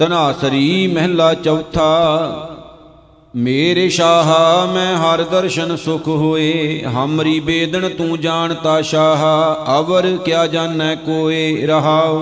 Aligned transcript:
ਤਨਾਸਰੀ 0.00 0.86
ਮਹਿਲਾ 0.86 1.34
ਚੌਥਾ, 1.34 2.48
ਮੇਰੇ 3.36 3.88
ਸ਼ਾਹਾ, 3.88 4.66
ਮੈਂ 4.66 4.96
ਹਰ 4.96 5.22
ਦਰਸ਼ਨ 5.22 5.76
ਸੁਖ 5.76 6.08
ਹੋਏ, 6.08 6.82
ਹਮਰੀ 6.82 7.40
ਬੇਦਨ 7.40 7.88
ਤੂੰ 7.88 8.20
ਜਾਣਤਾ 8.20 8.82
ਸ਼ਾਹਾ, 8.82 9.66
ਅਵਰ 9.78 10.16
ਕਿਆ 10.16 10.46
ਜਾਣੈ 10.46 10.94
ਕੋਏ 10.94 11.66
ਰਹਾਉ। 11.66 12.20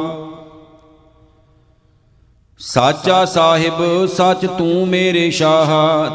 ਸਾਚਾ 2.59 3.25
ਸਾਹਿਬ, 3.25 4.07
ਸੱਚ 4.07 4.47
ਤੂੰ 4.47 4.89
ਮੇਰੇ 4.89 5.31
ਸ਼ਾਹ, 5.31 5.69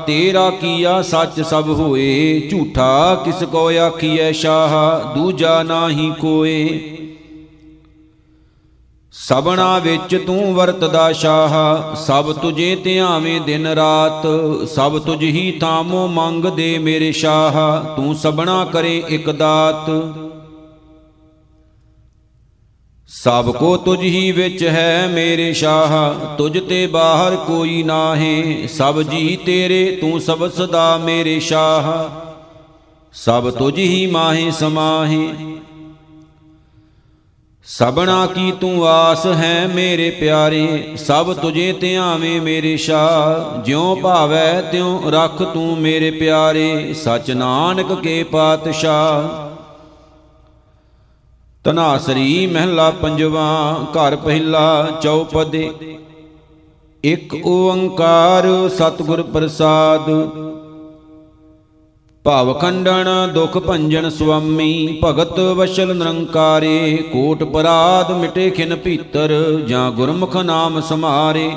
ਤੇਰਾ 0.08 0.50
ਕੀਆ 0.50 1.02
ਸੱਚ 1.02 1.42
ਸਭ 1.42 1.70
ਹੋਏ, 1.70 2.40
ਝੂਠਾ 2.52 3.16
ਕਿਸ 3.26 3.44
ਕੋ 3.44 3.70
ਆਖੀਐ 3.80 4.32
ਸ਼ਾਹ, 4.32 5.16
ਦੂਜਾ 5.16 5.64
ਨਾਹੀ 5.64 6.12
ਕੋਏ। 6.20 6.80
ਸਬਣਾ 9.16 9.80
ਵਿੱਚ 9.80 10.16
ਤੂੰ 10.28 10.54
ਵਰਤਦਾ 10.54 11.12
ਸ਼ਾਹ, 11.12 11.96
ਸਭ 11.96 12.32
ਤੁਝੇ 12.34 12.76
ਧਿਆਵੇਂ 12.76 13.42
ਦਿਨ 13.42 13.68
ਰਾਤ, 13.68 14.24
ਸਭ 14.70 15.00
ਤੁਝ 15.00 15.24
ਹੀ 15.24 15.52
ਤਾਮੋ 15.52 16.08
ਮੰਗਦੇ 16.08 16.78
ਮੇਰੇ 16.78 17.12
ਸ਼ਾਹ, 17.12 17.54
ਤੂੰ 17.96 18.16
ਸਬਣਾ 18.16 18.66
ਕਰੇ 18.66 19.04
ਇਕ 19.10 19.30
ਦਾਤ। 19.32 19.92
ਸਭ 23.08 23.52
ਕੋ 23.52 23.78
ਤੁਝ 23.78 24.02
ਹੀ 24.02 24.32
ਵਿੱਚ 24.32 24.64
ਹੈ 24.64 25.08
ਮੇਰੇ 25.08 25.54
ਸ਼ਾਹ, 25.54 26.14
ਤੁਝ 26.36 26.60
ਤੇ 26.60 26.88
ਬਾਹਰ 26.88 27.36
ਕੋਈ 27.36 27.84
ਨਾਹੀ, 27.84 28.68
ਸਭ 28.68 29.02
ਜੀ 29.02 29.38
ਤੇਰੇ, 29.46 29.98
ਤੂੰ 30.02 30.22
ਸਭ 30.22 30.50
ਸਦਾ 30.52 30.98
ਮੇਰੇ 30.98 31.40
ਸ਼ਾਹ। 31.40 31.94
ਸਭ 33.14 33.50
ਤੁਝ 33.52 33.78
ਹੀ 33.78 34.08
ਮਾਹੇ 34.08 34.52
ਸਮਾਹੇ 34.52 35.30
ਸਬਣਾ 37.66 38.26
ਕੀ 38.26 38.52
ਤੂੰ 38.52 38.88
ਆਸ 38.88 39.26
ਹੈ 39.26 39.68
ਮੇਰੇ 39.76 40.10
ਪਿਆਰੇ? 40.10 40.94
ਸਭ 40.98 41.34
ਤੁਝੇ 41.34 41.74
ਧਿਆਵੇਂ 41.74 42.42
ਮੇਰੇ 42.42 42.78
ਸ਼ਾਹ। 42.78 43.62
ਜਿਉ 43.62 43.96
ਭਾਵੈ 43.96 44.62
ਤਿਉ 44.62 45.04
ਰੱਖ 45.08 45.44
ਤੂੰ 45.44 45.78
ਮੇਰੇ 45.78 46.12
ਪਿਆਰੇ। 46.12 46.94
ਸਚ 46.94 47.32
ਨਾਨਕ 47.32 48.02
ਕੇ 48.02 48.24
ਪਾਤਸ਼ਾਹ। 48.24 49.50
ਤਨਾਸਰੀ 51.64 52.48
ਮਹਿਲਾ 52.48 52.92
ਪੰਜਵਾ, 52.92 53.80
ਘਰ 53.92 54.16
ਪਹਿਲਾ 54.16 54.88
ਚੌਪਦੇ। 55.02 55.98
ਇੱਕ 57.04 57.36
ਓੰਕਾਰ 57.46 58.70
ਸਤਿਗੁਰ 58.70 59.24
ਪ੍ਰਸਾਦ। 59.24 60.10
ਭਾਵ 62.26 62.54
ਖੰਡਨ 62.54 63.32
ਦੁਖ 63.34 63.58
ਭੰਜਨ 63.58 64.10
ਸੁਆਮੀ, 64.10 65.00
ਭਗਤ 65.06 65.40
ਵਸ਼ਲ 65.40 65.96
ਨਿਰੰਕਾਰੇ, 65.98 66.98
ਕੋਟ 67.14 67.44
ਪਰਾਦ 67.44 68.12
ਮਿਟੇ 68.12 68.50
ਖਿਨ 68.50 68.76
ਭੀਤਰ, 68.76 69.34
ਜਾਂ 69.68 69.92
ਗੁਰਮੁਖ 69.92 70.38
ਨਾਮ 70.38 70.82
ਸਮਾਰੇ। 70.82 71.52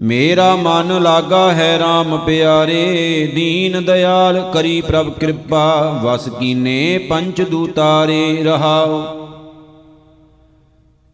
ਮੇਰਾ 0.00 0.56
ਮਨ 0.56 1.02
ਲਾਗਾ 1.02 1.52
ਹੈ 1.52 1.78
RAM 1.78 2.18
ਪਿਆਰੇ, 2.26 3.26
ਦੀਨ 3.34 3.84
ਦਿਆਲ 3.84 4.50
ਕਰੀ 4.54 4.80
ਪ੍ਰਭ 4.80 5.10
ਕਿਰਪਾ, 5.10 6.00
ਵਸ 6.04 6.28
ਕੀਨੇ 6.28 6.98
ਪੰਚ 6.98 7.42
ਦੂਤਾਰੇ 7.42 8.42
ਰਹਾਉ 8.42 9.19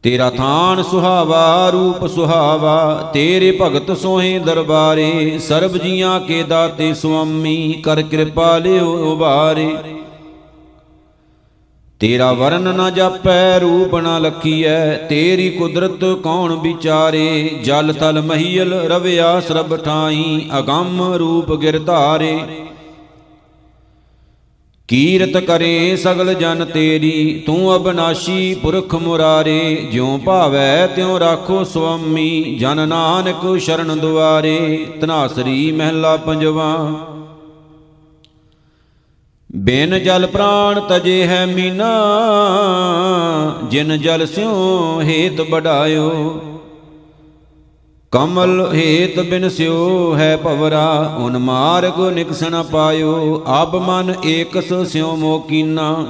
ਤੇਰਾ 0.06 0.30
ਥਾਨ 0.30 0.82
ਸੁਹਾਵਾ, 0.82 1.70
ਰੂਪ 1.70 2.06
ਸੁਹਾਵਾ, 2.06 3.10
ਤੇਰੇ 3.14 3.58
ਭਗਤ 3.62 3.96
ਸੋਹੇ 3.96 4.38
ਦਰਬਾਰੇ, 4.38 5.38
ਸਰਬ 5.38 5.76
ਜੀਆਂ 5.76 6.20
ਕੇ 6.20 6.42
ਦਾਤੇ 6.42 6.94
ਸੁਆਮੀ, 6.94 7.72
ਕਰ 7.72 8.02
ਕਿਰਪਾ 8.02 8.58
ਲਿਓ 8.58 9.12
ਉਬਾਰੇ। 9.12 9.76
ਤੇਰਾ 12.00 12.32
ਵਰਨ 12.32 12.62
ਨ 12.62 12.94
ਜਾਪੈ, 12.94 13.58
ਰੂਪ 13.58 13.96
ਨ 13.96 14.20
ਲਖੀਐ, 14.20 14.96
ਤੇਰੀ 14.96 15.50
ਕੁਦਰਤ 15.50 16.04
ਕੌਣ 16.22 16.54
ਵਿਚਾਰੇ? 16.54 17.60
ਜਲ 17.64 17.92
ਤਲ 17.92 18.22
ਮਹੀਲ 18.22 18.74
ਰਵਿਆ 18.74 19.40
ਸਰਬ 19.40 19.76
ਠਾਈ, 19.76 20.50
ਅਗੰਮ 20.58 21.12
ਰੂਪ 21.12 21.54
ਗਿਰਧਾਰੇ। 21.54 22.38
ਕੀਰਤ 24.88 25.36
ਕਰੇ 25.36 25.96
ਸਗਲ 25.96 26.34
ਜਨ 26.34 26.64
ਤੇਰੀ, 26.64 27.42
ਤੂੰ 27.46 27.76
ਅਬਨਾਸ਼ੀ 27.76 28.54
ਪੁਰਖ 28.54 28.94
ਮੁਰਾਰੇ, 28.94 29.88
ਜਿਉ 29.92 30.18
ਭਾਵੈ 30.18 30.86
ਤਿਉ 30.86 31.18
ਰਾਖੋ 31.18 31.64
ਸੁਆਮੀ, 31.64 32.56
ਜਨ 32.60 32.88
ਨਾਨਕ 32.88 33.58
ਸ਼ਰਨ 33.58 33.98
ਦੁਆਰੇ 33.98 34.86
ਤਨਾਸਰੀ 35.00 35.72
ਮਹਿਲਾ 35.72 36.16
ਪੰਜਵਾ। 36.16 36.76
ਬਿਨ 39.56 39.98
ਜਲ 39.98 40.26
ਪ੍ਰਾਣ 40.26 40.80
ਤਜੇ 40.80 41.26
ਹੈ 41.26 41.44
ਮੀਨਾ, 41.46 41.90
ਜਿਨ 43.70 43.98
ਜਲ 43.98 44.26
ਸਿਉ 44.26 45.00
ਹੇਤ 45.02 45.40
ਬਡਾਇਓ 45.40 46.40
ਕਮਲ 48.16 48.70
ਹੇਤ 48.74 49.18
ਬਿਨ 49.20 49.48
ਸਿਉ 49.48 50.14
ਹੈ 50.16 50.36
ਭਵਰਾ, 50.36 51.16
ਉਨ 51.18 51.38
ਮਾਰਗ 51.38 52.00
ਨਿਕਸਣ 52.14 52.62
ਪਾਇਓ, 52.62 53.42
ਅਬ 53.62 53.76
ਮਨ 53.76 54.14
ਏਕਸ 54.24 54.72
ਸਿਉ 54.92 55.16
ਮੋਕੀਨਾ 55.16 56.06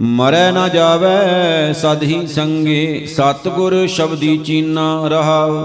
ਮਰੈ 0.00 0.50
ਨਾ 0.52 0.68
ਜਾਵੇ 0.68 1.72
ਸਦ 1.72 2.02
ਹੀ 2.02 2.26
ਸੰਗੇ, 2.26 3.06
ਸਤਗੁਰ 3.06 3.86
ਸ਼ਬਦੀ 3.86 4.36
ਚੀਨਾ 4.38 5.08
ਰਹਾਉ 5.08 5.60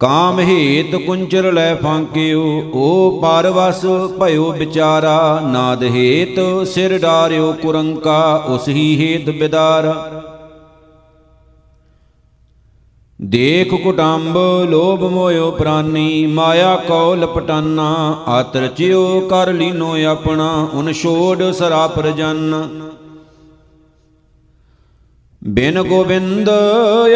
ਕਾਮ 0.00 0.40
ਹੇਤ 0.40 0.96
ਕੁੰਚਰ 0.96 1.52
ਲੈ 1.52 1.74
ਫਾਂਕਿਓ, 1.74 2.70
ਓ 2.74 3.20
ਪਰਵਸ 3.20 3.86
ਭਇਓ 4.20 4.52
ਵਿਚਾਰਾ, 4.52 5.40
ਨਾਦ 5.44 5.84
ਹੇਤ 5.84 6.66
ਸਿਰ 6.68 6.98
ਡਾਰਿਓ 6.98 7.52
ਕੁਰੰਕਾ, 7.52 8.44
ਉਸ 8.48 8.68
ਹੀ 8.68 8.96
ਹੇਤ 9.00 9.30
ਬਿਦਾਰਾ। 9.30 10.21
ਦੇਖ 13.22 13.74
ਕੁਟੰਬ 13.74 14.36
ਲੋਭ 14.70 15.02
ਮੋਇਓ 15.02 15.50
ਪ੍ਰਾਨੀ, 15.50 16.26
ਮਾਇਆ 16.26 16.76
ਕੋ 16.76 17.14
ਲਪਟਾਨਾ 17.14 17.84
ਆਤ 18.28 18.56
ਰਚਿਓ 18.56 19.20
ਕਰ 19.20 19.52
ਲੀਨੋ 19.52 19.94
ਆਪਣਾ, 20.04 20.68
ਉਨ 20.74 20.92
ਛੋੜ 20.92 21.50
ਸਰਾਪ 21.52 21.98
ਰਜਨ 21.98 22.68
ਬਿਨ 25.44 25.82
ਗੋਬਿੰਦ 25.82 26.50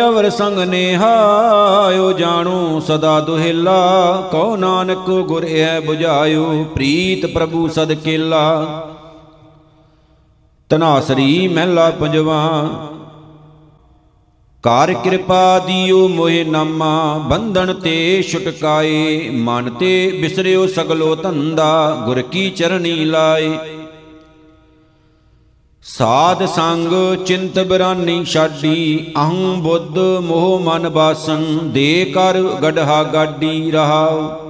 ਅਵਰ 0.08 0.30
ਸੰਗ 0.30 0.58
ਨੇਹਾਇਓ 0.58 2.12
ਜਾਣੋ 2.12 2.80
ਸਦਾ 2.80 3.20
ਦੁਹਿਲਾ, 3.20 4.28
ਕਉ 4.32 4.56
ਨਾਨਕ 4.56 5.10
ਗੁਰ 5.28 5.44
ਐ 5.44 5.80
부ਝਾਇਓ 5.80 6.64
ਪ੍ਰੀਤ 6.74 7.26
ਪ੍ਰਭੂ 7.26 7.68
ਸਦ 7.68 7.92
ਕੇਲਾ। 7.94 8.44
ਤਨਾਸਰੀ 10.70 11.48
ਮਹਿਲਾ 11.48 11.90
ਪੰਜਵਾ 11.90 12.42
ਕਾਰ 14.66 14.92
ਕਿਰਪਾ 14.94 15.58
ਦਿਓ 15.58 16.08
ਮੋਹਿ 16.08 16.44
ਨਾਮਾ, 16.44 17.18
ਬੰਧਨ 17.18 17.72
ਤੇ 17.74 18.22
ਛੁਟਕਾਏ। 18.22 19.30
ਮਨ 19.30 19.70
ਤੇ 19.70 20.18
ਬਿਸਰਿਓ 20.20 20.66
ਸਗਲੋ 20.66 21.14
ਧੰਦਾ, 21.14 22.02
ਗੁਰ 22.06 22.22
ਕੀ 22.22 22.50
ਚਰਣੀ 22.50 23.04
ਲਾਏ। 23.04 23.50
ਸਾਧ 25.82 26.44
ਸੰਗ 26.46 27.16
ਚਿੰਤ 27.26 27.58
ਬਰਾਨੀ 27.58 28.24
ਛਾਡੀ, 28.24 29.06
ਅਹੰ 29.16 29.62
ਬੁੱਧ 29.62 29.98
ਮੋਹ 29.98 30.60
ਮਨ 30.60 30.88
ਬਾਸਨ 30.88 31.70
ਦੇ 31.72 32.12
ਕਰ 32.14 32.42
ਗੜਹਾ 32.62 33.02
ਗਾਡੀ 33.02 33.70
ਰਹਾਉ। 33.70 34.45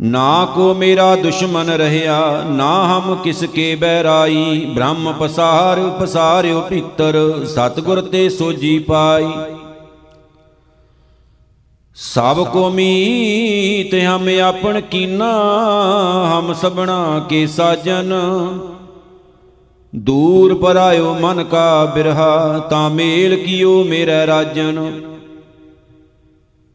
ਨਾ 0.00 0.52
ਕੋ 0.54 0.74
ਮੇਰਾ 0.74 1.16
ਦੁਸ਼ਮਨ 1.16 1.70
ਰਹਿਆ, 1.70 2.42
ਨਾ 2.48 2.84
ਹਮ 2.84 3.14
ਕਿਸ 3.14 3.44
ਕੇ 3.44 3.74
ਬਹਿਰਾਈ। 3.74 4.64
ਬ੍ਰਹਮ 4.74 5.12
ਪਸਾਰ 5.12 5.80
ਪਸਾਰਿਓ 6.00 6.60
ਭੀਤਰ 6.60 7.44
ਸਤਗੁਰ 7.46 8.00
ਤੇ 8.00 8.28
ਸੋਜੀ 8.28 8.78
ਪਾਈ। 8.78 9.28
ਸਭ 11.96 12.44
ਕੋ 12.44 12.70
ਮੀਤ 12.70 13.94
ਹਮ 13.94 14.28
ਆਪਣ 14.44 14.80
ਕੀਨਾ, 14.80 15.32
ਹਮ 16.32 16.52
ਸਬਣਾ 16.52 17.26
ਕੇ 17.28 17.46
ਸਾਜਨ। 17.46 18.12
ਦੂਰ 19.94 20.54
ਪਰਾਇਓ 20.54 21.14
ਮਨ 21.14 21.44
ਕਾ 21.44 21.84
ਬਿਰਹਾ, 21.84 22.58
ਤਾਂ 22.70 22.90
ਮੇਲ 22.90 23.36
ਕੀਓ 23.36 23.84
ਮੇਰਾ 23.84 24.26
ਰਾਜਨ। 24.26 25.02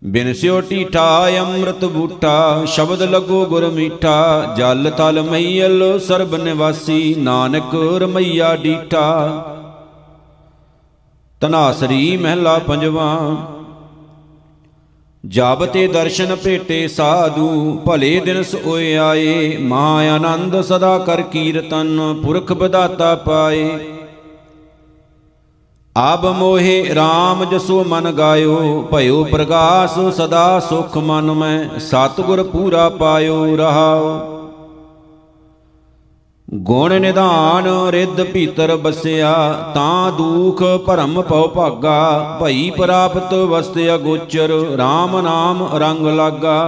ਬਿਨ 0.02 0.34
ਸਿਓ 0.34 0.60
ਟੀਠਾ, 0.62 1.30
ਅੰਮ੍ਰਿਤ 1.40 1.84
ਬੂਟਾ, 1.86 2.66
ਸ਼ਬਦ 2.66 3.02
ਲੱਗੋ 3.04 3.46
ਗੁਰ 3.46 3.70
ਮੀਠਾ, 3.70 4.56
ਜਲ 4.58 4.90
ਤਲ 4.98 5.22
ਮਈਲ 5.22 6.00
ਸਰਬ 6.00 6.36
ਨਿਵਾਸੀ, 6.36 7.16
ਨਾਨਕ 7.18 7.76
ਰਮਈਆ 8.02 8.56
ਡੀਠਾ। 8.56 9.06
ਤਨਾਸਰੀ 11.42 12.18
ਮਹਿਲਾ 12.18 12.58
ਪੰਜਵਾ 12.60 13.36
ਜਬ 15.24 15.66
ਤੇ 15.66 15.88
ਦਰਸ਼ਨ 15.88 16.36
ਭੇਟੇ 16.36 16.88
ਸਾਧੂ, 16.88 17.80
ਭਲੇ 17.86 18.20
ਦਿਨ 18.20 18.42
ਸੋਏ 18.44 18.96
ਆਏ 18.98 19.58
ਮਹਾ 19.58 20.16
ਆਨੰਦ 20.16 20.62
ਸਦਾ 20.62 20.98
ਕਰ 20.98 21.22
ਕੀਰਤਨ, 21.22 22.00
ਪੁਰਖ 22.24 22.54
ਬਦਾਤਾ 22.54 23.16
ਪਾਏ। 23.16 23.70
ਆਬ 25.96 26.26
ਮੋਹਿ 26.26 26.96
RAM 26.96 27.44
ਜਸੋ 27.52 27.84
ਮਨ 27.84 28.12
ਗਾਇਓ, 28.12 28.82
ਭਇਓ 28.92 29.24
ਪ੍ਰਗਾਸ 29.24 29.98
ਸਦਾ 30.18 30.60
ਸੁਖ 30.60 30.98
ਮਨ 30.98 31.32
ਮੈਂ, 31.32 31.80
ਸਤਗੁਰ 31.80 32.44
ਪੂਰਾ 32.44 32.90
ਪਾਇਓ 32.90 33.56
ਰਹਾਉ 33.58 34.20
ਗੁਣ 36.48 36.94
ਨਿਧਾਨ 37.00 37.68
ਰਿੱਧ 37.90 38.22
ਭੀਤਰ 38.24 38.76
ਬਸਿਆ, 38.76 39.34
ਤਾਂ 39.74 40.12
ਦੁਖ 40.12 40.64
ਭਰਮ 40.86 41.22
ਪਉ 41.22 41.48
ਭਾਗਾ, 41.48 42.38
ਭਈ 42.42 42.70
ਪ੍ਰਾਪਤ 42.70 43.34
ਵਸਤ 43.34 43.78
ਅਗੋਚਰ 43.96 44.52
RAM 44.80 45.22
ਨਾਮ 45.22 45.68
ਰੰਗ 45.74 46.08
ਲਾਗਾ। 46.08 46.60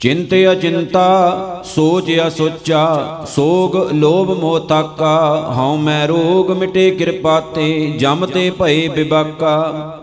ਚਿੰਤ 0.00 0.34
ਅਚਿੰਤਾ, 0.52 1.62
ਸੋਚ 1.64 2.04
ਅਸੋਚਾ, 2.28 3.24
ਸੋਗ 3.28 3.76
ਲੋਭ 3.92 4.30
ਮੋਹ 4.40 4.60
ਤਾਕਾ 4.60 5.54
ਹਉ 5.56 5.76
ਮੈਂ 5.76 6.08
ਰੋਗ 6.08 6.50
ਮਿਟੇ 6.50 6.90
ਕਿਰਪਾ 6.90 7.40
ਤੇ, 7.40 7.86
ਜਮ 7.98 8.26
ਤੇ 8.26 8.50
ਭਏ 8.50 8.88
ਬਿਬਾਕਾ। 8.88 9.98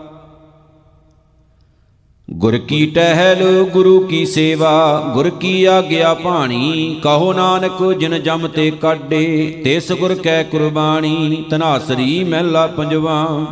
ਗੁਰ 2.30 2.58
ਕੀ 2.58 2.86
ਟਹਿਲ, 2.86 3.64
ਗੁਰੂ 3.64 4.00
ਕੀ 4.00 4.26
ਸੇਵਾ, 4.26 5.00
ਗੁਰ 5.14 5.30
ਕੀ 5.30 5.64
ਆਗਿਆ 5.64 6.14
ਭਾਣੀ, 6.14 7.00
ਕਹੋ 7.02 7.32
ਨਾਨਕ 7.32 7.92
ਜਿਨ 7.92 8.22
ਜਮ 8.22 8.48
ਤੇ 8.48 8.70
ਕਾਢੇ 8.70 9.60
ਤਿਸ 9.64 9.92
ਗੁਰ 9.92 10.14
ਕੈ 10.14 10.42
ਕੁਰਬਾਨੀ 10.42 11.44
ਤਨਾਸਰੀ 11.50 12.24
ਮਹਿਲਾ 12.24 12.66
ਪੰਜਵਾ। 12.66 13.46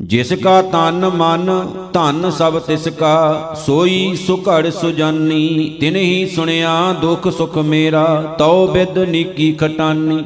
ਜਿਸ 0.00 0.32
ਕਾ 0.32 0.62
ਤਨ 0.62 1.10
ਮਨ, 1.14 1.66
ਧਨ 1.92 2.30
ਸਭ 2.30 2.58
ਤਿਸ 2.58 2.88
ਕਾ, 2.88 3.54
ਸੋਈ 3.66 4.16
ਸੁਘੜ 4.16 4.70
ਸੁਜਾਨੀ 4.70 5.76
ਤਿਨਹੀ 5.80 6.26
ਸੁਣਿਆ 6.26 6.92
ਦੁਖ 6.92 7.28
ਸੁਖ 7.28 7.58
ਮੇਰਾ, 7.58 8.36
ਤਉ 8.38 8.66
ਬਿਦ 8.66 8.98
ਨੀਕੀ 8.98 9.52
ਖਟਾਨੀ। 9.52 10.24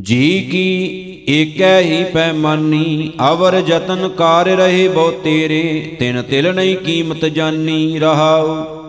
ਜੀ 0.00 0.40
ਕੀ 0.40 0.66
ਏਕੈ 1.28 1.80
ਹੀ 1.80 2.04
ਪੈਮਾਨੀ 2.04 3.12
ਅਵਰ 3.32 3.60
ਜਤਨ 3.60 4.08
ਕਾਰ 4.08 4.46
ਰਹੇ 4.46 4.88
ਬਹੁ 4.88 5.10
ਤੇਰੇ, 5.10 5.96
ਤਿਨ 5.98 6.22
ਤਿਲ 6.22 6.54
ਨਹੀਂ 6.54 6.76
ਕੀਮਤ 6.76 7.24
ਜਾਨੀ, 7.24 7.98
ਰਹਾਉ। 7.98 8.83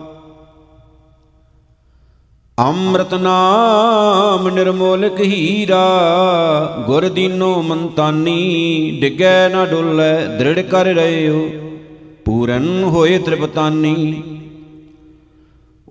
ਅੰਮ੍ਰਿਤ 2.60 3.14
ਨਾਮ 3.14 4.48
ਨਿਰਮੋਲਕ 4.48 5.20
ਹੀਰਾ, 5.20 5.84
ਗੁਰ 6.86 7.08
ਦੀਨੋ 7.08 7.62
ਮੰਤਾਨੀ, 7.62 8.98
ਡਿਗੈ 9.00 9.48
ਨਾ 9.48 9.64
ਡੁੱਲੈ, 9.66 10.26
ਦ੍ਰਿੜ 10.26 10.60
ਕਰ 10.60 10.84
ਰਹਿਓ 10.84 11.48
ਪੂਰਨ 12.24 12.84
ਹੋਏ 12.84 13.18
ਤ੍ਰਿਪਤਾਨੀ। 13.18 14.22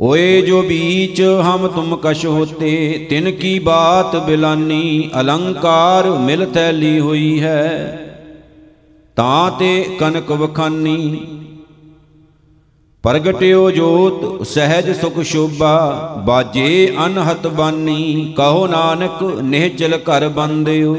ਓਏ 0.01 0.41
ਜੋ 0.41 0.61
ਬੀਚ 0.61 1.21
ਹਮ 1.21 1.67
ਤੁਮ 1.67 1.95
ਕਸ਼ 1.95 2.25
ਹੋਤੇ, 2.25 3.07
ਤਿਨ 3.09 3.31
ਕੀ 3.31 3.59
ਬਾਤ 3.59 4.15
ਬਿਲਾਨੀ, 4.15 5.09
ਅਲੰਕਾਰ 5.19 6.09
ਮਿਲ 6.09 6.45
ਤੈਲੀ 6.45 6.99
ਹੋਈ 6.99 7.41
ਹੈ। 7.41 8.01
ਤਾਂ 9.15 9.51
ਤੇ 9.51 9.97
ਕਨਕ 9.99 10.31
ਵਖਾਨੀ 10.31 11.19
ਪ੍ਰਗਟਿਓ 13.05 13.71
ਜੋਤ, 13.71 14.47
ਸਹਿਜ 14.47 14.89
ਸੁਖ 15.01 15.19
ਸ਼ੋਭਾ, 15.21 16.13
ਬਾਜੇ 16.25 16.95
ਅਨਹਤ 17.05 17.47
ਬਾਨੀ, 17.47 18.33
ਕਹੋ 18.37 18.67
ਨਾਨਕ, 18.67 19.23
ਨਿਹਚਲ 19.41 19.97
ਘਰ 19.97 20.27
ਬੰਦਿਓ, 20.29 20.97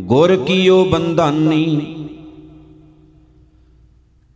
ਗੁਰ 0.00 0.36
ਕੀਓ 0.36 0.84
ਬੰਧਾਨੀ। 0.84 1.94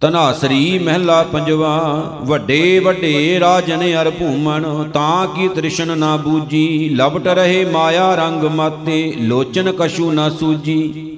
ਤਨਾਸਰੀ 0.01 0.79
ਮਹਿਲਾ 0.79 1.23
ਪੰਜਵਾ, 1.23 1.77
ਵੱਡੇ 2.23 2.79
ਵੱਡੇ 2.79 3.41
ਰਾਜਨ 3.41 3.83
ਅਰ 4.03 4.11
ਭੂਮਣ, 4.11 4.91
ਤਾਂ 4.95 5.27
ਕੀ 5.27 5.49
ਤ੍ਰਿਸ਼ਨ 5.49 5.99
ਨਾ 5.99 6.17
ਬੂਜੀ 6.17 6.89
ਲਬਟ 6.89 7.29
ਰਹੇ 7.29 7.65
ਮਾਇਆ 7.65 8.15
ਰੰਗ 8.15 8.45
ਮਾਤੇ, 8.45 9.15
ਲੋਚਨ 9.19 9.73
ਕਛੂ 9.73 10.13
ਨਾ 10.13 10.29
ਸੂਜੀ। 10.31 11.12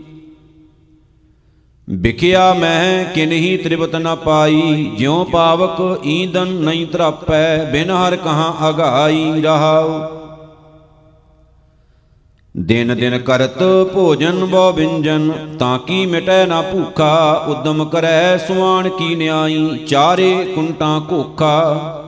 ਵਿਖਿਆ 1.88 2.52
ਮੈਂ 2.54 3.04
ਕਿਨਹੀ 3.04 3.56
ਤ੍ਰਿਪਤ 3.56 3.96
ਨ 3.96 4.14
ਪਾਈ, 4.14 4.90
ਜਿਉ 4.98 5.24
ਪਾਵਕ 5.24 6.04
ਈਂਦਨ 6.06 6.48
ਨਹੀਂ 6.48 6.86
ਤਰਾਪੈ 6.86 7.64
ਬਿਨ 7.64 7.90
ਹਰ 7.90 8.16
ਕਹਾਂ 8.16 8.68
ਅਗਾਈ 8.68 9.42
ਰਹਾਉ। 9.42 10.00
ਦਿਨ 12.56 12.96
ਦਿਨ 12.96 13.18
ਕਰਤ 13.18 13.62
ਭੋਜਨ 13.94 14.44
ਬੋ 14.44 14.72
ਬਿੰਜਨ 14.72 15.30
ਤਾਂ 15.58 15.78
ਕੀ 15.78 16.06
ਮਿਟੈ 16.06 16.46
ਨਾ 16.46 16.62
ਭੂਖਾ, 16.62 17.44
ਉਦਮ 17.48 17.84
ਕਰੈ 17.84 18.36
ਸੁਆਣ 18.36 18.88
ਕੀ 18.88 19.14
ਨਿਆਈ, 19.14 19.84
ਚਾਰੇ 19.88 20.34
ਕੁੰਟਾਂ 20.54 21.00
ਕੋਖਾ। 21.00 22.03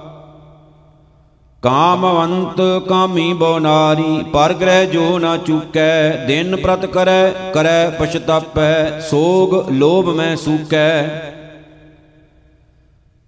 ਕਾਮਵੰਤ 1.66 2.60
ਕਾਮੀ 2.88 3.32
ਬੋ 3.32 3.58
ਨਾਰੀ, 3.58 4.24
ਪਰ 4.32 4.52
ਗ੍ਰਹਿ 4.52 4.86
ਜੋ 4.86 5.18
ਨਾ 5.18 5.36
ਚੁਕੈ, 5.36 6.10
ਦਿਨ 6.26 6.56
ਪ੍ਰਤ 6.56 6.84
ਕਰੈ 6.86 7.30
ਕਰੈ 7.54 7.88
ਪਛਤਾਪੈ, 7.90 9.00
ਸੋਗ 9.00 9.54
ਲੋਭ 9.70 10.08
ਮੈਂ 10.08 10.36
ਸੂਕੈ। 10.36 10.90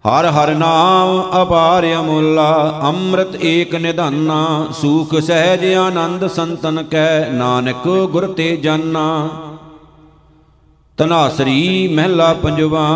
ਹਰ 0.05 0.27
ਹਰ 0.27 0.55
ਨਾਮ 0.55 1.43
ਅਪਾਰ 1.43 1.87
ਅਮੁੱਲਾ, 1.95 2.81
ਅੰਮ੍ਰਿਤ 2.83 3.35
ਏਕ 3.43 3.75
ਨਿਧਾਨਾ, 3.75 4.67
ਸੂਖ 4.73 5.15
ਸਹਿਜ 5.19 5.75
ਆਨੰਦ 5.75 6.27
ਸੰਤਨ 6.27 6.83
ਕੈ, 6.83 7.29
ਨਾਨਕ 7.31 7.89
ਗੁਰ 8.13 8.27
ਤੇ 8.27 8.57
ਜਾਨਾ। 8.57 9.29
ਤਨਾਸਰੀ 10.99 11.89
ਮਹਿਲਾ 11.89 12.33
ਪੰਜਵਾ 12.35 12.87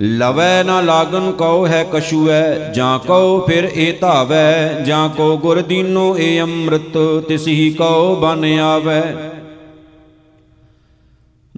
ਲਵੈ 0.00 0.62
ਨਾ 0.62 0.80
ਲਾਗਨ 0.80 1.32
ਕਉ 1.32 1.66
ਹੈ 1.66 1.84
ਕਛੂਐ, 1.92 2.72
ਜਾਂ 2.72 2.98
ਕਉ 2.98 3.40
ਫਿਰ 3.46 3.70
ਏ 3.74 3.92
ਧਾਵੈ, 3.92 4.80
ਜਾਂ 4.86 5.08
ਕੋ 5.08 5.36
ਗੁਰ 5.36 5.60
ਦੀਨੋ 5.62 6.16
ਏ 6.16 6.40
ਅੰਮ੍ਰਿਤ 6.40 6.98
ਤਿਸਹੀ 7.28 7.70
ਕਉ 7.70 8.16
ਬਨ 8.16 8.44
ਆਵੈ। 8.60 9.02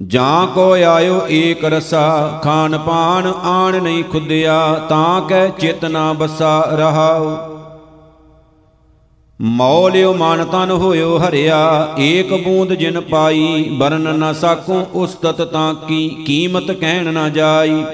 ਜਾਂ 0.03 0.47
ਕੋ 0.47 0.73
ਆਇਓ 0.73 1.21
ਏਕ 1.31 1.65
ਰਸਾ, 1.65 2.41
ਖਾਨ 2.45 2.79
ਪਾਨ 2.79 3.33
ਆਣ 3.45 3.83
ਨਹੀਂ 3.83 4.05
ਖੁੱਦਿਆ, 4.05 4.87
ਤਾਂ 4.89 5.21
ਕੈ 5.21 5.49
ਚੇਤਨਾ 5.49 6.13
ਬਸਾ 6.13 6.69
ਰਹਾਉ। 6.73 7.37
ਮੌਲਿਓ 9.41 10.15
ਮਨ 10.15 10.45
ਤਨ 10.45 10.71
ਹੋਇਓ 10.71 11.19
ਹਰਿਆ, 11.19 11.89
ਏਕ 11.99 12.35
ਬੂੰਦ 12.35 12.73
ਜਿਨ 12.73 13.01
ਪਾਈ 13.01 13.69
ਬਰਨ 13.73 14.15
ਨ 14.19 14.33
ਸਾਕੂ 14.33 14.85
ਉਸਤਤ 14.95 15.43
ਤਾਂ 15.43 15.75
ਕੀ, 15.75 16.09
ਕੀਮਤ 16.27 16.71
ਕਹਿਣ 16.71 17.13
ਨਾ 17.13 17.29
ਜਾਈ। 17.29 17.85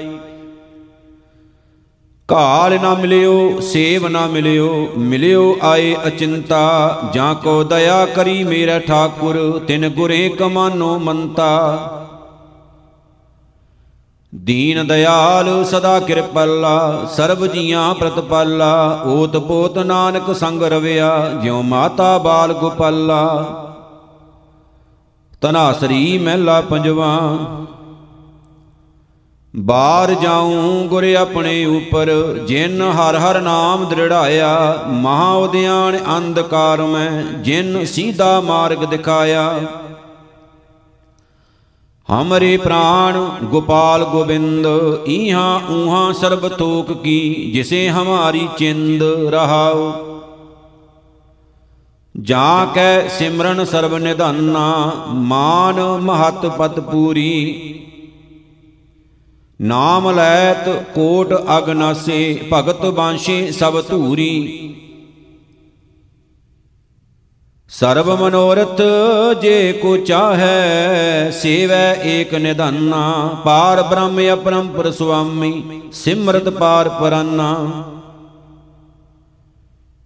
ਘਾਲ 2.33 2.81
ਨਾ 2.81 2.93
ਮਿਲਿਓ, 2.93 3.59
ਸੇਵ 3.59 4.07
ਨਾ 4.07 4.27
ਮਿਲਿਓ 4.27 4.87
ਮਿਲਿਓ 4.97 5.55
ਆਏ 5.63 5.95
ਅਚਿੰਤਾ, 6.07 7.01
ਜਾਂ 7.13 7.35
ਕੋ 7.35 7.63
ਦਇਆ 7.63 8.05
ਕਰੀ 8.05 8.43
ਮੇਰਾ 8.43 8.79
ਠਾਕੁਰ, 8.79 9.59
ਤਿਨ 9.67 9.89
ਗੁਰੇ 9.89 10.29
ਕਮਾਨੋ 10.29 10.97
ਮੰਤਾ। 10.99 11.49
ਦੀਨ 14.35 14.87
ਦਿਆਲ 14.87 15.63
ਸਦਾ 15.65 15.99
ਕਿਰਪਾਲਾ, 15.99 17.05
ਸਰਬ 17.15 17.45
ਜੀਆਂ 17.45 17.93
ਪ੍ਰਤਪਾਲਾ, 17.93 19.01
ਓਤ 19.05 19.37
ਪੋਤ 19.37 19.77
ਨਾਨਕ 19.77 20.35
ਸੰਗ 20.35 20.63
ਰਵਿਆ, 20.63 21.29
ਜਿਉ 21.43 21.61
ਮਾਤਾ 21.61 22.17
ਬਾਲ 22.17 22.53
ਗੋਪਾਲਾ। 22.53 23.45
ਤਨਾਸਰੀ 25.41 26.17
ਮਹਿਲਾ 26.17 26.61
ਪੰਜਵਾ 26.61 27.37
ਬਾਹਰ 29.55 30.13
ਜਾਉ 30.13 30.87
ਗੁਰ 30.87 31.03
ਆਪਣੇ 31.03 31.65
ਉਪਰ, 31.65 32.37
ਜਿਨ 32.47 32.81
ਹਰ 32.81 33.15
ਹਰ 33.15 33.41
ਨਾਮ 33.41 33.85
ਦ੍ਰਿੜਾਇਆ, 33.85 34.83
ਮਹਾ 34.87 35.33
ਉਦਿਆਨ 35.33 35.99
ਅੰਧਕਾਰ 36.17 36.81
ਮੈਂ, 36.81 37.23
ਜਿਨ 37.23 37.85
ਸੀਧਾ 37.85 38.41
ਮਾਰਗ 38.41 38.77
ਦਿਖਾਇਆ। 38.77 39.59
ਹਮਰੇ 42.09 42.57
ਪ੍ਰਾਣ 42.57 43.29
ਗੋਪਾਲ 43.43 44.03
ਗੋਬਿੰਦ, 44.03 44.67
ਈਹਾਂ 45.07 45.59
ਊਹਾਂ 45.71 46.13
ਸਰਬ 46.13 46.47
ਤੋਕ 46.47 47.03
ਕੀ, 47.03 47.51
ਜਿਸੇ 47.53 47.89
ਹਮਾਰੀ 47.89 48.49
ਚਿੰਦ 48.57 49.03
ਰਹਾਉ। 49.03 49.93
ਜਾਂ 52.21 52.67
ਕੈ 52.67 53.07
ਸਿਮਰਨ 53.07 53.65
ਸਰਬ 53.65 53.97
ਨਿਧਾਨਾ, 53.97 54.91
ਮਾਨ 55.07 55.81
ਮਹਤ 55.81 56.45
ਪਤ 56.45 56.79
ਪੂਰੀ 56.79 57.79
ਨਾਮ 59.59 60.09
ਲੈਤ 60.11 60.69
ਕੋਟ 60.95 61.33
ਅਗਨਾਸੇ 61.57 62.49
ਭਗਤ 62.53 62.85
ਬਾਂਸ਼ੇ 62.85 63.51
ਸਭ 63.51 63.81
ਧੂਰੀ। 63.81 64.69
ਸਰਬ 67.71 68.09
ਮਨੋਰਥ 68.21 68.81
ਜੇ 69.41 69.71
ਕੋ 69.73 69.95
ਚਾਹੈ, 69.97 71.31
ਸੇਵੈ 71.31 71.93
ਏਕ 72.05 72.33
ਨਿਧਾਨਾ। 72.35 73.29
ਪਾਰ 73.45 73.81
ਬ੍ਰਹਮ 73.83 74.19
ਅਪਰੰਪਰ 74.33 74.91
ਸੁਆਮੀ, 74.91 75.81
ਸਿਮਰਤ 75.93 76.49
ਪਾਰ 76.49 76.89
ਪਰਾਨਾ। 76.89 77.55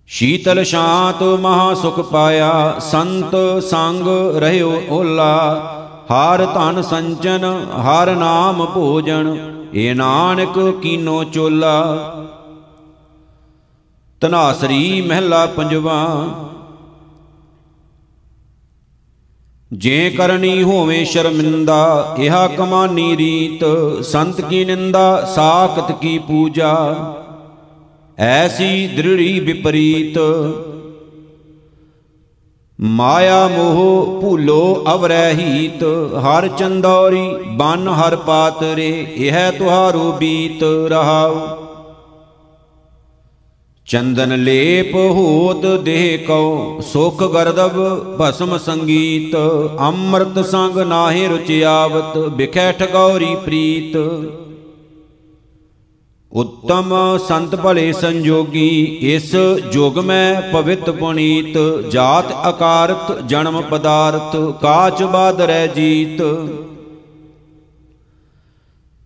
ਸ਼ੀਤਲ 0.10 0.64
ਸ਼ਾਂਤ 0.64 1.24
ਮਹਾ 1.24 1.74
ਸੁਖ 1.74 2.00
ਪਾਇਆ, 2.00 2.80
ਸੰਤ 2.82 3.36
ਸੰਗ 3.64 4.08
ਰਹਿਓ 4.38 4.82
ਓਲਾ। 4.90 5.77
ਹਰ 6.12 6.46
ਧਨ 6.46 6.82
ਸੰਚਨ, 6.82 7.46
ਹਰ 7.82 8.16
ਨਾਮ 8.16 8.66
ਭੋਜਨ, 8.66 9.38
ਏ 9.76 9.94
ਨਾਨਕ 9.94 10.60
ਕੀਨੋ 10.82 11.24
ਚੋਲਾ। 11.24 11.74
ਤਨਾਸਰੀ 14.22 15.02
ਮਹਿਲਾ 15.02 15.46
ਪੰਜਵਾ, 15.46 15.98
ਜੇ 19.72 20.10
ਕਰਨੀ 20.10 20.62
ਹੋਵੇ 20.64 21.04
ਸ਼ਰਮਿੰਦਾ, 21.06 22.16
ਇਹਾ 22.20 22.48
ਕਮਾਨੀ 22.48 23.16
ਰੀਤ, 23.18 23.66
ਸੰਤ 24.04 24.42
ਕੀ 24.42 24.64
ਨਿੰਦਾ, 24.66 25.22
ਸਾਖਤ 25.36 25.92
ਕੀ 25.92 26.18
ਪੂਜਾ। 26.18 26.74
ਐਸੀ 28.18 28.88
ਦ੍ਰਿੜੀ 28.88 29.40
ਵਿਪਰੀਤ 29.40 30.18
ਮਾਇਆ 32.80 33.48
ਮੋਹ 33.48 34.20
ਭੂਲੋ 34.22 34.84
ਅਵਰਹਿਤ 34.94 35.84
ਹਰ 36.24 36.48
ਚੰਦੌਰੀ 36.48 37.30
ਬਨ 37.52 37.88
ਹਰ 37.90 38.16
ਪਾਤਰੇ, 38.16 38.90
ਇਹ 39.18 39.52
ਤੁਹਾਰੋ 39.52 40.12
ਬੀਤ 40.12 40.64
ਰਹਾਉ। 40.90 41.36
ਚੰਦਨ 43.88 44.36
ਲੇਪ 44.36 44.96
ਹੋਤ 44.96 45.66
ਦੇਹ 45.84 46.18
ਕਉ, 46.28 46.80
ਸੁਖ 46.82 47.24
ਗਰਦਬ 47.24 47.78
ਭਸਮ 48.20 48.58
ਸੰਗੀਤ, 48.58 49.36
ਅੰਮ੍ਰਿਤ 49.80 50.46
ਸੰਗ 50.46 50.78
ਨਾਹਿ 50.78 51.28
ਰੁਚਿਆਵਤ 51.28 52.18
ਬਿਖੈ 52.18 52.72
ਠਗੌਰੀ 52.72 53.36
ਪ੍ਰੀਤ। 53.36 53.98
ਉੱਤਮ 56.32 56.94
ਸੰਤ 57.28 57.56
ਭਲੇ 57.56 57.92
ਸੰਜੋਗੀ, 57.94 58.70
ਇਸ 59.06 59.36
ਜੁਗ 59.74 59.98
ਮੈਂ 60.00 60.42
ਪਵਿੱਤ 60.52 60.90
ਪੁਨੀਤ, 60.90 61.58
ਜਾਤ 61.92 62.32
ਆਕਾਰਤ 62.32 63.20
ਜਨਮ 63.28 63.62
ਪਦਾਰਥ 63.62 64.36
ਕਾਚ 64.62 65.04
ਬਾਦਰੈ 65.04 65.66
ਜੀਤ। 65.68 66.22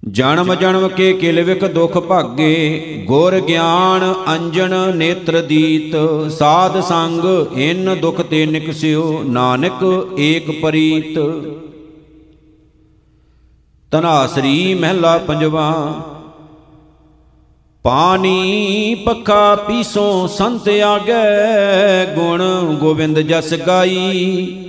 ਜਨਮ 0.03 0.53
ਜਨਮ 0.55 0.87
ਕੇ 0.87 1.11
ਕਿਲਵਿਕ 1.13 1.65
ਦੁਖ 1.65 1.97
ਭਾਗੇ, 1.97 3.03
ਗੁਰ 3.07 3.39
ਗਿਆਨ 3.39 4.13
ਅੰਜਨ 4.27 4.73
ਨੇਤਰ 4.95 5.41
ਦੀਤ। 5.41 5.95
ਸਾਧ 6.29 6.79
ਸੰਗ 6.81 7.57
ਇਨ 7.57 7.95
ਦੁਖ 8.01 8.21
ਤੇ 8.21 8.45
ਨਿਕਸਿਓ 8.45 9.21
ਨਾਨਕ 9.23 9.83
ਏਕ 10.19 10.51
ਪਰੀਤ। 10.61 11.19
ਤਨਾਸਰੀ 13.91 14.73
ਮਹਿਲਾ 14.73 15.17
ਪੰਜਵਾ 15.17 15.69
ਪਾਣੀ 17.83 18.95
ਪੱਖਾ 19.05 19.55
ਪੀਸੋ 19.55 20.27
ਸੰਤ 20.27 20.69
ਆਗੇ, 20.69 22.15
ਗੁਣ 22.15 22.41
ਗੋਬਿੰਦ 22.75 23.19
ਜਸ 23.19 23.53
ਗਾਈ। 23.53 24.65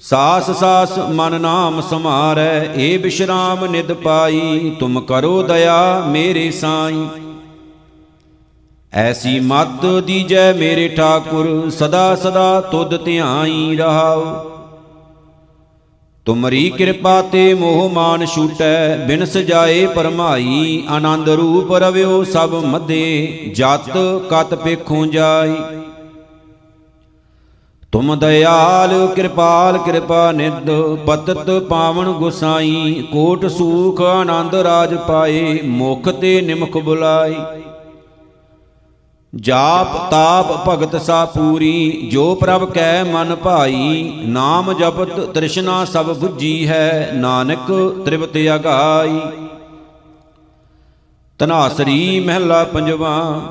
ਸਾਸ 0.00 0.50
ਸਾਸ 0.50 0.98
ਮਨ 0.98 1.40
ਨਾਮ 1.40 1.80
ਸਮਾਰੈ 1.80 2.64
ਏ 2.76 2.98
ਬਿਸ਼ਰਾਮ 2.98 3.66
ਨਿਦ 3.66 3.92
ਪਾਈ। 3.92 4.76
ਤੁਮ 4.80 5.00
ਕਰੋ 5.00 5.42
ਦਇਆ 5.42 6.04
ਮੇਰੇ 6.06 6.50
ਸਾਈ। 6.50 7.06
ਐਸੀ 8.92 9.40
ਮਤ 9.40 9.86
ਦੀਜੈ 9.86 10.52
ਮੇਰੇ 10.52 10.88
ਠਾਕੁਰ, 10.88 11.70
ਸਦਾ 11.70 12.16
ਸਦਾ 12.16 12.60
ਤੁਧ 12.60 13.04
ਧਿਆਈ 13.04 13.76
ਰਹਾਉ। 13.76 14.53
ਤੁਮਰੀ 16.26 16.68
ਕਿਰਪਾ 16.70 17.20
ਤੇ 17.22 17.54
ਮੋਹ 17.54 17.88
ਮਾਨ 17.90 18.24
ਛੂਟੈ, 18.26 18.96
ਬਿਨ 18.96 19.24
ਸਜਾਏ 19.24 19.86
ਪਰਮਾਈ 19.86 20.82
ਆਨੰਦ 20.88 21.28
ਰੂਪ 21.28 21.72
ਰਵਿਓ 21.72 22.22
ਸਭ 22.24 22.54
ਮਧੇ, 22.64 23.52
ਜਤ 23.56 23.90
ਕਤ 24.30 24.54
ਪੇਖੋਂ 24.54 25.06
ਜਾਈ। 25.06 25.54
ਤੁਮ 27.92 28.14
ਦਇਆਲ, 28.18 28.94
ਕਿਰਪਾਲ, 29.06 29.78
ਕਿਰਪਾ 29.78 30.30
ਨਿਦ 30.32 30.70
ਪਤਤ 31.06 31.50
ਪਾਵਨ 31.68 32.12
ਗੁਸਾਈ, 32.12 33.04
ਕੋਟ 33.12 33.46
ਸੂਖ 33.46 34.00
ਆਨੰਦ 34.02 34.54
ਰਾਜ 34.54 34.94
ਪਾਏ, 35.08 35.60
ਮੁਖ 35.64 36.08
ਤੇ 36.08 36.40
ਨਿਮਖ 36.40 36.76
ਬੁਲਾਈ। 36.78 37.36
ਜਾਪ 39.34 40.10
ਤਾਪ 40.10 40.68
ਭਗਤ 40.68 41.00
ਸਾ 41.02 41.24
ਪੂਰੀ, 41.24 42.08
ਜੋ 42.12 42.34
ਪ੍ਰਭ 42.34 42.64
ਕੈ 42.70 43.04
ਮਨ 43.04 43.34
ਭਾਈ, 43.36 44.12
ਨਾਮ 44.26 44.72
ਜਪਤ 44.72 45.20
ਤ੍ਰਿਸ਼ਨਾ 45.20 45.84
ਸਭ 45.84 46.10
부ਜੀ 46.24 46.66
ਹੈ, 46.68 47.10
ਨਾਨਕ 47.14 47.72
ਤ੍ਰਿਪਤ 48.04 48.36
ਅਗਾਈ। 48.54 49.20
ਤਨਾਸਰੀ 51.38 52.20
ਮਹਿਲਾ 52.20 52.64
ਪੰਜਵਾ, 52.64 53.42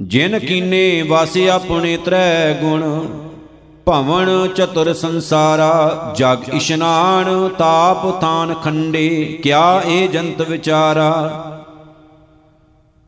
ਜਿਨ 0.00 0.38
ਕੀਨੇ 0.38 1.02
ਵਾਸਿ 1.02 1.48
ਆਪਣੇ 1.50 1.96
ਤ੍ਰੈ 1.96 2.52
ਗੁਣ, 2.60 2.82
ਭਵਨ 3.86 4.48
ਚਤੁਰ 4.48 4.92
ਸੰਸਾਰਾ, 4.94 6.14
ਜਗ 6.18 6.54
ਇਸ਼ਨਾਨ 6.54 7.48
ਤਾਪ 7.48 8.20
ਥਾਨ 8.20 8.54
ਖੰਡੇ, 8.54 9.38
ਕਿਆ 9.42 9.82
ਏ 9.86 10.06
ਜੰਤ 10.06 10.42
ਵਿਚਾਰਾ। 10.42 11.55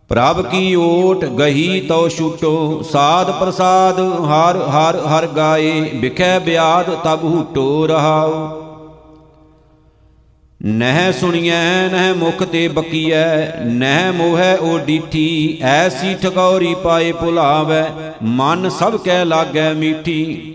ਪ੍ਰਭ 0.08 0.40
ਕੀ 0.46 0.74
ਓਟ 0.74 1.24
ਗਹੀ 1.24 1.80
ਤਉ 1.80 2.08
ਛੂਟੋ 2.08 2.82
ਸਾਧ 2.82 3.30
ਪ੍ਰਸਾਦ 3.30 3.98
ਹਰ 4.00 4.56
ਹਰ 4.56 4.96
ਹਰ 5.06 5.26
ਗਾਏ 5.26 5.80
ਵਿਖੈ 5.94 6.38
ਬਿਆਦ 6.38 6.90
ਤਬ 7.04 7.24
ਹੂਟੋ 7.24 7.86
ਰਹਾਉ। 7.86 8.32
ਨਹਿ 10.64 11.12
ਸੁਣੀਐ 11.12 11.88
ਨਹਿ 11.88 12.12
ਮੁਖ 12.14 12.42
ਤੇ 12.42 12.68
ਬਕੀਐ 12.68 13.62
ਨਹਿ 13.64 14.10
ਮੋਹੈ 14.12 14.56
ਓ 14.56 14.78
ਡੀਠੀ 14.78 15.58
ਐਸੀ 15.62 16.14
ਠਗੌਰੀ 16.14 16.74
ਪਾਏ 16.74 17.12
ਭੁਲਾਵੈ। 17.12 17.84
ਮਨ 18.22 18.68
ਸਭ 18.68 18.96
ਕੈ 18.96 19.24
ਲਾਗੈ 19.24 19.72
ਮੀਠੀ। 19.74 20.54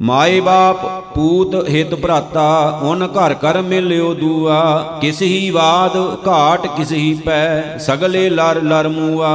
ਮਾਏ 0.00 0.40
ਬਾਪ, 0.40 0.84
ਪੂਤ 1.14 1.68
ਹਿਤ 1.68 1.94
ਭਰਾਤਾ 1.94 2.80
ਓਨ 2.82 3.06
ਘਰ 3.06 3.34
ਕਰ 3.34 3.62
ਮਿਲਿਓ 3.62 4.14
ਦੂਆ। 4.14 4.60
ਕਿਸ 5.00 5.22
ਹੀ 5.22 5.50
ਬਾਦ 5.50 5.96
ਘਾਟ 6.28 6.66
ਕਿਸ 6.66 6.92
ਹੀ 6.92 7.14
ਪੈ, 7.14 7.78
ਸਗਲੇ 7.78 8.30
ਲਰ 8.30 8.62
ਲਰ 8.62 8.88
ਮੂਆ। 8.88 9.30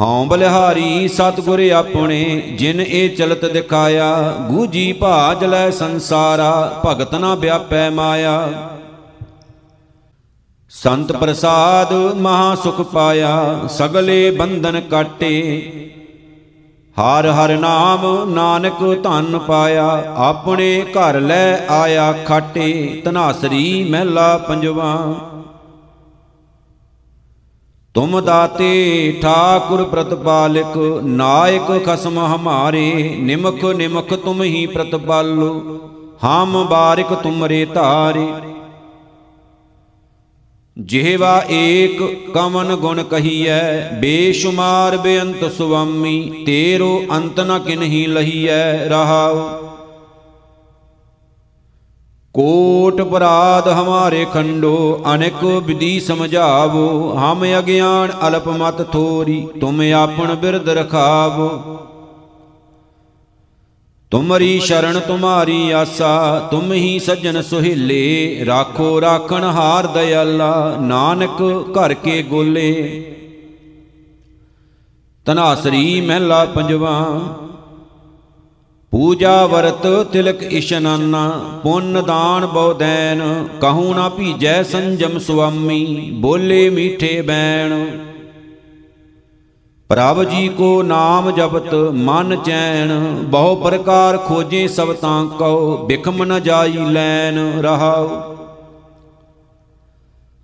ਹਉ 0.00 0.24
ਬਲਿਹਾਰੀ 0.24 1.08
ਸਤਗੁਰ 1.08 1.60
ਆਪਣੇ, 1.70 2.40
ਜਿਨ 2.58 2.80
ਇਹ 2.80 3.16
ਚਲਤ 3.16 3.44
ਦਿਖਾਇਆ, 3.44 4.34
ਗੂਜੀ 4.48 4.92
ਭਾਜ 4.92 5.44
ਲੈ 5.44 5.70
ਸੰਸਾਰਾ, 5.70 6.82
ਭਗਤ 6.86 7.14
ਨਾ 7.14 7.34
ਵਿਆਪੈ 7.34 7.90
ਮਾਇਆ। 7.90 8.48
ਸੰਤ 10.70 11.12
ਪ੍ਰਸਾਦ 11.12 11.92
ਮਹਾ 12.16 12.54
ਸੁਖ 12.54 12.80
ਪਾਇਆ, 12.80 13.60
ਸਗਲੇ 13.68 14.30
ਬੰਧਨ 14.30 14.80
ਕਾਟੇ। 14.80 15.99
ਹਰ 16.96 17.26
ਹਰ 17.26 17.56
ਨਾਮ 17.58 18.30
ਨਾਨਕ 18.30 18.82
ਧਨ 19.02 19.38
ਪਾਇਆ, 19.38 19.86
ਆਪਣੇ 20.16 20.84
ਘਰ 20.90 21.20
ਲੈ 21.20 21.66
ਆਇਆ 21.70 22.12
ਖਾਟੇ 22.26 23.00
ਤਨਾਸਰੀ 23.04 23.88
ਮਹਿਲਾ 23.90 24.36
ਪੰਜਵਾ। 24.38 24.94
ਤੁਮ 27.94 28.20
ਦਾਤੇ 28.20 28.72
ਠਾਕੁਰ 29.22 29.84
ਪ੍ਰਤਪਾਲਕ, 29.84 30.76
ਨਾਇਕ 31.04 31.72
ਖਸਮ 31.86 32.18
ਹਮਾਰੇ, 32.26 33.16
ਨਿਮਖ 33.20 33.64
ਨਿਮਖ 33.76 34.14
ਤੁਮ 34.14 34.42
ਹੀ 34.42 34.66
ਪ੍ਰਤਪਾਲੋ, 34.66 35.54
ਹਮ 36.24 36.66
ਬਾਰਿਕ 36.70 37.14
ਤੁਮਰੇ 37.14 37.64
ਧਾਰੇ। 37.64 38.26
ਜਿਹਵਾ 40.80 41.44
ਏਕ 41.50 42.30
ਕਮਨ 42.34 42.76
ਗੁਣ 42.76 43.02
ਕਹੀਐ, 43.02 43.80
ਬੇਸ਼ੁਮਾਰ 44.00 44.96
ਬੇਅੰਤ 44.96 45.52
ਸੁਆਮੀ, 45.52 46.44
ਤੇਰੋ 46.46 47.04
ਅੰਤ 47.12 47.40
ਨ 47.40 47.58
ਕਿਨਹੀ 47.58 48.06
ਲਹੀਐ 48.06 48.88
ਰਹਾਉ। 48.88 49.48
ਕੋਟ 52.34 53.00
ਬਰਾਦ 53.00 53.68
ਹਮਾਰੇ 53.68 54.26
ਖੰਡੋ, 54.34 55.02
ਅਨੇਕ 55.14 55.44
ਵਿਧੀ 55.44 56.00
ਸਮਝਾਵੋ, 56.00 57.14
ਹਮ 57.18 57.44
ਅਗਿਆਨ 57.58 58.12
ਅਲਪ 58.28 58.48
ਮਤ 58.48 58.92
ਥੋਰੀ, 58.92 59.48
ਤੁਮ 59.60 59.80
ਆਪਣ 59.80 60.34
ਬਿਰਦ 60.34 60.68
ਰਖਾਵੋ। 60.68 61.50
ਤੁਮਰੀ 64.12 64.60
ਸ਼ਰਨ, 64.60 65.00
ਤੁਮਾਰੀ 65.00 65.70
ਆਸਾ, 65.70 66.48
ਤੁਮ 66.50 66.72
ਹੀ 66.72 66.98
ਸੱਜਣ 66.98 67.42
ਸੁਹਿਲੇ, 67.42 68.44
ਰਾਖੋ 68.46 69.00
ਰਾਖਣ 69.00 69.44
ਹਾਰ 69.44 69.86
ਦਇਆਲਾ, 69.86 70.76
ਨਾਨਕ 70.80 71.42
ਘਰ 71.70 71.94
ਕੇ 71.94 72.22
ਗੋਲੇ। 72.22 72.72
ਤਨਾਸਰੀ 75.26 76.00
ਮਹਿਲਾ 76.00 76.44
ਪੰਜਵਾ, 76.44 77.20
ਪੂਜਾ 78.92 79.46
ਵਰਤ 79.46 79.86
ਤਿਲਕ 80.12 80.42
ਇਸ਼ਨਾਨਾ, 80.42 81.30
ਪੁੰਨ 81.62 82.02
ਦਾਨ 82.02 82.46
ਬਉਦੈਨ 82.46 83.48
ਕਹੂ 83.60 83.94
ਨਾ 83.94 84.08
ਭੀਜੈ 84.08 84.62
ਸੰਜਮ 84.62 85.18
ਸੁਆਮੀ, 85.18 86.10
ਬੋਲੇ 86.12 86.70
ਮੀਠੇ 86.70 87.22
ਬੈਣ। 87.22 87.74
ਪ੍ਰਭ 89.90 90.22
ਜੀ 90.24 90.48
ਕੋ 90.48 90.82
ਨਾਮ 90.82 91.30
ਜਪਤ 91.30 91.74
ਮਨ 91.74 92.36
ਚੈਨ, 92.36 92.90
ਬਹੁ 93.22 93.54
ਪ੍ਰਕਾਰ 93.56 94.16
ਖੋਜੇ 94.16 94.68
ਸਭ 94.68 94.92
ਤਾਂ 94.92 95.24
ਕਉ 95.38 95.76
ਬਿਖਮ 95.86 96.22
ਨ 96.24 96.38
ਜਾਈ 96.40 96.84
ਲੈਨ 96.90 97.38
ਰਹਾਉ। 97.62 98.08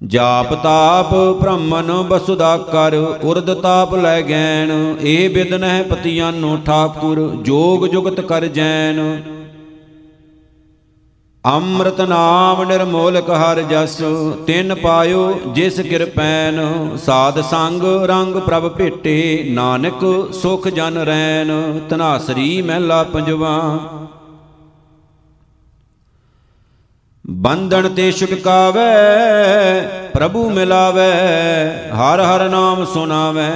ਜਾਪ 0.01 0.55
ਤਾਪ 0.55 1.15
ਬ੍ਰਹਮਨ 1.41 1.93
ਬਸੁਦਾ 2.03 2.57
ਕਰ, 2.73 2.95
ਉਰਦ 3.25 3.55
ਤਾਪ 3.55 3.95
ਲੈ 3.95 4.21
ਗੈਣ, 4.23 4.73
ਇਹ 5.01 5.31
ਬਿਦਨ 5.31 5.65
ਹੈ 5.65 5.83
ਪਤੀਆਨੋ 5.83 6.57
ਠਾਕੁਰ, 6.67 7.21
ਜੋਗ 7.43 7.87
ਜੁਗਤ 7.87 8.21
ਕਰ 8.21 8.47
ਜੈਨ। 8.47 9.01
ਅੰਮ੍ਰਿਤ 11.47 12.01
ਨਾਮ 12.01 12.63
ਨਿਰਮੋਲਕ 12.65 13.29
ਹਰ 13.31 13.61
ਜਸ, 13.63 13.97
ਤਿਨ 14.47 14.75
ਪਾਇਓ 14.75 15.33
ਜਿਸ 15.55 15.81
ਕਿਰਪੈਨ 15.81 16.97
ਸਾਧ 16.97 17.41
ਸੰਗ 17.41 17.83
ਰੰਗ 18.09 18.37
ਪ੍ਰਭ 18.37 18.69
ਭੇਟੇ, 18.69 19.45
ਨਾਨਕ 19.51 20.05
ਸੁਖ 20.33 20.69
ਜਨ 20.69 20.99
ਰੈਨ, 20.99 21.81
ਧਨਾਸਰੀ 21.91 22.63
ਮਹਿਲਾ 22.63 23.03
ਪੰਜਵਾ। 23.03 23.55
ਬੰਧਨ 27.25 27.89
ਤੇ 27.89 28.11
ਛੁਟਕਾਵੇ 28.13 28.91
ਪ੍ਰਭੂ 30.15 30.49
ਮਿਲਾਵੇ, 30.51 31.11
ਹਰ 31.95 32.21
ਹਰ 32.23 32.49
ਨਾਮ 32.49 32.85
ਸੁਨਾਵੇ 32.85 33.49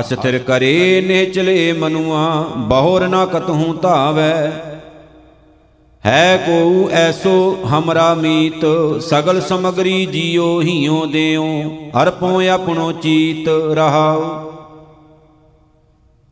ਅਸਥਿਰ 0.00 0.38
ਕਰੇ 0.38 1.00
ਨਿਚਲੇ 1.06 1.72
ਮਨੁਆ, 1.72 2.26
ਬਹੁਰ 2.58 3.08
ਨਾ 3.08 3.24
ਕਤਹੂ 3.26 3.72
ਧਾਵੇ। 3.74 4.32
ਹੈ 6.06 6.36
ਕੋ 6.36 6.88
ਐਸੋ 6.92 7.58
ਹਮਰਾ 7.70 8.14
ਮੀਤ, 8.14 8.64
ਸਗਲ 9.00 9.40
ਸਮਗਰੀ 9.40 10.06
ਜੀਉ 10.06 10.62
ਹੀਉ 10.62 11.06
ਦੇਉ 11.06 11.44
ਅਰਪੋ 12.02 12.42
ਆਪਣੋ 12.48 12.92
ਚੀਤ 12.92 13.48
ਰਹਾਉ। 13.48 14.22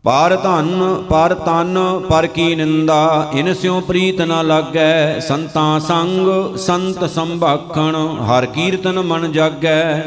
ਪਰ 0.05 0.37
ਧਨ, 0.37 1.03
ਪਰ 1.11 1.35
ਤਨ, 1.35 1.79
ਪਰ 2.09 2.27
ਕੀ 2.27 2.55
ਨਿੰਦਾ, 2.55 3.31
ਇਨ 3.35 3.55
ਸਿਉ 3.55 3.81
ਪ੍ਰੀਤ 3.81 4.21
ਨ 4.21 4.47
ਲਾਗੈ, 4.47 5.21
ਸੰਤਾਂ 5.21 5.81
ਸੰਗ, 5.81 6.57
ਸੰਤ 6.57 7.11
ਸੰਭਾਖਣ, 7.11 7.97
ਹਰ 7.97 8.47
ਕੀਰਤਨ 8.47 9.01
ਮਨ 9.01 9.33
ਜਾਗੈ। 9.33 10.01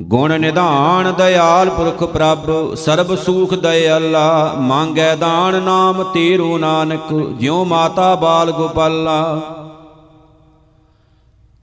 ਗੁਣ 0.00 0.32
ਨਿਧਾਨ 0.38 1.12
ਦਇਆਲ 1.12 1.70
ਪੁਰਖ 1.70 2.02
ਪ੍ਰਭ, 2.04 2.74
ਸਰਬ 2.74 3.14
ਸੂਖ 3.16 3.54
ਦਇਆਲਾ, 3.54 4.54
ਮੰਗੈ 4.58 5.14
ਦਾਨ 5.16 5.62
ਨਾਮ 5.62 6.02
ਤੇਰੋ 6.04 6.58
ਨਾਨਕ, 6.58 7.12
ਜਿਉ 7.38 7.64
ਮਾਤਾ 7.64 8.14
ਬਾਲ 8.14 8.50
ਗੋਪਾਲਾ। 8.50 9.40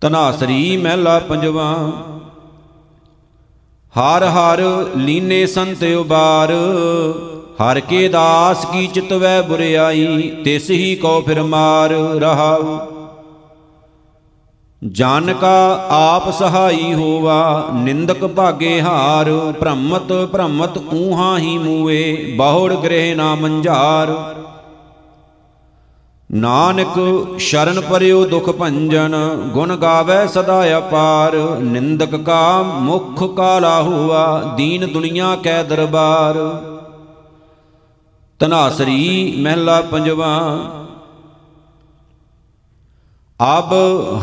ਤਨਾਸਰੀ 0.01 0.77
ਮਹਿਲਾ 0.77 1.17
ਪੰਜਵਾ, 1.20 1.74
ਹਰ 3.94 4.25
ਹਰ 4.25 4.62
ਲੀਨੇ 4.98 5.46
ਸੰਤ 5.46 5.84
ਉਬਾਰ, 5.84 6.53
ਹਰ 7.62 7.79
ਕੇ 7.79 8.08
ਦਾਸ 8.08 8.65
ਕੀ 8.65 8.88
ਚਿਤਵੈ 8.88 9.41
ਬੁਰਿਆਈ, 9.41 10.29
ਤਿਸ 10.46 10.70
ਹੀ 10.72 10.96
ਕੋ 10.96 11.22
ਫਿਰ 11.22 11.41
ਮਾਰ 11.44 11.91
ਰਹਾਉ। 12.20 12.77
ਜਨ 14.84 15.34
ਕਾ 15.34 15.88
ਆਪ 15.89 16.31
ਸਹਾਈ 16.31 16.93
ਹੋਵਾ, 16.93 17.69
ਨਿੰਦਕ 17.74 18.27
ਭਾਗੇ 18.27 18.81
ਹਾਰ, 18.81 19.53
ਭ੍ਰਮਤ 19.60 20.13
ਭ੍ਰਮਤ 20.31 20.77
ਊਹਾ 20.77 21.38
ਹੀ 21.38 21.57
ਮੂਏ, 21.57 22.34
ਬਹੁੜ 22.38 22.74
ਗ੍ਰਹਿ 22.74 23.15
ਨਾ 23.15 23.36
ਮੰਝਾਰ। 23.36 24.36
ਨਾਨਕ 26.31 27.00
ਸ਼ਰਨ 27.39 27.81
ਪਰਿਓ 27.81 28.25
ਦੁਖ 28.25 28.50
ਭੰਜਨ, 28.50 29.15
ਗੁਣ 29.53 29.75
ਗਾਵੇ 29.75 30.27
ਸਦਾ 30.27 30.77
ਅਪਾਰ। 30.77 31.36
ਨਿੰਦਕ 31.60 32.15
ਕਾ 32.15 32.62
ਮੁਖ 32.62 33.36
ਕਾਲਾ 33.38 33.81
ਹੁਆ 33.81 34.53
ਦੀਨ 34.57 34.88
ਦੁਨੀਆ 34.93 35.36
ਕੈ 35.43 35.63
ਦਰਬਾਰ। 35.63 36.63
ਤਨਾਸਰੀ 38.39 39.34
ਮਹਿਲਾ 39.38 39.81
ਪੰਜਵਾ 39.81 40.60
ਅਬ 43.39 43.74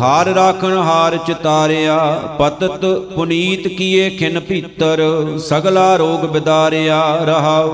ਹਾਰ 0.01 0.27
ਰਾਖਣ 0.27 0.77
ਹਾਰ 0.77 1.17
ਚਿਤਾਰਿਆ, 1.17 1.99
ਪਤਤ 2.39 2.85
ਪੁਨੀਤ 3.15 3.67
ਕੀਏ 3.69 4.09
ਖਿਨ 4.11 4.41
ਭੀਤਰ, 4.41 5.03
ਸਗਲਾ 5.39 5.95
ਰੋਗ 5.97 6.25
ਬਿਦਾਰਿਆ 6.25 6.99
ਰਹਾਉ। 7.25 7.71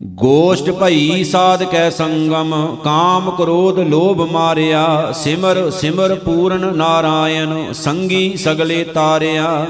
ਗੋਸ਼ਟ 0.00 0.70
ਭਈ 0.70 1.24
ਸਾਧ 1.24 1.62
ਕੈ 1.64 1.88
ਸੰਗਮ, 1.90 2.54
ਕਾਮ 2.84 3.30
ਕ੍ਰੋਧ 3.30 3.78
ਲੋਭ 3.80 4.20
ਮਾਰਿਆ, 4.30 5.12
ਸਿਮਰ 5.12 5.70
ਸਿਮਰ 5.70 6.14
ਪੂਰਨ 6.14 6.76
ਨਾਰਾਇਣ, 6.76 7.72
ਸੰਗੀ 7.72 8.36
ਸਗਲੇ 8.36 8.82
ਤਾਰਿਆ। 8.84 9.66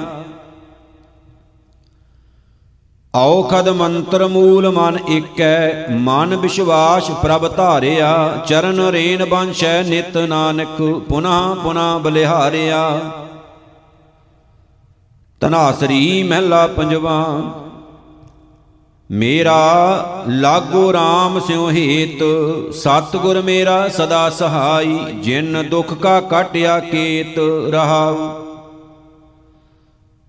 ਔਖਦ 3.16 3.68
ਮੰਤਰ 3.68 4.26
ਮੂਲ 4.26 4.68
ਮਨ 4.70 4.98
ਏਕੈ, 5.10 5.86
ਮਨ 5.90 6.36
ਵਿਸ਼ਵਾਸ 6.36 7.10
ਪ੍ਰਭ 7.10 7.46
ਧਾਰਿਆ, 7.56 8.42
ਚਰਨ 8.46 8.80
ਰੇਨ 8.90 9.24
ਬੰਸ਼ੈ 9.24 9.82
ਨਿਤ 9.82 10.16
ਨਾਨਕ, 10.18 10.82
ਪੁਨਾ 11.08 11.56
ਪੁਨਾ 11.62 11.96
ਬਲਿਹਾਰਿਆ। 11.98 13.00
ਤਨਾਸਰੀ 15.40 16.22
ਮਹਿਲਾ 16.22 16.66
ਪੰਜਵਾ, 16.66 17.22
ਮੇਰਾ 19.10 20.24
ਲਾਗੋ 20.28 20.90
RAM 20.92 21.40
ਸਿਉ 21.40 21.70
ਹੇਤ, 21.70 22.22
ਸਤਗੁਰ 22.74 23.40
ਮੇਰਾ 23.42 23.86
ਸਦਾ 23.88 24.28
ਸਹਾਈ, 24.30 24.98
ਜਿਨ 25.22 25.62
ਦੁਖ 25.70 25.94
ਕਾ 25.94 26.20
ਕਾਟਿਆ 26.20 26.78
ਕੇਤ 26.80 27.38
ਰਹਾਉ। 27.70 28.30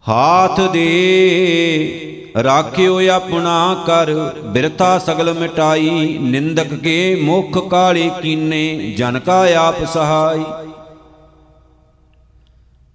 ਹਾਥ 0.05 0.61
ਦੇ 0.61 2.16
ਰਾਖਿਓ 2.43 2.99
ਆਪਣਾ 3.09 3.83
ਕਰ, 3.87 4.11
ਬਿਰਥਾ 4.45 4.97
ਸਗਲ 4.99 5.33
ਮਿਟਾਈ, 5.33 6.17
ਨਿੰਦਕ 6.21 6.73
ਕੇ 6.73 7.15
ਮੁਖ 7.23 7.69
ਕਾਲੇ 7.69 8.09
ਕੀਨੇ 8.21 8.93
ਜਨ 8.97 9.19
ਕਾ 9.19 9.45
ਆਪ 9.55 9.83
ਸਹਾਈ। 9.85 10.43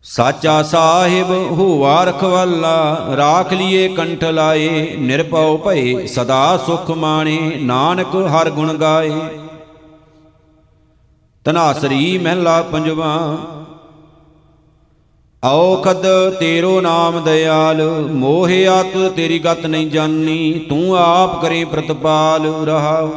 ਸਾਚਾ 0.04 0.62
ਸਾਹਿਬ 0.62 1.30
ਹੋਵਾ 1.30 2.04
ਰਖਵਾਲਾ, 2.04 3.06
ਰਾਖ 3.16 3.52
ਲੀਏ 3.52 3.88
ਕੰਠ 3.88 4.24
ਲਾਏ, 4.24 4.96
ਨਿਰਭਉ 4.96 5.56
ਭਏ, 5.58 6.06
ਸਦਾ 6.06 6.56
ਸੁਖ 6.66 6.90
ਮਾਣੇ, 6.90 7.58
ਨਾਨਕ 7.62 8.16
ਹਰ 8.16 8.50
ਗੁਣ 8.50 8.74
ਗਾਏ। 8.74 9.12
ਤਨਾਸਰੀ 11.44 12.18
ਮਹਿਲਾ 12.18 12.62
ਪੰਜਵਾ 12.62 13.36
ਔਖਦ 15.44 16.30
ਤੇਰੋ 16.40 16.80
ਨਾਮ 16.80 17.24
ਦਿਆਲ 17.24 18.06
ਮੋਹਿ 18.12 18.68
ਆਤ 18.68 18.96
ਤੇਰੀ 19.16 19.38
ਗਤ 19.38 19.66
ਨਹੀਂ 19.66 19.90
ਜਾਣੀ 19.90 20.66
ਤੂੰ 20.68 20.96
ਆਪ 20.96 21.42
ਕਰੇ 21.42 21.64
ਪ੍ਰਤਪਾਲ 21.64 22.46
ਰਹਾਉ। 22.64 23.10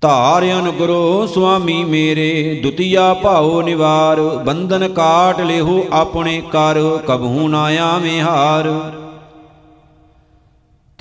ਧਾਰਿਆਨ 0.00 0.70
ਗੁਰੂ 0.70 1.26
ਸੁਆਮੀ 1.26 1.84
ਮੇਰੇ, 1.84 2.60
ਦੁਤੀਆ 2.62 3.14
ਭਾਉ 3.14 3.62
ਨਿਵਾਰ, 3.62 4.20
ਬੰਧਨ 4.20 4.88
ਕਾਟ 4.88 5.40
ਲਿਹੋ 5.40 5.84
ਆਪਣੇ 5.92 6.42
ਕਰ, 6.52 6.98
ਕਬਹੂ 7.06 7.48
ਨਾ 7.48 7.64
ਆਵੇਂ 7.64 8.22
ਹਾਰ। 8.22 8.68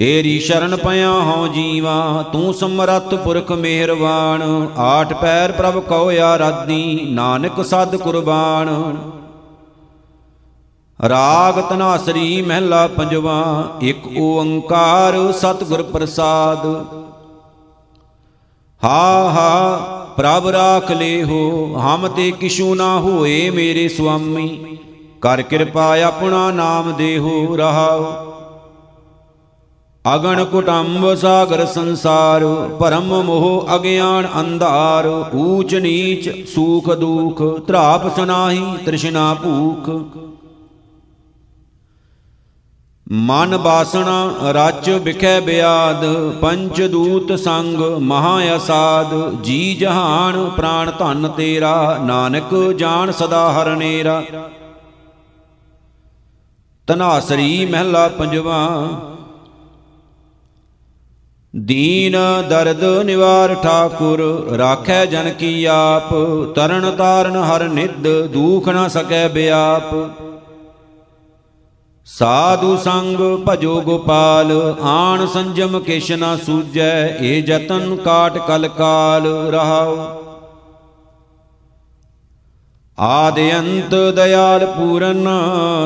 ਤੇਰੀ 0.03 0.39
ਸ਼ਰਨ 0.39 0.75
ਪਿਆ 0.75 1.11
ਹਉ 1.11 1.47
ਜੀਵਾ, 1.47 2.25
ਤੂੰ 2.33 2.53
ਸਮਰੱਥ 2.53 3.15
ਪੁਰਖ 3.15 3.51
ਮਿਹਰਬਾਨ। 3.51 4.67
ਆਠ 4.77 5.13
ਪੈਰ 5.13 5.51
ਪ੍ਰਭ 5.51 5.79
ਕਉ 5.79 6.11
ਆਰਾਧੀ, 6.21 7.07
ਨਾਨਕ 7.09 7.65
ਸਦ 7.65 7.95
ਕੁਰਬਾਨ। 7.95 8.97
ਰਾਗ 11.09 11.61
ਤਨਾਸਰੀ 11.61 12.41
ਮਹਿਲਾ 12.41 12.87
ਪੰਜਵਾ, 12.87 13.67
ਇੱਕ 13.81 13.97
ਓੰਕਾਰ 14.17 15.31
ਸਤਿਗੁਰ 15.31 15.83
ਪ੍ਰਸਾਦ। 15.83 16.65
ਹਾ 18.83 19.29
ਹਾ, 19.29 19.77
ਪ੍ਰਭ 20.17 20.47
ਰਾਖ 20.47 20.91
ਲੇਹੋ, 20.91 21.75
ਹਮ 21.77 22.07
ਤੇ 22.07 22.31
ਕਿਛੂ 22.31 22.75
ਨਾ 22.75 22.99
ਹੋਏ 22.99 23.49
ਮੇਰੇ 23.49 23.87
ਸੁਆਮੀ। 23.87 24.77
ਕਰ 25.21 25.41
ਕਿਰਪਾ 25.41 25.97
ਆਪਣਾ 26.01 26.51
ਨਾਮ 26.51 26.93
ਦੇਹੋ 26.93 27.55
ਰਹਾਓ 27.55 28.32
ਅਗਣ 30.05 30.43
ਕੁਟੰਬ 30.43 31.13
ਸਾਗਰ 31.15 31.65
ਸੰਸਾਰ, 31.65 32.43
ਭਰਮ 32.79 33.13
ਮੋਹ 33.23 33.75
ਅਗਿਆਨ 33.75 34.27
ਅੰਧਾਰ, 34.39 35.05
ਊਚ 35.35 35.75
ਨੀਚ 35.75 36.29
ਸੂਖ 36.47 36.89
ਦੁਖ, 36.93 37.41
ਧਰਾਪ 37.67 38.15
ਸੁਨਾਹੀ 38.15 38.63
ਤ੍ਰਿਸ਼ਨਾ 38.85 39.33
ਭੂਖ। 39.33 39.89
ਮਨ 43.07 43.57
ਬਾਸਣਾ 43.57 44.51
ਰਚ 44.55 44.89
ਵਿਖੈ 45.03 45.39
ਬਿਆਦ, 45.39 46.05
ਪੰਚ 46.41 46.81
ਦੂਤ 46.81 47.31
ਸੰਗ 47.39 47.81
ਮਹਾ 48.01 48.37
ਅਸਾਦ, 48.55 49.15
ਜੀ 49.43 49.73
ਜਹਾਨ 49.75 50.49
ਪ੍ਰਾਨ 50.49 50.91
ਧਨ 50.99 51.27
ਤੇਰਾ, 51.27 51.97
ਨਾਨਕ 52.03 52.53
ਜਾਣ 52.73 53.11
ਸਦਾ 53.11 53.51
ਹਰਨੇਰਾ 53.53 54.21
ਤਨਾਸਰੀ 56.87 57.65
ਮਹਿਲਾ 57.65 58.07
ਪੰਜਵਾ 58.09 58.59
ਦੀਨ 61.53 62.15
ਦਰਦ 62.49 62.83
ਨਿਵਾਰ 63.05 63.53
ਠਾਕੁਰ, 63.55 64.21
ਰਾਖੈ 64.57 65.05
ਜਨ 65.05 65.29
ਕੀ 65.29 65.65
ਆਪ, 65.65 66.13
ਤਰਨ 66.55 66.89
ਤਾਰਨ 66.91 67.35
ਹਰ 67.35 67.63
ਨਿਦ 67.63 68.07
ਦੂਖ 68.27 68.69
ਨਾ 68.69 68.87
ਸਕੈ 68.87 69.27
ਬਿਆਪ। 69.27 69.93
ਸਾਧੂ 72.07 72.75
ਸੰਗ 72.77 73.17
ਭਜੋ 73.47 73.79
ਗੋਪਾਲ, 73.81 74.51
ਆਣ 74.83 75.25
ਸੰਜਮ 75.25 75.79
ਕਿਛ 75.79 76.11
ਨਾ 76.11 76.35
ਸੂਜੈ 76.37 77.17
ਏ 77.21 77.39
ਜਤਨ 77.41 77.95
ਕਾਟ 77.95 78.37
ਕਲ 78.47 78.67
ਕਾਲ 78.67 79.27
ਰਹਾਉ। 79.51 79.95
ਆਦ 82.99 83.39
ਅੰਤ 83.39 83.95
ਦਇਆਲ 84.15 84.65
ਪੂਰਨ, 84.65 85.27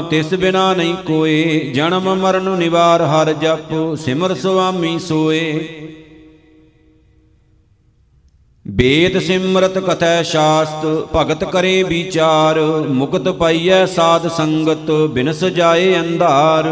ਤਿਸ 0.09 0.33
ਬਿਨਾ 0.33 0.73
ਨਹੀਂ 0.73 0.95
ਕੋਏ। 0.95 1.59
ਜਨਮ 1.59 2.15
ਮਰਨ 2.15 2.57
ਨਿਵਾਰ 2.57 3.01
ਹਰ 3.01 3.33
ਜਪ, 3.33 3.95
ਸਿਮਰ 3.95 4.33
ਸੁਆਮੀ 4.33 4.99
ਸੋਏ। 4.99 5.69
ਵੇਦ 8.67 9.19
ਸਿਮਰਤ 9.19 9.77
ਕਥੈ 9.77 10.23
ਸ਼ਾਸਤ, 10.23 10.85
ਭਗਤ 11.15 11.43
ਕਰੇ 11.43 11.83
ਵਿਚਾਰ। 11.83 12.59
ਮੁਕਤ 12.89 13.29
ਪਾਈਐ 13.29 13.85
ਸਾਧ 13.85 14.27
ਸੰਗਤ, 14.27 14.91
ਬਿਨਸ 15.09 15.43
ਜਾਏ 15.43 15.99
ਅੰਧਾਰ। 15.99 16.65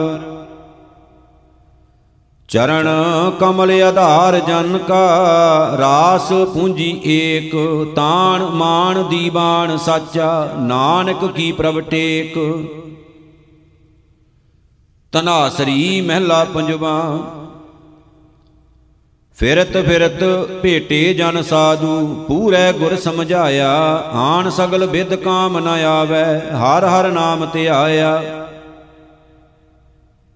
ਚਰਨ 2.49 2.87
ਕਮਲ 3.39 3.71
ਆਧਾਰ 3.83 4.39
ਜਨ 4.39 4.77
ਕਾ, 4.77 5.77
ਰਾਸ 5.79 6.27
ਪੂੰਜੀ 6.53 6.89
ਏਕ, 7.05 7.55
ਤਾਣ 7.95 8.43
ਮਾਨ 8.51 9.03
ਦੀਵਾਨ 9.09 9.77
ਸਾਚਾ, 9.77 10.49
ਨਾਨਕ 10.59 11.25
ਕੀ 11.31 11.51
ਪ੍ਰਭ 11.51 11.79
ਟੇਕ। 11.81 12.37
ਤਨਾਸਰੀ 15.13 16.01
ਮਹਿਲਾ 16.01 16.43
ਪੰਜਵਾ, 16.43 16.95
ਫਿਰਤ 19.37 19.77
ਫਿਰਤ 19.77 20.23
ਭੇਟੇ 20.61 21.13
ਜਨ 21.13 21.41
ਸਾਧੂ, 21.41 22.05
ਪੂਰੇ 22.27 22.71
ਗੁਰ 22.73 22.95
ਸਮਝਾਇਆ, 22.95 23.73
ਆਣ 24.15 24.49
ਸਗਲ 24.49 24.85
ਵਿਦ 24.85 25.15
ਕਾਮ 25.15 25.59
ਨ 25.59 25.67
ਆਵੇ, 25.85 26.23
ਹਰ 26.55 26.85
ਹਰ 26.85 27.11
ਨਾਮ 27.11 27.45
ਧਿਆਇਆ 27.53 28.44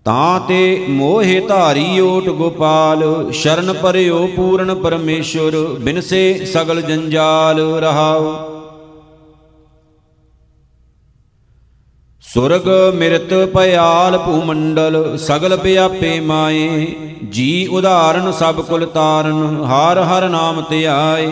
ਤਾਂ 0.05 0.39
ਤੇ 0.39 0.85
ਮੋਹਿ 0.89 1.39
ਧਾਰੀ 1.39 1.99
ਓਟ 1.99 2.29
ਗੋਪਾਲ, 2.29 3.31
ਸ਼ਰਨ 3.31 3.73
ਪਰਿਓ 3.73 4.27
ਪੂਰਨ 4.27 4.73
ਪਰਮੇਸ਼ਰ, 4.75 5.57
ਬਿਨਸੇ 5.79 6.45
ਸਗਲ 6.45 6.81
ਜੰਜਾਲ 6.81 7.59
ਰਹਾਉ। 7.79 8.33
ਸੁਰਗ 12.23 12.67
ਮਿਰਤ 12.95 13.33
ਭਿਆਲ 13.53 14.17
ਭੂਮੰਡਲ, 14.17 15.17
ਸਗਲ 15.17 15.55
ਵਿਆਪੇ 15.55 16.19
ਮਾਏ, 16.19 16.85
ਜੀ 17.29 17.67
ਉਦਾਹਰਨ 17.67 18.31
ਸਭ 18.31 18.61
ਕੁਲ 18.61 18.85
ਤਾਰਨ, 18.85 19.63
ਹਰ 19.65 20.03
ਹਰ 20.03 20.29
ਨਾਮ 20.29 20.63
ਧਿਆਏ 20.69 21.31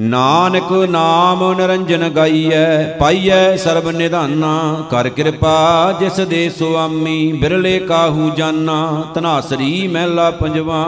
ਨਾਨਕ 0.00 0.72
ਨਾਮ 0.72 1.40
ਨਿਰੰਜਨ 1.52 2.08
ਗਾਈਐ, 2.08 2.98
ਪਾਈਐ 2.98 3.56
ਸਰਬ 3.56 3.88
ਨਿਧਾਨਾ। 3.90 4.84
ਕਰ 4.90 5.08
ਕਿਰਪਾ 5.08 5.92
ਜਿਸ 6.00 6.20
ਦੇ 6.26 6.48
ਸੁਆਮੀ 6.50 7.32
ਬਿਰਲੇ 7.32 7.78
ਕਾਹੂ 7.78 8.30
ਜਾਨਾ 8.30 9.04
ਤਨਾਸਰੀ 9.14 9.88
ਮਹਿਲਾ 9.88 10.30
ਪੰਜਵਾ। 10.30 10.84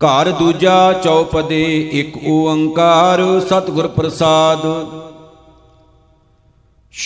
ਘਰ 0.00 0.30
ਦੂਜਾ 0.30 0.92
ਚੌਪਦੇ, 0.92 1.88
ਇੱਕ 1.92 2.16
ਓੰਕਾਰ 2.28 3.22
ਸਤਿਗੁਰ 3.40 3.88
ਪ੍ਰਸਾਦ। 3.88 4.66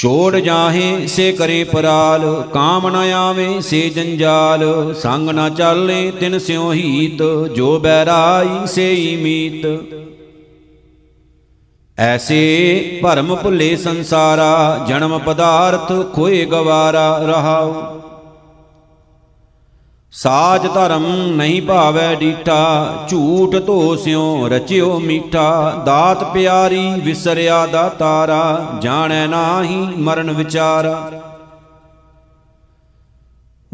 ਛੋੜ 0.00 0.36
ਜਾਹੇ 0.36 1.06
ਸੇ 1.06 1.32
ਕਰੇ 1.32 1.64
ਪਰਾਲ, 1.64 2.42
ਕਾਮ 2.54 2.88
ਨ 2.88 2.96
ਆਵੇ 2.96 3.60
ਸੇ 3.60 3.88
ਜੰਜਾਲ, 3.88 4.94
ਸੰਗ 4.94 5.30
ਨ 5.30 5.54
ਚਾਲੇ 5.54 6.10
ਤਿਨ 6.10 6.38
ਸਿਉ 6.38 6.72
ਹੀਤ, 6.72 7.22
ਜੋ 7.54 7.78
ਬੈਰਾਈ 7.78 8.66
ਸੇਈ 8.66 9.16
ਮੀਤ। 9.16 9.66
ਐਸੇ 11.98 13.00
ਭਰਮ 13.02 13.34
ਭੁੱਲੇ 13.34 13.76
ਸੰਸਾਰਾ, 13.76 14.84
ਜਨਮ 14.88 15.18
ਪਦਾਰਥ 15.18 15.92
ਖੋਏ 16.14 16.44
ਗਵਾਰਾ 16.44 17.18
ਰਹਾਉ। 17.18 17.72
ਸਾਜ 20.14 20.66
ਧਰਮ 20.66 21.06
ਨਹੀਂ 21.36 21.62
ਭਾਵੈ 21.62 22.14
ਡੀਠਾ, 22.14 23.06
ਝੂਠ 23.10 23.54
ਧੋ 23.56 23.96
ਸਿਓ 23.96 24.48
ਰਚਿਓ 24.48 24.98
ਮੀਠਾ, 24.98 25.82
ਦਾਤ 25.86 26.24
ਪਿਆਰੀ 26.24 27.00
ਵਿਸਰਿਆ 27.00 27.66
ਦਾ 27.66 27.88
ਤਾਰਾ, 27.88 28.78
ਜਾਣੈ 28.82 29.26
ਨਾਹੀ 29.26 29.76
ਮਰਨ 29.98 30.30
ਵਿਚਾਰਾ। 30.30 31.10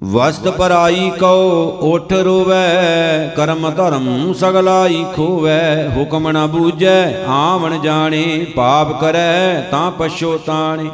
ਵਸਤ 0.04 0.48
ਪਰਾਈ 0.48 1.10
ਕਉ, 1.10 1.78
ਉਠ 1.82 2.12
ਰੋਵੈ, 2.12 3.28
ਕਰਮ 3.36 3.70
ਧਰਮ 3.70 4.32
ਸਗਲਾਈ 4.32 5.04
ਖੋਵੈ, 5.16 5.88
ਹੁਕਮ 5.88 6.30
ਨ 6.30 6.46
ਬੂਝੈ, 6.46 7.24
ਆਵਣ 7.28 7.78
ਜਾਣੇ, 7.78 8.46
ਪਾਪ 8.56 9.00
ਕਰੈ, 9.00 9.60
ਤਾਂ 9.70 9.90
ਪਛੋਤਾਣੇ 9.90 10.90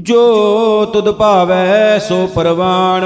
ਜੋ 0.00 0.84
ਤੁਧ 0.92 1.10
ਭਾਵੈ 1.10 1.98
ਸੋ 1.98 2.26
ਪਰਵਾਣ, 2.26 3.04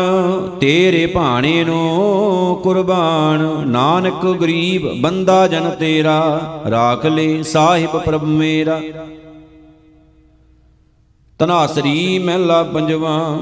ਤੇਰੇ 0.61 1.07
ਭਾਣੇ 1.07 1.65
ਨੂੰ 1.65 2.61
ਕੁਰਬਾਨ। 2.63 3.41
ਨਾਨਕ 3.67 4.27
ਗਰੀਬ 4.27 5.01
ਬੰਦਾ 5.01 5.47
ਜਨ 5.47 5.71
ਤੇਰਾ, 5.71 6.41
ਰਾਖ 6.71 7.07
ਲੈ 7.07 7.43
ਸਾਹਿਬ 7.43 7.97
ਪ੍ਰਭ 7.97 8.25
ਮੇਰਾ। 8.25 8.81
ਤਨਾਸਰੀ 11.39 12.19
ਮਹਿਲਾ 12.19 12.63
ਪੰਜਵਾ 12.63 13.39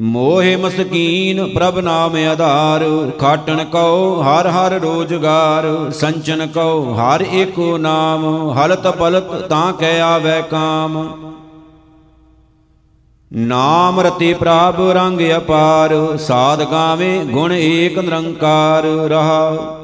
ਮੋਹਿ 0.00 0.56
ਮਸਕੀਨ, 0.56 1.54
ਪ੍ਰਭ 1.54 1.78
ਨਾਮ 1.78 2.14
ਆਧਾਰ, 2.30 3.10
ਖਾਟਣ 3.18 3.64
ਕਉ 3.64 4.22
ਹਰ 4.22 4.48
ਹਰ 4.48 4.72
ਰੋਜਗਾਰ, 4.72 5.90
ਸੰਚਨ 5.90 6.46
ਕਉ 6.46 6.94
ਹਰ 6.94 7.24
ਏਕੋ 7.32 7.78
ਨਾਮ, 7.78 8.50
ਹਲਤ 8.50 8.88
ਪਲਤ 8.88 9.34
ਤਾਂ 9.48 9.72
ਕਹਿ 9.72 10.00
ਆਵੈ 10.00 10.40
ਕਾਮ। 10.40 11.12
ਨਾਮ 13.32 14.00
ਰਤੇ 14.00 14.34
ਪ੍ਰਭ 14.34 14.80
ਰੰਗ 14.90 15.20
ਅਪਾਰ, 15.36 16.16
ਸਾਧ 16.16 16.62
ਗਾਵੇ 16.62 17.24
ਗੁਣ 17.24 17.52
ਏਕ 17.52 17.98
ਨਿਰੰਕਾਰ 17.98 18.84
ਰਹਾ। 18.84 19.79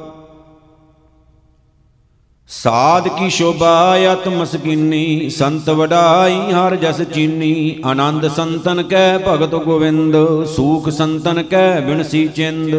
ਸਾਧ 2.51 3.07
ਕੀ 3.09 3.29
ਸ਼ੋਭਾ 3.31 3.97
ਅਤ 4.13 4.27
ਮਸਕੀਨੀ 4.29 5.31
ਸੰਤ 5.31 5.71
ਵਡਾਈ, 5.71 6.53
ਹਰ 6.53 6.77
ਜਸ 6.77 7.01
ਚੀਨੀ, 7.03 7.81
ਆਨੰਦ 7.85 8.29
ਸੰਤਨ 8.29 8.83
ਕੈ 8.83 9.19
ਭਗਤ 9.19 9.55
ਗੋਵਿੰਦ, 9.55 10.17
ਸੂਖ 10.47 10.89
ਸੰਤਨ 10.89 11.43
ਕੈ 11.43 11.81
ਬਿਨਸੀ 11.81 12.27
ਚਿੰਦ। 12.29 12.77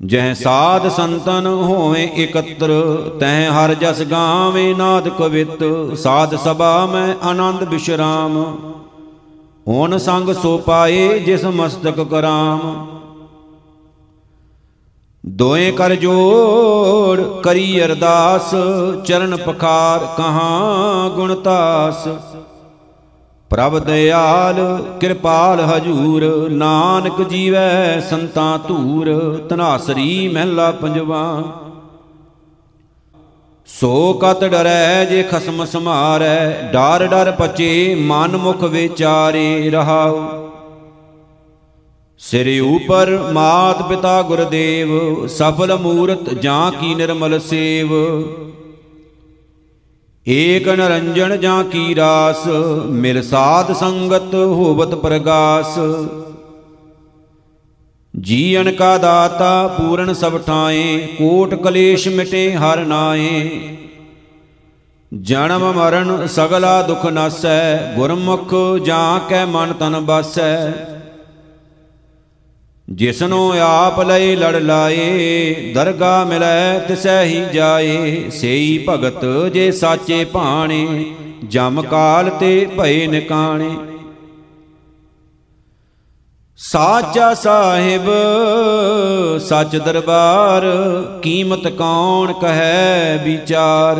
ਜਹ 0.00 0.34
ਸਾਧ 0.34 0.88
ਸੰਤਨ 0.88 1.46
ਹੋਵੇ 1.46 2.02
ਇਕੱਤਰ 2.16 2.70
ਤਹ 3.20 3.50
ਹਰ 3.52 3.74
ਜਸ 3.74 4.02
ਗਾਵੇ 4.02 4.74
ਨਾਦ 4.74 5.08
ਕਵਿਤ, 5.08 5.64
ਸਾਧ 5.98 6.36
ਸਭਾ 6.36 6.86
ਮੈਂ 6.86 7.14
ਆਨੰਦ 7.22 7.64
ਬਿਸ਼ਰਾਮ। 7.64 8.44
ਓਨ 9.68 9.98
ਸੰਗ 9.98 10.32
ਸੋ 10.32 10.58
ਪਾਏ 10.58 11.18
ਜਿਸ 11.18 11.44
ਮਸਤਕ 11.44 12.00
ਕਰਾਮ। 12.02 12.97
ਦੋਏ 15.28 15.70
ਕਰ 15.70 15.94
ਜੋੜ 15.94 17.20
ਕਰੀ 17.42 17.84
ਅਰਦਾਸ, 17.84 18.54
ਚਰਨ 19.04 19.36
ਪਖਾਰ 19.36 20.04
ਕਹਾਂ 20.16 21.10
ਗੁਣਤਾਸ 21.10 22.08
ਪ੍ਰਭ 23.50 23.78
ਦਿਆਲ 23.78 24.84
ਕਿਰਪਾਲ 25.00 25.60
ਹਜੂਰ, 25.60 26.48
ਨਾਨਕ 26.50 27.22
ਜੀਵੈ 27.22 28.00
ਸੰਤਾਂ 28.10 28.58
ਧੂਰ 28.58 29.08
ਤਨਾਸਰੀ 29.48 30.28
ਮਹਿਲਾ 30.28 30.70
ਪੰਜਵਾ। 30.70 31.42
ਸੋ 33.66 34.12
ਕਤ 34.12 34.44
ਡਰੈ, 34.44 35.04
ਜੇ 35.04 35.22
ਖਸਮ 35.22 35.64
ਸਮਾਰੈ, 35.64 36.70
ਡਰ 36.72 37.06
ਡਰ 37.06 37.30
ਪਚੇ, 37.30 37.94
ਮਨ 37.94 38.36
ਮੁਖ 38.36 38.64
ਵਿਚਾਰੇ 38.64 39.70
ਰਹਾਉ। 39.70 40.47
ਸਿਰ 42.20 42.62
ਉਪਰ 42.62 43.30
ਮਾਤ 43.32 43.82
ਪਿਤਾ 43.88 44.22
ਗੁਰਦੇਵ, 44.22 45.26
ਸਫਲ 45.26 45.76
ਮੂਰਤ 45.76 46.34
ਜਾਂ 46.34 46.72
ਕੀ 46.72 46.94
ਨਿਰਮਲ 46.94 47.40
ਸੇਵ। 47.40 47.92
ਏਕ 50.26 50.68
ਨਰੰਜਨ 50.68 51.40
ਜਾਂ 51.40 51.64
ਕੀ 51.64 51.94
ਰਾਸ, 51.94 52.46
ਮਿਲ 52.86 53.22
ਸਾਧ 53.22 53.72
ਸੰਗਤ 53.72 54.34
ਹੋਵਤ 54.34 54.94
ਪ੍ਰਗਾਸ। 54.94 55.78
ਜੀਵਨ 58.20 58.72
ਕਾ 58.72 58.98
ਦਾਤਾ 58.98 59.68
ਪੂਰਨ 59.68 60.14
ਸਭ 60.14 60.38
ਠਾਏ, 60.38 60.98
ਕੋਟ 61.18 61.54
ਕਲੇਸ਼ 61.54 62.08
ਮਿਟੇ 62.08 62.54
ਹਰ 62.54 62.78
ਨਾਏ। 62.78 63.50
ਜਨਮ 65.12 65.72
ਮਰਨ 65.72 66.26
ਸਗਲਾ 66.26 66.82
ਦੁਖ 66.82 67.06
ਨਾਸੈ, 67.06 67.92
ਗੁਰਮੁਖ 67.94 68.54
ਜਾਂ 68.84 69.20
ਕੈ 69.28 69.44
ਮਨ 69.44 69.72
ਤਨ 69.72 70.00
ਬਾਸੈ। 70.00 70.72
ਜਿਸਨੂੰ 72.88 73.52
ਆਪ 73.60 74.00
ਲਈ 74.00 74.36
ਲੜ 74.36 74.56
ਲਾਏ, 74.56 75.54
ਦਰਗਾ 75.74 76.24
ਮਿਲੈ 76.24 76.78
ਤਿਸੈ 76.78 77.22
ਹੀ 77.24 77.44
ਜਾਏ। 77.54 78.30
ਸੇਈ 78.30 78.86
ਭਗਤ 78.88 79.24
ਜੇ 79.52 79.70
ਸਾਚੇ 79.72 80.24
ਭਾਣੇ, 80.24 81.06
ਜਮ 81.44 81.82
ਕਾਲ 81.82 82.30
ਤੇ 82.30 82.68
ਭਏ 82.78 83.06
ਨਿਕਾਣੇ। 83.06 83.70
ਸਾਚਾ 86.56 87.34
ਸਾਹਿਬ, 87.34 88.08
ਸੱਚ 89.38 89.76
ਦਰਬਾਰ, 89.76 90.64
ਕੀਮਤ 91.22 91.68
ਕੌਣ 91.68 92.32
ਕਹੈ 92.32 93.20
ਵਿਚਾਰ। 93.24 93.96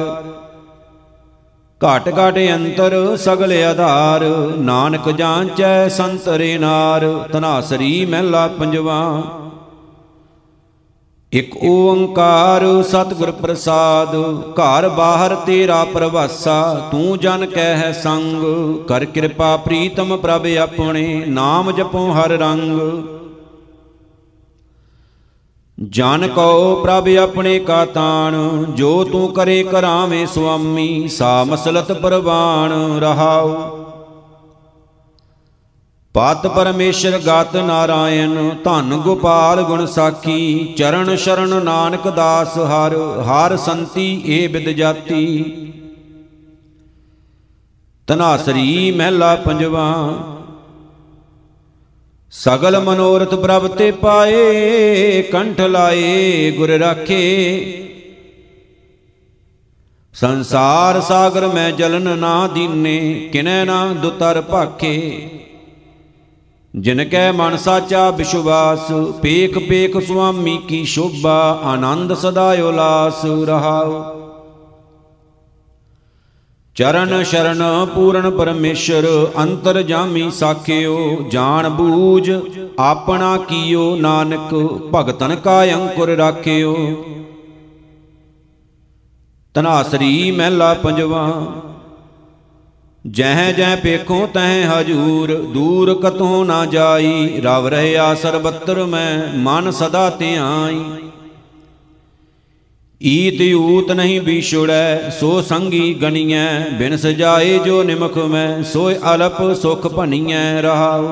ਘਟ 1.81 2.09
ਘਟ 2.09 2.39
ਅੰਤਰ 2.55 3.17
ਸਗਲ 3.17 3.53
ਆਧਾਰ। 3.53 4.23
ਨਾਨਕ 4.59 5.11
ਜਾਂਚੈ 5.11 5.89
ਸੰਤਰੇ 5.89 6.59
ਨਾਰ 6.59 7.07
ਤਨਾਸਰੀ 7.33 8.07
ਮਹਿਲਾ 8.07 8.47
ਪੰਜਵਾ। 8.49 9.23
ਇਕ 11.33 11.55
ਓੰਕਾਰ 11.65 12.65
ਸਤਿਗੁਰ 12.83 13.31
ਪ੍ਰਸਾਦ, 13.31 14.15
ਘਰ 14.53 14.89
ਬਾਹਰ 14.89 15.35
ਤੇਰਾ 15.35 15.85
ਪ੍ਰਵਾਸਾ, 15.85 16.89
ਤੂੰ 16.93 17.19
ਜਨ 17.19 17.47
ਕਹਿ 17.47 17.77
ਹੈ 17.77 17.93
ਸੰਗ। 17.93 18.43
ਕਰ 18.89 19.05
ਕਿਰਪਾ 19.05 19.57
ਪ੍ਰੀਤਮ 19.57 20.17
ਪ੍ਰਭ 20.17 20.47
ਆਪਣੇ, 20.63 21.25
ਨਾਮ 21.29 21.71
ਜਪੋ 21.71 22.07
ਹਰ 22.13 22.31
ਰੰਗ। 22.31 22.81
ਜਨ 25.79 26.29
ਕੋ 26.29 26.75
ਪ੍ਰਭ 26.83 27.09
ਆਪਣੇ 27.09 27.59
ਕਾ 27.59 27.85
ਤਾਣ, 27.85 28.65
ਜੋ 28.65 29.05
ਤੂੰ 29.05 29.33
ਕਰੇ 29.33 29.63
ਕਰਾਵੇਂ 29.63 30.27
ਸੁਆਮੀ, 30.27 31.09
ਸਾ 31.09 31.45
ਮਸਲਤ 31.45 31.93
ਪਰਵਾਨ 31.93 32.73
ਰਹਾਉ। 33.01 33.55
ਪਤ 36.15 36.47
ਪਰਮੇਸ਼ਰ 36.47 37.19
ਗਤ 37.19 37.57
ਨਾਰਾਇਣ, 37.57 38.51
ਧੰਨ 38.65 38.97
ਗੋਪਾਲ 38.97 39.63
ਗੁਣ 39.63 39.87
ਸਾਖੀ, 39.87 40.75
ਚਰਨ 40.77 41.17
ਸ਼ਰਨ 41.17 41.65
ਨਾਨਕ 41.65 42.09
ਦਾਸ 42.09 42.59
ਹਰ 42.59 42.97
ਹਰ 43.23 43.57
ਸੰਤੀ 43.57 44.23
ਏ 44.27 44.47
ਬਿਦ 44.47 44.69
ਜਾਤੀ। 44.69 45.45
ਤਨਾਸਰੀ 48.07 48.91
ਮਹਿਲਾ 48.91 49.37
ਪੰਜਵਾ 49.37 50.15
ਸਗਲ 52.31 52.81
ਮਨੋਰਥ 52.81 53.35
ਪ੍ਰਭ 53.35 53.69
ਤੇ 53.69 53.91
ਪਾਏ, 53.91 55.23
ਕੰਠ 55.23 55.61
ਲਾਏ, 55.61 56.51
ਗੁਰ 56.51 56.69
ਰਾਖੇ। 56.69 57.61
ਸੰਸਾਰ 60.15 61.01
ਸਾਗਰ 61.01 61.47
ਮੈਂ 61.47 61.73
ਜਲਨ 61.73 62.19
ਨਾ 62.19 62.47
ਦੀਨੇ, 62.47 63.29
ਕਿਨੈ 63.33 63.65
ਨਾ 63.65 63.87
ਦੁਤਰ 63.87 64.41
ਭਾਖੇ। 64.41 65.29
ਜਿਨ 66.77 67.05
ਕੈ 67.05 67.33
ਮਨ 67.33 67.57
ਸਾਚਾ 67.57 68.11
ਵਿਸ਼ਵਾਸ 68.11 68.93
ਪੇਖ 69.23 69.59
ਪੇਖ 69.59 70.07
ਸੁਆਮੀ 70.07 70.59
ਕੀ 70.69 70.85
ਸ਼ੋਭਾ, 70.85 71.61
ਆਨੰਦ 71.65 72.15
ਸਦਾ 72.15 72.53
ਉਲਾਸ 72.53 73.25
ਰਹਾਉ। 73.47 74.28
ਚਰਨ 76.79 77.23
ਸ਼ਰਨ 77.23 77.63
ਪੂਰਨ 77.95 78.31
ਪਰਮੇਸ਼ਰ 78.31 79.07
ਅੰਤਰ 79.39 79.83
ਜਾਮੀ 79.83 80.31
ਸਾਖਿਓ, 80.31 81.25
ਜਾਣ 81.31 81.69
ਬੂਝ 81.69 82.31
ਆਪਣਾ 82.79 83.37
ਕੀਓ, 83.37 83.97
ਨਾਨਕ 83.97 84.55
ਭਗਤਨ 84.95 85.35
ਕਾ 85.37 85.65
ਅੰਕੁਰ 85.65 86.09
ਰਾਖਿਓ। 86.09 86.77
ਤਨਾਸਰੀ 89.55 90.31
ਮਹਿਲਾ 90.31 90.75
ਪੰਜਵਾ, 90.75 91.47
ਜਹ 93.07 93.53
ਜਹ 93.53 93.77
ਪੇਖੋ 93.77 94.29
ਤਹ 94.35 94.71
ਹਜੂਰ, 94.71 95.35
ਦੂਰ 95.35 95.95
ਕਤੋਂ 95.95 96.45
ਨਾ 96.45 96.65
ਜਾਈ, 96.67 97.41
ਰਵ 97.41 97.67
ਰਹਿਆ 97.67 98.15
ਸਰਬੱਤਰ 98.15 98.85
ਮੈਂ, 98.85 99.39
ਮਨ 99.39 99.71
ਸਦਾ 99.71 100.11
ਧਿਆਈ। 100.11 100.85
ਈਤ 103.03 103.55
ਊਤ 103.55 103.93
ਨਹੀਂ 103.93 104.21
ਵਿਛੜੈ 104.21 105.11
ਸੋ 105.11 105.43
ਸੰਗੀ 105.43 105.95
ਗਣੀਐ, 105.95 106.59
ਬਿਨ 106.79 106.97
ਸਜਾਏ 106.97 107.59
ਜੋ 107.59 107.83
ਨਿਮਖ 107.83 108.19
ਮੈਂ 108.19 108.63
ਸੋਇ 108.63 108.95
ਅਲਪ 109.15 109.53
ਸੁਖ 109.55 109.87
ਭਣੀਐ 109.87 110.63
ਰਹਾਉ। 110.63 111.09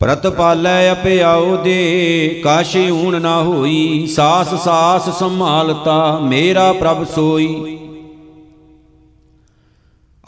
ਪ੍ਰਤ 0.00 0.26
ਪਾਲੈ 0.26 0.92
ਅਪਿਆਉ 0.92 1.56
ਦੇ, 1.56 2.40
ਕਾਸ਼ੀ 2.44 2.90
ਊਣ 2.90 3.20
ਨਾ 3.22 3.42
ਹੋਈ, 3.42 4.06
ਸਾਸ 4.06 4.64
ਸਾਸ 4.64 5.18
ਸੰਭਾਲਤਾ, 5.18 6.18
ਮੇਰਾ 6.18 6.72
ਪ੍ਰਭ 6.72 7.04
ਸੋਈ। 7.04 7.78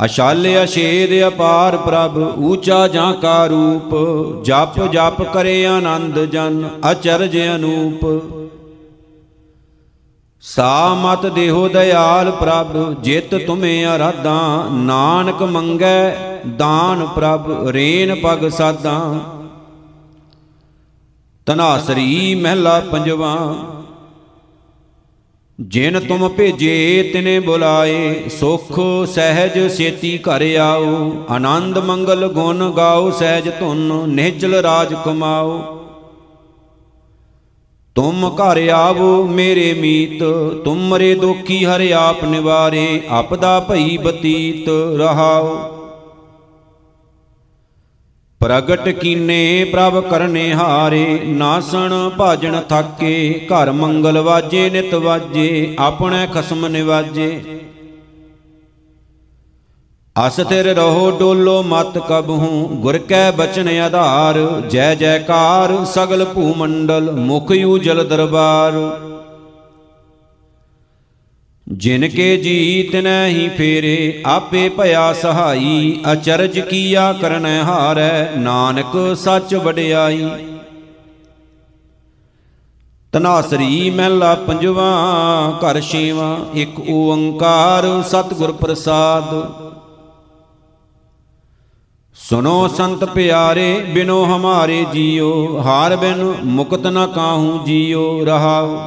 ਅਸ਼ਾਲ 0.05 0.65
ਅਸ਼ੇਦ 0.65 1.29
ਅਪਾਰ 1.29 1.77
ਪ੍ਰਭ, 1.77 2.39
ਊਚਾ 2.39 2.89
ਜਾਂ 2.89 3.15
ਕਾ 3.15 3.47
ਰੂਪ, 3.47 3.95
ਜਪ 4.45 4.93
ਜਪ 4.93 5.23
ਕਰੇ 5.23 5.67
ਆਨੰਦ 5.67 6.25
ਜਨ, 6.25 6.69
ਅਚਰਜ 6.91 7.39
ਅਨੂਪ। 7.55 8.33
ਸਾ 10.49 10.95
ਮਤ 10.95 11.27
ਦੇਹੋ 11.27 11.69
ਦਇਆਲ 11.69 12.31
ਪ੍ਰਭ, 12.31 12.95
ਜਿਤ 13.03 13.35
ਤੁਮੇ 13.47 13.87
ਅਰਾਧਾ। 13.87 14.69
ਨਾਨਕ 14.73 15.43
ਮੰਗੈ, 15.43 16.17
ਦਾਨ 16.57 17.07
ਪ੍ਰਭ, 17.07 17.69
ਰੇਨ 17.69 18.15
ਪਗ 18.15 18.49
ਸਾਦਾ 18.49 19.21
ਤਨਾਸਰੀ 21.47 22.35
ਮਹਿਲਾ 22.35 22.81
ਪੰਜਵਾ। 22.81 23.55
ਜਿਨ 25.61 26.01
ਤੁਮ 26.01 26.29
ਭੇਜੇ, 26.29 27.11
ਤਿਨੇ 27.13 27.41
ਬੁਲਾਏ। 27.41 28.29
ਸੁਖ 28.29 28.81
ਸਹਿਜ 29.07 29.73
ਸੇਤੀ 29.73 30.19
ਘਰ 30.19 30.57
ਆਓ। 30.57 31.13
ਆਨੰਦ 31.31 31.79
ਮੰਗਲ 31.79 32.29
ਗੁਣ 32.29 32.71
ਗਾਓ, 32.71 33.11
ਸਹਿਜ 33.11 33.49
ਧੁਨ 33.61 34.09
ਨਿਹਚਲ 34.09 34.55
ਰਾਜ 34.55 34.95
ਕਮਾਓ। 35.05 35.79
ਤੁਮ 37.97 38.29
ਘਰ 38.31 38.59
ਆਵੋ 38.69 39.23
ਮੇਰੇ 39.27 39.73
ਮੀਤ 39.75 40.23
ਤੁਮਰੇ 40.65 41.15
ਦੁਖੀ 41.15 41.65
ਹਰਿ 41.65 41.93
ਆਪ 41.93 42.25
ਨਿਵਾਰੇ 42.25 43.01
ਆਪਦਾ 43.11 43.59
ਭਈ 43.61 43.97
ਬਤੀਤ 43.97 44.69
ਰਹਾਓ 44.99 45.57
ਪ੍ਰਗਟ 48.41 48.89
ਕੀਨੇ 48.89 49.65
ਪ੍ਰਭ 49.65 50.01
ਕਰਨੇ 50.01 50.53
ਹਾਰੇ 50.55 51.07
ਨਾਸਣ 51.27 51.95
ਭਾਜਣ 52.19 52.61
ਥਾਕੇ 52.61 53.47
ਘਰ 53.47 53.71
ਮੰਗਲ 53.73 54.19
ਵਾਜੇ 54.19 54.69
ਨਿਤ 54.71 54.95
ਵਾਜੇ 54.95 55.75
ਆਪਣੇ 55.79 56.27
ਖਸਮ 56.27 56.67
ਨਿਵਾਜੇ 56.67 57.31
ਅਸਥਿਰ 60.17 60.65
ਰਹੋ 60.75 61.11
ਡੋਲੋ 61.11 61.63
ਮਤ 61.63 61.99
ਕਬਹੂ 61.99 62.69
ਗੁਰ 62.83 62.99
ਕੈ 62.99 63.31
ਬਚਨ 63.31 63.69
ਆਧਾਰ, 63.69 64.39
ਜੈ 64.71 64.95
ਜੈਕਾਰ, 64.95 65.85
ਸਗਲ 65.85 66.25
ਭੂ 66.25 66.55
ਮੰਡਲ 66.55 67.11
ਮੁਖ 67.11 67.51
ਉਜਲ 67.67 68.05
ਦਰਬਾਰ। 68.09 68.73
ਜਿਨ 71.67 72.09
ਕੇ 72.09 72.37
ਜੀਤ 72.37 72.95
ਨਹਿ 72.97 73.49
ਫੇਰੇ, 73.49 74.23
ਆਪੇ 74.27 74.69
ਭਇਆ 74.69 75.13
ਸਹਾਈ, 75.13 76.01
ਅਚਰਜ 76.13 76.59
ਕੀਆ 76.61 77.13
ਕਰਨੈ 77.13 77.63
ਹਾਰੈ, 77.63 78.31
ਨਾਨਕ 78.37 78.97
ਸੱਚ 79.17 79.55
ਵਡਿਆਈ। 79.55 80.29
ਤਨਾਸਰੀ 83.13 83.91
ਮਹਿਲਾ 83.91 84.35
ਪੰਜਵਾ, 84.35 84.91
ਘਰ 85.61 85.81
ਛੇਵਾ, 85.81 86.37
ਇੱਕ 86.55 86.81
ਓੰਕਾਰ 86.91 88.03
ਸਤਿਗੁਰ 88.03 88.53
ਪ੍ਰਸਾਦ। 88.53 89.66
ਸੁਨੋ 92.31 92.69
ਸੰਤ 92.69 93.05
ਪਿਆਰੇ, 93.05 93.85
ਬਿਨੋ 93.89 94.25
ਹਮਾਰੇ 94.25 94.87
ਜੀਓ, 94.93 95.63
ਹਾਰ 95.67 95.97
ਬਿਨ 95.97 96.35
ਮੁਕਤ 96.45 96.87
ਨ 96.87 97.07
ਕਾਹੂ 97.07 97.61
ਜੀਓ, 97.67 98.25
ਰਹਾਉ। 98.25 98.79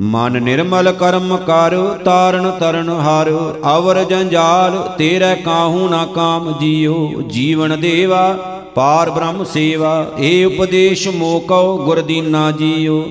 ਮਨ 0.00 0.42
ਨਿਰਮਲ 0.42 0.92
ਕਰਮ 0.92 1.36
ਕਰ, 1.36 1.98
ਤਾਰਨ 2.04 2.50
ਤਰਨ 2.50 2.88
ਹਰ। 2.88 3.54
ਅਵਰ 3.76 4.04
ਜੰਜਾਲ, 4.04 4.94
ਤੇਰੇ 4.98 5.34
ਕਾਹੂ 5.34 5.88
ਨਾ 5.88 6.06
ਕਾਮ 6.06 6.54
ਜੀਓ। 6.60 7.12
ਜੀਵਨ 7.26 7.80
ਦੇਵਾ, 7.80 8.32
ਪਾਰ 8.74 9.10
ਬ੍ਰਹਮ 9.10 9.44
ਸੇਵਾ 9.44 10.06
ਏ 10.18 10.44
ਉਪਦੇਸ਼ 10.44 11.08
ਮੋਕਉ 11.08 11.84
ਗੁਰਦੀਨਾ 11.84 12.50
ਜੀਓ। 12.50 13.04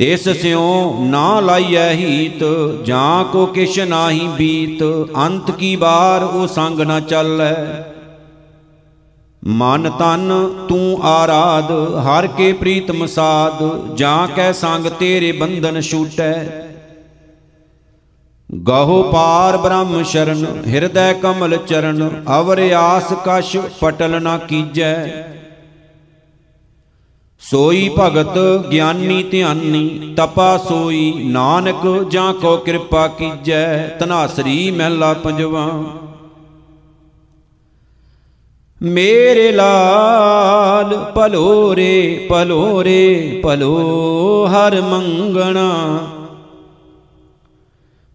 ਤਿਸ 0.00 0.28
ਸਿਉ 0.28 1.04
ਨਾ 1.04 1.40
ਲਾਈਐ 1.40 1.90
ਹੀਤ, 1.94 2.42
ਜਾਂ 2.84 3.24
ਕੋ 3.24 3.44
ਕਿਛ 3.46 3.78
ਨਾਹੀ 3.78 4.28
ਬੀਤ, 4.28 4.82
ਅੰਤ 5.16 5.50
ਕੀ 5.50 5.74
ਬਾਰ 5.76 6.22
ਉਹ 6.22 6.46
ਸੰਗ 6.46 6.80
ਨਾ 6.80 6.98
ਚੱਲੈ। 7.00 7.54
ਮਨ 9.42 9.90
ਤਨ 9.90 10.32
ਤੂੰ 10.68 10.98
ਆਰਾਧ, 11.02 11.72
ਹਰ 12.06 12.26
ਕੇ 12.26 12.52
ਪ੍ਰੀਤਮ 12.52 13.06
ਸਾਧ, 13.06 13.62
ਜਾਂ 13.96 14.26
ਕੈ 14.28 14.50
ਸੰਗ 14.52 14.86
ਤੇਰੇ 14.98 15.32
ਬੰਧਨ 15.32 15.80
ਛੂਟੈ। 15.80 16.32
ਗਾਹੋ 18.48 19.02
ਪਾਰ 19.02 19.56
ਬ੍ਰਹਮ 19.56 20.02
ਸ਼ਰਨ, 20.02 20.46
ਹਿਰਦੈ 20.66 21.12
ਕਮਲ 21.12 21.56
ਚਰਨ, 21.66 22.10
ਅਵਰ 22.38 22.70
ਆਸ 22.72 23.12
ਕਛ 23.26 23.56
ਪਟਲ 23.80 24.22
ਨਾ 24.22 24.36
ਕੀਜੈ। 24.38 24.94
ਸੋਈ 27.42 27.88
ਭਗਤ 27.98 28.36
ਗਿਆਨੀ 28.70 29.22
ਧਿਆਨੀ 29.22 30.14
ਤਪਾ 30.16 30.56
ਸੋਈ 30.58 31.12
ਨਾਨਕ 31.24 31.86
ਜਾਂ 32.10 32.32
ਕੋ 32.34 32.56
ਕਿਰਪਾ 32.56 33.06
ਕੀਜੈ 33.08 33.88
ਤਨਾਸਰੀ 34.00 34.70
ਮਹਿਲਾ 34.70 35.12
ਪੰਜਵਾ। 35.14 35.66
ਮੇਰੇ 38.80 39.50
ਲਾਲ 39.52 40.96
ਪਲੋਰੇ 41.14 42.26
ਪਲੋਰੇ 42.30 43.40
ਪਲੋ 43.44 44.46
ਹਰ 44.46 44.80
ਮੰਗਣਾ। 44.80 45.68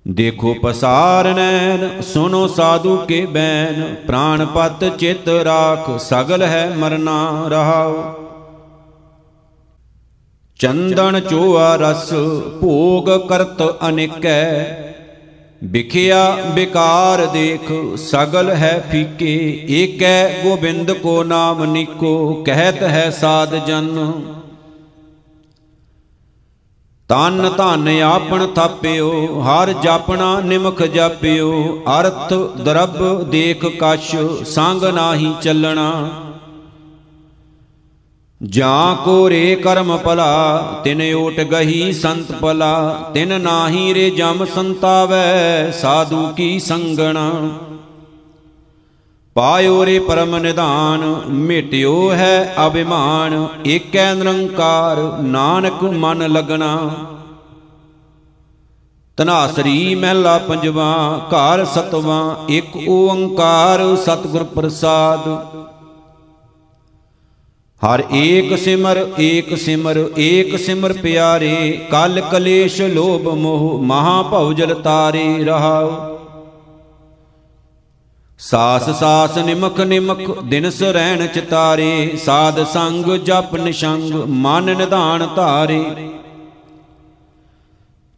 ਦੇਖੋ 0.06 0.54
ਪਸਾਰ 0.54 1.34
ਨੈਣ 1.34 2.02
ਸੁਨੋ 2.02 2.48
ਸਾਧੂ 2.48 2.96
ਕੇ 2.98 3.26
ਬੈਨ 3.26 3.96
ਪ੍ਰਾਨ 4.08 4.46
ਪਤ 4.46 4.84
ਚਿਤ 4.98 5.30
ਰਾਖ 5.46 5.90
ਸਗਲ 6.00 6.44
ਹੈ 6.44 6.70
ਮਰਨਾ 6.78 7.48
ਰਹਾਓ 7.48 8.25
ਚੰਦਨ 10.60 11.20
ਚੋਆ 11.20 11.76
ਰਸ 11.76 12.14
ਭੋਗ 12.62 13.10
ਕਰਤ 13.30 13.62
ਅਨੇਕੈ। 13.90 14.82
ਵਿਖਿਆ 15.64 16.38
ਵਿਕਾਰ 16.54 17.26
ਦੇਖ 17.26 17.72
ਸਗਲ 17.98 18.50
ਹੈ 18.52 18.88
ਫੀਕੇ, 18.92 19.66
ਏਕੈ 19.70 20.44
ਗੋਬਿੰਦ 20.44 20.92
ਕੋ 20.92 21.24
ਨਾਮ 21.24 21.64
ਨਿਕੋ, 21.66 22.44
ਕਹਿਤ 22.46 22.84
ਹੈ 22.84 23.10
ਸਾਧ 23.10 23.56
ਜਨ। 23.68 24.12
ਤਨ 27.10 27.50
ਧਨ 27.58 27.88
ਆਪਣ 28.02 28.48
ਥਾਪਿਓ, 28.48 29.42
ਹਰ 29.42 29.74
ਜਾਪਣਾ 29.74 30.40
ਨਿਮਖ 30.40 30.82
ਜਾਪਿਓ, 30.84 31.84
ਅਰਥ 32.00 32.34
ਦਰਬ 32.60 33.24
ਦੇਖ 33.30 33.66
ਕਛ 33.66 34.16
ਸੰਗ 34.46 34.84
ਨਾਹੀ 34.84 35.34
ਚੱਲਣਾ। 35.42 35.92
ਜਾਂ 38.44 38.96
ਕੋ 38.96 39.30
ਰੇ 39.30 39.56
ਕਰਮ 39.56 39.98
ਭਲਾ, 39.98 40.82
ਤਿਨ 40.84 41.14
ਓਟ 41.16 41.40
ਗਹੀ 41.42 41.94
ਸੰਤ 41.94 42.32
ਭਲਾ, 42.32 43.12
ਤਿਨ 43.14 43.42
ਨਾਹੀ 43.42 43.94
ਰੇ 43.94 44.10
ਜਮ 44.10 44.46
ਸੰਤਾਵੈ, 44.46 45.72
ਸਾਧੂ 45.72 46.28
ਕੀ 46.28 46.60
ਸੰਗਣਾ। 46.60 47.32
ਪਾਇਓ 49.36 49.86
ਰੇ 49.86 50.00
ਪਰਮ 50.00 50.38
ਨਿਧਾਨ, 50.38 51.22
ਮਿਟਿਓ 51.30 52.12
ਹੈ 52.12 52.56
ਅਭਿਮਾਨ, 52.68 53.48
ਏਕੈ 53.66 54.14
ਨਿਰੰਕਾਰ, 54.14 54.98
ਨਾਨਕ 55.22 55.84
ਮਨ 55.84 56.28
ਲਗਣਾ। 56.32 56.92
ਤਨਾਸਰੀ 59.18 59.96
ਮਹਿਲਾ 59.96 60.38
ਪੰਜਵਾ, 60.38 60.94
ਘਰ 61.30 61.66
ਸਤਵਾ, 61.66 62.46
ਇੱਕ 62.50 62.78
ਓੰਕਾਰ 62.90 63.96
ਸਤਿਗੁਰ 63.96 64.44
ਪ੍ਰਸਾਦ। 64.44 65.28
ਹਰ 67.86 68.04
ਏਕ 68.14 68.58
ਸਿਮਰ 68.58 69.08
ਏਕ 69.20 69.58
ਸਿਮਰ 69.58 69.98
ਏਕ 70.18 70.58
ਸਿਮਰ 70.60 70.94
ਪਿਆਰੇ, 70.94 71.86
ਕਲ 71.92 72.22
ਕਲੇਸ਼ 72.32 72.82
ਲੋਭ 72.82 73.28
ਮੋਹ 73.28 73.80
ਮਹਾ 73.84 74.22
ਭਉ 74.22 74.54
ਜਲ 74.54 74.74
ਤਾਰੇ 74.74 75.44
ਰਹਾਉ। 75.44 76.18
ਸਾਸ 78.40 78.90
ਸਾਸ 78.90 79.38
ਨਿਮਖ 79.38 79.80
ਨਿਮਖ 79.80 80.44
ਦਿਨਸ 80.44 80.82
ਰਹਿਣ 80.84 81.28
ਚਿਤਾਰੇ, 81.28 82.18
ਸਾਧ 82.26 82.64
ਸੰਗ 82.64 83.06
ਜਪ 83.06 83.56
ਨਿਸ਼ੰਗ, 83.56 84.14
ਮਨ 84.28 84.76
ਨਿਧਾਨ 84.78 85.28
ਧਾਰੇ। 85.36 85.84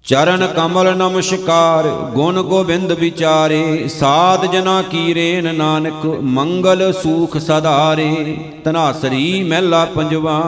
ਚਰਨ 0.08 0.48
ਕਮਲ 0.48 0.96
ਨਮਸਕਾਰ, 0.96 1.88
ਗੁਣ 2.14 2.42
ਗੋਬਿੰਦ 2.42 2.92
ਵਿਚਾਰੇ, 2.92 3.88
ਸਾਧ 3.88 4.46
ਜਨਾ 4.46 4.82
ਕੀ 4.82 5.14
ਰੇਨ 5.14 5.56
ਨਾਨਕ, 5.56 6.06
ਮੰਗਲ 6.24 6.92
ਸੂਖ 6.94 7.38
ਸਦਾਰੇ 7.38 8.38
ਤਨਾਸਰੀ 8.64 9.44
ਮਹਿਲਾ 9.44 9.86
ਪੰਜਵਾ। 9.86 10.40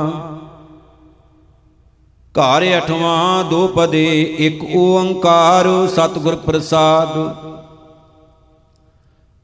ਘਰ 2.35 2.65
ਅਠਵਾਂ, 2.77 3.43
ਦੋ 3.43 3.67
ਪਦੇ, 3.67 4.35
ਇੱਕ 4.39 4.63
ਓੰਕਾਰ, 4.75 5.67
ਸਤਿਗੁਰ 5.87 6.35
ਪ੍ਰਸਾਦ। 6.35 7.09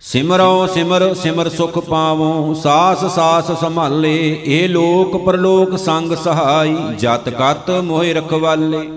ਸਿਮਰੋ 0.01 0.67
ਸਿਮਰ 0.67 1.13
ਸਿਮਰ 1.13 1.49
ਸੁਖ 1.49 1.80
ਪਾਵੋ, 1.80 2.54
ਸਾਸ 2.54 3.06
ਸਾਸ 3.06 3.51
ਸੰਭਾਲੇ, 3.51 4.41
ਇਹ 4.45 4.69
ਲੋਕ 4.69 5.25
ਪਰਲੋਕ 5.25 5.78
ਸੰਗ 5.78 6.13
ਸਹਾਈ, 6.13 6.75
ਜਤ 6.99 7.30
ਕਤ 7.30 7.71
ਮੋਹਿ 7.71 8.13
ਰਖਵਾਲੇ। 8.13 8.89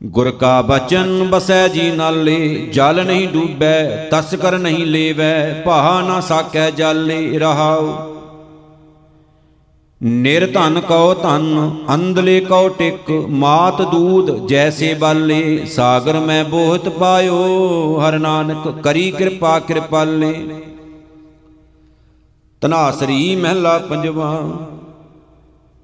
ਗੁਰ 0.00 0.30
ਕਾ 0.30 0.60
ਬਚਨ 0.62 1.28
ਬਸੈ 1.30 1.68
ਜੀ 1.68 1.90
ਨਾਲੇ, 1.90 2.68
ਜਲ 2.72 3.04
ਨਹੀਂ 3.06 3.28
ਡੂਬੈ 3.28 4.08
ਤਸਕਰ 4.10 4.58
ਨਹੀਂ 4.58 4.86
ਲੇਵੈ 4.86 5.62
ਭਾ 5.66 6.00
ਨਾ 6.02 6.20
ਸਾਕੈ 6.20 6.70
ਜਾਲੇ 6.70 7.38
ਰਹਾਉ। 7.38 7.88
ਨਿਰਧਨ 10.00 10.80
ਕਉ 10.80 11.14
ਧਨ 11.14 11.70
ਅੰਦਲੇ 11.94 12.38
ਕਉ 12.40 12.68
ਟਿਕ, 12.68 13.10
ਮਾਤ 13.30 13.82
ਦੂਧ 13.82 14.30
ਜੈਸੇ 14.46 14.94
ਬਾਲੇ, 14.94 15.64
ਸਾਗਰ 15.66 16.20
ਮੈਂ 16.20 16.44
ਬੋਹਤ 16.44 16.88
ਪਾਇਓ, 16.88 18.00
ਹਰ 18.00 18.18
ਨਾਨਕ 18.18 18.68
ਕਰੀ 18.82 19.10
ਕਿਰਪਾ 19.10 19.58
ਕਿਰਪਾਲੇ। 19.58 20.34
ਤਨਾਸਰੀ 22.62 23.36
ਮਹਿਲਾ 23.36 23.78
ਪੰਜਵਾ 23.78 24.30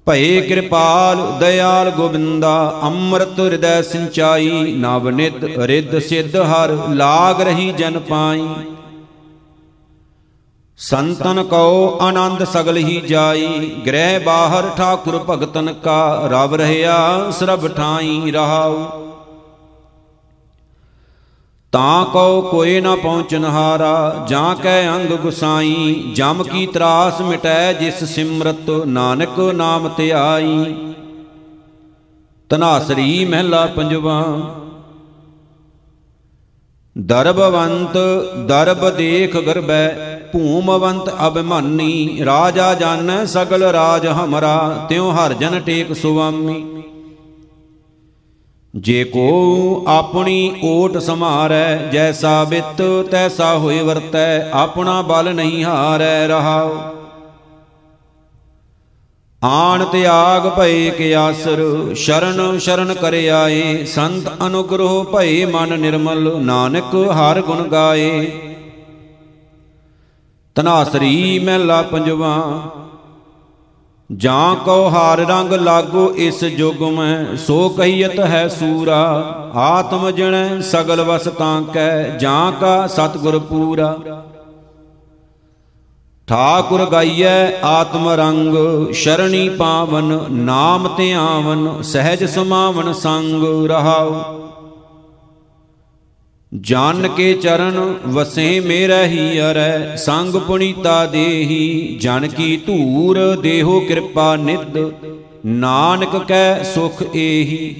ਭਏ 0.07 0.41
ਕਿਰਪਾਲ, 0.41 1.21
ਦਇਆਲ 1.39 1.89
ਗੋਬਿੰਦਾ, 1.91 2.79
ਅੰਮ੍ਰਿਤ 2.83 3.39
ਹਿਰਦੈ 3.39 3.81
ਸਿੰਚਾਈ, 3.81 4.73
ਨਵ 4.77 5.09
ਨਿਤ 5.09 5.43
ਰਿੱਧ 5.57 5.97
ਸਿੱਧ 5.99 6.35
ਹਰ 6.35 6.77
ਲਾਗ 6.89 7.41
ਰਹੀ 7.41 7.71
ਜਨ 7.71 7.99
ਪਾਈ। 7.99 8.47
ਸੰਤਨ 10.79 11.43
ਕਉ 11.43 11.97
ਆਨੰਦ 12.01 12.43
ਸਗਲ 12.43 12.77
ਹੀ 12.77 13.01
ਜਾਈ, 13.01 13.71
ਗ੍ਰਹਿ 13.87 14.19
ਬਾਹਰ 14.19 14.69
ਠਾਕੁਰ 14.77 15.17
ਭਗਤਨ 15.29 15.73
ਕਾ, 15.73 16.27
ਰਵ 16.31 16.55
ਰਹਿਆ 16.55 17.31
ਸਰਬ 17.31 17.67
ਠਾਈ 17.67 18.31
ਰਹਾਉ। 18.31 18.87
ਤਾਂ 21.75 22.05
ਕਉ 22.05 22.41
ਕੋਈ 22.41 22.79
ਨਾ 22.81 22.95
ਪਹੁੰਚਨ 22.95 23.45
ਹਾਰਾ 23.45 24.25
ਜਾਂ 24.29 24.55
ਕੈ 24.55 24.87
ਅੰਗ 24.89 25.09
ਗੁਸਾਈ, 25.21 25.93
ਜਮ 26.15 26.43
ਕੀ 26.43 26.65
ਤਰਾਸ 26.65 27.19
ਮਿਟੈ 27.21 27.73
ਜਿਸ 27.73 28.03
ਸਿਮਰਤ 28.05 28.69
ਨਾਨਕ 28.87 29.39
ਨਾਮ 29.55 29.87
ਧਿਆਈ 29.97 30.75
ਤਨਾਸਰੀ 32.49 33.25
ਮਹਿਲਾ 33.25 33.65
ਪੰਜਵਾ, 33.65 34.21
ਦਰਬਵੰਤ, 36.95 37.97
ਦਰਬ 38.47 38.89
ਦੇਖ 38.97 39.35
ਗਰਬੈ, 39.37 39.87
ਭੂਮਵੰਤ 40.33 41.09
ਅਭਿਮਾਨੀ, 41.27 42.23
ਰਾਜਾ 42.25 42.73
ਜਨ 42.73 43.25
ਸਗਲ 43.25 43.63
ਰਾਜ 43.73 44.07
ਹਮਰਾ, 44.07 44.85
ਤਿਉ 44.89 45.11
ਹਰ 45.11 45.33
ਜਨ 45.33 45.59
ਟੇਕ 45.59 45.93
ਸੁਆਮੀ। 45.93 46.63
ਜੇ 48.75 49.03
ਕੋ 49.03 49.83
ਆਪਣੀ 49.87 50.55
ਓਟ 50.63 50.97
ਸਮਾਰੈ 50.97 51.75
ਜੈਸਾ 51.91 52.43
ਬਿਤ 52.43 52.81
ਤੈਸਾ 53.11 53.53
ਹੋਏ 53.57 53.81
ਵਰਤੈ, 53.81 54.49
ਆਪਣਾ 54.53 55.01
ਬਲ 55.01 55.33
ਨਹੀਂ 55.35 55.63
ਹਾਰੈ 55.65 56.27
ਰਹਾਉ। 56.27 56.73
ਆਣ 59.41 59.85
ਤਿਆਗ 59.85 60.47
ਭਏ 60.49 60.89
ਕੇ 60.89 61.13
ਆਸਰ, 61.15 61.63
ਸ਼ਰਨ 61.95 62.57
ਸ਼ਰਨ 62.59 62.93
ਕਰ 62.93 63.13
ਆਏ, 63.33 63.85
ਸੰਤ 63.85 64.29
ਅਨੁਗ੍ਰਹ 64.47 65.03
ਭਏ 65.03 65.45
ਮਨ 65.45 65.79
ਨਿਰਮਲ, 65.79 66.31
ਨਾਨਕ 66.41 66.95
ਹਰ 67.11 67.41
ਗੁਣ 67.41 67.67
ਗਾਏ। 67.67 68.25
ਤਨਾਸਰੀ 70.55 71.39
ਮਹਿਲਾ 71.39 71.81
ਪੰਜਵਾ 71.81 72.35
ਜਾਂ 74.09 74.55
ਕੋ 74.55 74.89
ਹਾਰ 74.89 75.17
ਰੰਗ 75.17 75.53
ਲਾਗੋ 75.53 76.13
ਇਸ 76.15 76.43
ਜੁਗ 76.43 76.81
ਮੈਂ, 76.81 77.35
ਸੋ 77.37 77.69
ਕਹੀਤ 77.69 78.19
ਹੈ 78.19 78.47
ਸੂਰਾ, 78.47 79.01
ਆਤਮ 79.55 80.11
ਜਣੈ 80.11 80.59
ਸਗਲ 80.61 81.01
ਵਸ 81.01 81.23
ਤਾਂ 81.23 81.61
ਕੈ, 81.61 82.17
ਜਾਂ 82.17 82.51
ਕਾ 82.51 82.87
ਸਤਗੁਰ 82.87 83.39
ਪੂਰਾ। 83.39 83.95
ਠਾਕੁਰ 86.27 86.85
ਗਾਈਐ 86.85 87.61
ਆਤਮ 87.63 88.09
ਰੰਗ, 88.09 88.55
ਸ਼ਰਣੀ 88.93 89.49
ਪਾਵਨ 89.49 90.19
ਨਾਮ 90.31 90.87
ਧਿਆਵਨ, 90.97 91.81
ਸਹਿਜ 91.81 92.23
ਸਮਾਵਨ 92.23 92.93
ਸੰਗ 92.93 93.65
ਰਹਾਉ। 93.67 94.13
ਜਾਨ 96.61 97.07
ਕੇ 97.07 97.33
ਚਰਨ 97.33 97.77
ਵਸੇ 98.05 98.59
ਮੇਰਾ 98.59 99.01
ਹੀ 99.03 99.39
ਅਰੈ, 99.41 99.95
ਸੰਗ 99.95 100.35
ਪੁਨੀਤਾ 100.37 101.05
ਦੇਹੀ 101.05 101.97
ਜਨ 102.01 102.27
ਕੀ 102.27 102.55
ਧੂਰ 102.57 103.17
ਦੇਹੋ 103.35 103.79
ਕਿਰਪਾ 103.79 104.35
ਨਿਦ 104.35 104.77
ਨਾਨਕ 105.45 106.15
ਕੈ 106.27 106.63
ਸੁਖ 106.63 107.01
ਏਹੀ। 107.15 107.73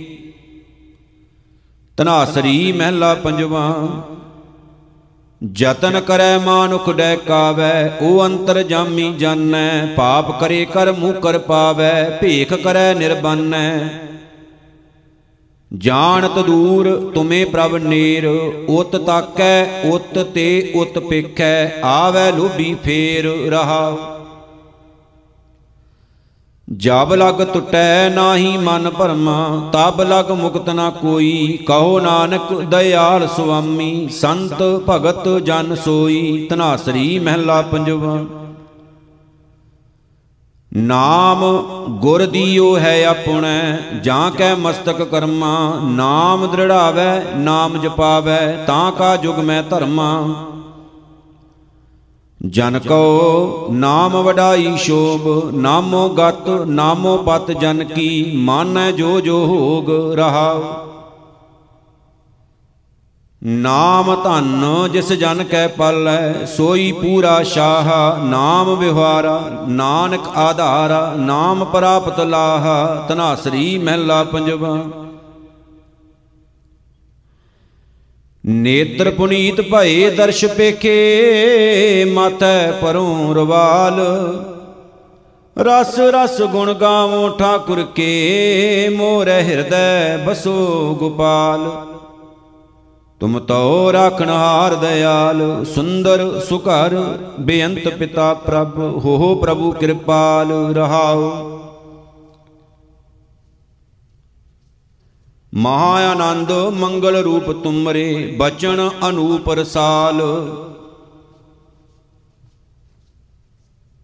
ਤਨਾਸਰੀ 1.98 2.72
ਮਹਿਲਾ 2.72 3.14
ਪੰਜਵਾ, 3.16 3.76
ਜਤਨ 5.42 6.00
ਕਰੈ 6.00 6.38
ਮਾਨੁਖ 6.38 6.90
ਡੈ 6.90 7.16
ਕਾਵੈ 7.18 7.98
ਉਹ 8.02 8.26
ਅੰਤਰ 8.26 8.62
ਜਾਮੀ 8.64 9.12
ਜਾਣੈ 9.14 9.86
ਪਾਪ 9.96 10.40
ਕਰੇ 10.40 10.66
ਕਰ 10.66 10.92
ਮੂਹ 10.92 11.14
ਕਰ 11.14 11.38
ਪਾਵੈ, 11.38 12.10
ਭੇਖ 12.22 12.54
ਕਰੈ 12.54 12.94
ਨਿਰਬੰਨੈ। 12.94 13.90
ਜਾਣਤ 15.72 16.40
ਦੂਰ 16.40 17.12
ਤੁਮੇ 17.16 17.44
ਪ੍ਰਭ 17.46 17.76
ਨੀਰ, 17.76 18.26
ਉਤ 18.70 18.96
ਤਾਕੈ, 18.96 19.82
ਉਤ 19.86 20.20
ਤੇ 20.34 20.74
ਉਤ 20.76 21.00
ਪੇਖੈ, 21.00 21.82
ਆਵੈ 21.84 22.32
ਲੋਭੀ 22.32 22.76
ਫੇਰ 22.84 23.26
ਰਹਾ 23.50 24.12
ਜਬ 26.68 27.14
ਲਗ 27.14 27.42
ਟੁਟੈ 27.54 28.10
ਨਾਹੀ 28.10 28.56
ਮਨ 28.58 28.90
ਭਰਮਾ, 28.90 29.72
ਤਬ 29.74 30.02
ਲਗ 30.02 30.32
ਮੁਕਤ 30.32 30.70
ਨਾ 30.70 30.90
ਕੋਈ, 30.90 31.58
ਕਹੋ 31.68 32.00
ਨਾਨਕ 32.00 32.54
ਦਇਆਲ 32.62 33.28
ਸੁਆਮੀ, 33.28 34.08
ਸੰਤ 34.12 34.64
ਭਗਤ 34.90 35.28
ਜਨ 35.44 35.76
ਸੋਈ 35.76 36.48
ਤਨਾਸਰੀ 36.50 37.20
ਮਹਿਲਾ 37.20 37.62
ਪੰਜਵਾ। 37.62 38.18
ਨਾਮ 40.76 41.64
ਗੁਰ 41.90 42.26
ਦੀਓ 42.26 42.78
ਹੈ 42.78 43.06
ਆਪਣੈ, 43.06 43.78
ਜਾਂ 44.04 44.32
ਕੈ 44.32 44.56
ਮਸਤਕ 44.56 45.04
ਕਰਮਾ, 45.04 45.80
ਨਾਮ 45.84 46.48
ਦ੍ਰਿੜਾਵੈ, 46.48 47.24
ਨਾਮ 47.36 47.78
ਜਪਾਵੈ, 47.78 48.64
ਤਾਂ 48.68 48.92
ਕਾ 48.92 49.16
ਜੁਗ 49.16 49.40
ਮੈਂ 49.40 49.64
ਧਰਮਾ। 49.64 50.36
ਜਨ 52.46 52.80
ਕੋ 52.80 53.68
ਨਾਮ 53.72 54.22
ਵਡਾਈ 54.22 54.78
ਸ਼ੋਭ, 54.78 55.52
ਨਾਮੋ 55.54 56.10
ਗਤ, 56.10 56.50
ਨਾਮੋ 56.68 57.18
ਪਤ 57.18 57.52
ਜਨ 57.52 57.84
ਕੀ, 57.84 58.32
ਮਾਨੈ 58.36 58.92
ਜੋ 58.92 59.20
ਜੋ 59.20 59.46
ਹੋਗ 59.46 60.16
ਰਹਾ 60.16 60.54
ਨਾਮ 63.46 64.16
ਧਨ 64.24 64.64
ਜਿਸ 64.92 65.12
ਜਨ 65.14 65.44
ਕੈ 65.44 65.68
ਪਲੈ, 65.68 66.46
ਸੋਈ 66.46 66.92
ਪੂਰਾ 66.92 67.44
ਸ਼ਾਹ, 67.44 68.20
ਨਾਮ 68.24 68.74
ਵਿਵਹਾਰਾ, 68.76 69.66
ਨਾਨਕ 69.68 70.28
ਆਧਾਰਾ, 70.36 71.14
ਨਾਮ 71.18 71.66
ਪ੍ਰਾਪਤ 71.66 72.20
ਲਾਹਾ 72.20 73.06
ਤਨਾਸਰੀ 73.10 73.78
ਮਹਿਲਾ 73.78 74.24
ਪੰਜਵਾ। 74.24 74.78
ਨੇਤਰ 78.46 79.12
ਪੁਨੀਤ 79.12 79.62
ਭਏ 79.62 80.10
ਦਰਸ਼ 80.10 80.46
ਪੇਖੇ 80.46 82.06
ਮਾਥੈ 82.06 82.72
ਪਰੋਂ 82.72 83.36
ਰਵਾਲ। 83.36 84.00
ਰਸ 85.58 86.00
ਰਸ 86.00 86.42
ਗੁਣ 86.42 86.74
ਗਾਵੋ 86.74 87.30
ਠਾਕੁਰ 87.30 87.84
ਕੇ, 87.96 88.90
ਮੋਰੇ 88.98 89.42
ਹਿਰਦੈ 89.42 90.18
ਬਸੋ 90.18 90.96
ਗੋਪਾਲ। 91.00 91.95
ਤੁਮ 93.22 93.40
ਤੋ 93.40 93.94
ਰਾਖਣ 93.94 94.30
ਹਾਰ 94.30 94.76
ਦਇਆਲ 94.76 95.66
ਸੁੰਦਰ 95.66 96.40
ਸੁਕਰ 96.40 96.96
ਬੇਅੰਤ 97.40 97.88
ਪਿਤਾ 97.88 98.34
ਪ੍ਰਭ 98.34 98.80
ਹੋ 99.06 99.36
ਪ੍ਰਭੂ 99.36 99.72
ਕਿਰਪਾਲ 99.72 100.52
ਰਹਾਓ 100.76 101.52
ਮਹਾ 105.54 106.12
ਆਨੰਦ 106.12 106.52
ਮੰਗਲ 106.52 107.16
ਰੂਪ 107.16 107.52
ਤੁਮਰੇ, 107.52 108.36
ਬਚਨ 108.40 108.90
ਅਨੂਪ 109.10 109.50
ਰਸਾਲ। 109.50 110.22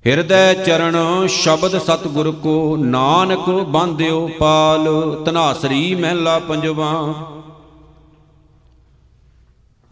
ਹਿਰਦੈ 0.05 0.53
ਚਰਨ 0.53 1.28
ਸ਼ਬਦ 1.28 1.78
ਸਤਿਗੁਰ 1.78 2.32
ਕੋ, 2.32 2.76
ਨਾਨਕ 2.78 3.49
ਬੰਦਿਓ 3.49 4.28
ਪਾਲ 4.39 4.88
ਤਨਾਸਰੀ 5.26 5.95
ਮਹਿਲਾ 5.95 6.39
ਪੰਜਵਾ। 6.39 6.91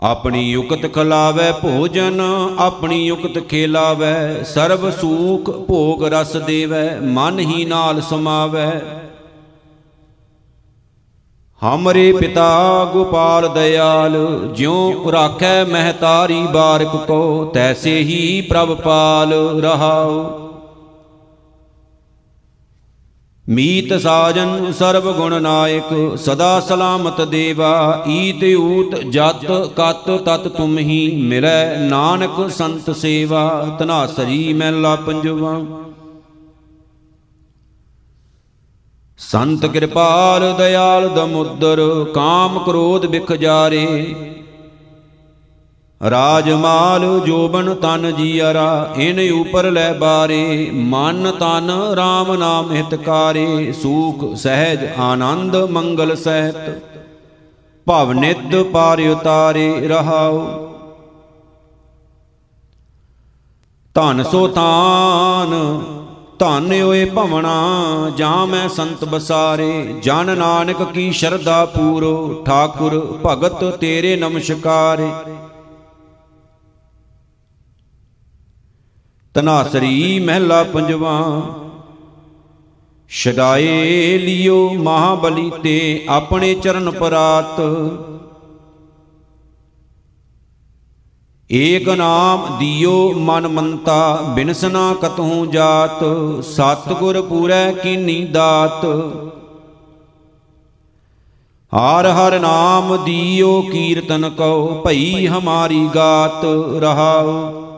ਆਪਣੀ 0.04 0.52
ਯੁਕਤ 0.52 0.94
ਖਲਾਵੇ 0.94 1.52
ਭੋਜਨ, 1.52 2.22
ਆਪਣੀ 2.60 3.06
ਯੁਕਤ 3.06 3.40
ਖੇਲਾਵੇ, 3.50 4.44
ਸਰਬ 4.44 4.90
ਸੂਖ 4.90 5.50
ਭੋਗ 5.50 6.06
ਰਸ 6.06 6.38
ਦੇਵੇ, 6.38 7.00
ਮਨ 7.00 7.40
ਹੀ 7.40 7.66
ਨਾਲ 7.66 8.02
ਸਮਾਵੇ। 8.02 8.68
ਹਮਰੇ 11.62 12.14
ਪਿਤਾ 12.14 12.86
ਗੋਪਾਲ 12.94 13.48
ਦਇਆਲ, 13.48 14.40
ਜਿਉ 14.56 15.12
ਰਾਖੈ 15.12 15.64
ਮਹਤਾਰੀ 15.66 16.42
ਬਾਰਕ 16.42 16.96
ਕੋ, 17.08 17.46
ਤੈਸੇ 17.46 18.00
ਹੀ 18.00 18.42
ਪ੍ਰਭ 18.42 18.82
ਪਾਲ 18.82 19.34
ਰਹਾਉ। 19.62 20.49
ਮੀਤ 23.50 23.94
ਸਾਜਨ 24.02 24.72
ਸਰਬ 24.72 25.12
ਗੁਣ 25.12 25.42
ਨਾਇਕ, 25.42 26.16
ਸਦਾ 26.16 26.60
ਸਲਾਮਤ 26.60 27.22
ਦੇਵਾ, 27.22 28.04
ਈਤ 28.08 28.44
ਊਤ 28.56 28.96
ਜਤ 29.04 29.46
ਕਤ 29.78 30.10
ਤਤ 30.26 30.48
ਤੁਮ 30.48 30.78
ਹੀ 30.78 31.00
ਮਿਲੈ, 31.22 31.78
ਨਾਨਕ 31.80 32.50
ਸੰਤ 32.50 32.92
ਸੇਵਾ 32.92 33.78
ਤਨਾਸਰੀ 33.80 34.54
ਮਹਿਲਾ 34.54 34.96
ਪੰਜਵਾ। 34.96 35.60
ਸੰਤ 39.20 39.66
ਕਿਰਪਾਲ, 39.66 40.54
ਦਇਆਲ 40.58 41.10
ਦਮੁੱਦਰ, 41.10 41.80
ਕਾਮ 42.14 42.60
ਕ੍ਰੋਧ 42.60 43.06
ਬਿਖ 43.06 43.32
ਜਾਰੇ 43.34 43.86
ਰਾਜ 46.02 46.52
ਮਾਲ 46.52 47.20
ਜੋਬਨ 47.26 47.76
ਤਨ 47.76 48.16
ਜੀਅਰਾ, 48.16 48.94
ਇਨ 48.98 49.32
ਉਪਰ 49.32 49.72
ਲੈ 49.72 49.94
ਬਾਰੇ, 49.94 50.72
ਮਨ 50.74 51.32
ਤਨ 51.32 51.72
RAM 51.94 52.38
ਨਾਮ 52.38 52.72
ਹਿਤਕਾਰੇ, 52.72 53.72
ਸੂਖ 53.72 54.36
ਸਹਿਜ 54.36 54.80
ਆਨੰਦ 55.00 55.56
ਮੰਗਲ 55.56 56.16
ਸਹਿਤ। 56.16 56.82
ਭਵ 57.88 58.14
ਨਿਤ 58.14 58.56
ਪਾਰ 58.56 59.02
ਉਤਾਰੇ 59.02 59.88
ਰਹਾਉ। 59.88 60.48
ਧਨ 63.96 64.24
ਸੋ 64.24 64.48
ਤਾਨ, 64.48 65.82
ਧਨ 66.40 66.82
ਓਏ 66.84 67.06
ਭਵਣਾ, 67.06 68.12
ਜਾਂ 68.18 68.48
ਮੈਂ 68.48 68.70
ਸੰਤ 68.70 69.06
ਬਸਾਰੇ, 69.06 69.96
ਜਨ 70.04 70.38
ਨਾਨਕ 70.38 70.84
ਕੀ 70.84 71.12
ਸ਼ਰਧਾ 71.12 71.66
ਪੂਰੋ, 71.66 72.44
ਠਾਕੁਰ 72.46 73.20
ਭਗਤ 73.26 73.64
ਤੇਰੇ 73.64 74.16
ਨਮਸਕਾਰੇ। 74.16 75.10
ਤਨਾਸਰੀ 79.40 80.20
ਮਹਿਲਾ 80.20 80.64
ਪੰਜਵਾ। 80.64 81.42
ਛਡਾਏ 83.10 84.18
ਲਿਓ 84.18 84.58
ਮਹਾਬਲੀ 84.74 85.52
ਤੇ 85.64 86.06
ਆਪਣੇ 86.10 86.54
ਚਰਨ 86.54 86.90
ਪਰਾਤ। 86.92 87.62
ਏਕ 91.50 91.88
ਨਾਮ 91.90 92.58
ਦਿਓ 92.60 93.14
ਮਨ 93.14 93.48
ਮੰਤਾ 93.48 94.22
ਬਿਨਸਨਾ 94.36 94.94
ਕਤਹੂ 94.94 95.46
ਜਾਤ, 95.46 96.04
ਸਤਗੁਰ 96.44 97.22
ਪੂਰੈ 97.22 97.72
ਕੀਨੀ 97.72 98.24
ਦਾਤ। 98.26 98.86
ਹਰ 101.74 102.08
ਹਰ 102.10 102.40
ਨਾਮ 102.40 102.96
ਦਿਓ 103.06 103.62
ਕੀਰਤਨ 103.62 104.30
ਕਉ, 104.30 104.82
ਭਈ 104.86 105.28
ਹਮਾਰੀ 105.28 105.90
ਗਾਤ 105.96 106.46
ਰਹਾਉ। 106.80 107.69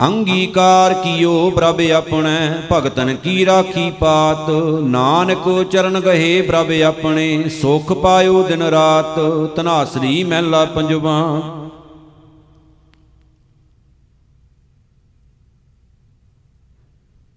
ਅੰਗੀਕਾਰ 0.00 0.92
ਕੀਓ 0.94 1.50
ਪ੍ਰਭ 1.50 1.80
ਆਪਣੇ, 1.96 2.38
ਭਗਤਨ 2.72 3.14
ਕੀ 3.14 3.46
ਰਾਖੀ 3.46 3.90
ਪਾਤ? 3.90 4.50
ਨਾਨਕ 4.84 5.48
ਚਰਨ 5.70 6.00
ਗਏ 6.00 6.40
ਪ੍ਰਭ 6.42 6.70
ਆਪਣੇ, 6.86 7.48
ਸੁਖ 7.48 7.92
ਪਾਇਓ 7.92 8.42
ਦਿਨ 8.42 8.62
ਰਾਤ 8.62 9.18
ਤਨਾਸਰੀ 9.56 10.22
ਮਹਿਲਾ 10.24 10.64
ਪੰਜਵਾ। 10.64 11.18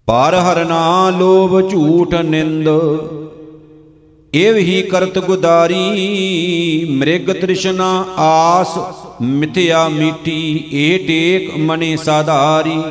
ਪਰ 0.08 0.34
ਹਰਨਾ 0.36 1.10
ਲੋਭ 1.10 1.60
ਝੂਠ 1.70 2.14
ਨਿੰਦ, 2.14 2.68
ਏਵ 4.34 4.56
ਹੀ 4.56 4.82
ਕਰਤ 4.82 5.18
ਗੁਦਾਰੀ, 5.18 6.86
ਮ੍ਰਿਗ 6.90 7.30
ਤ੍ਰਿਸ਼ਨਾ 7.30 8.04
ਆਸ 8.18 8.78
ਮਿਥਿਆ 9.20 9.88
ਮੀਠੀ, 9.88 10.68
ਏ 10.72 10.98
ਟੇਕ 10.98 11.56
ਮਨੇ 11.58 11.96
ਸਾਧਾਰੀ। 11.96 12.82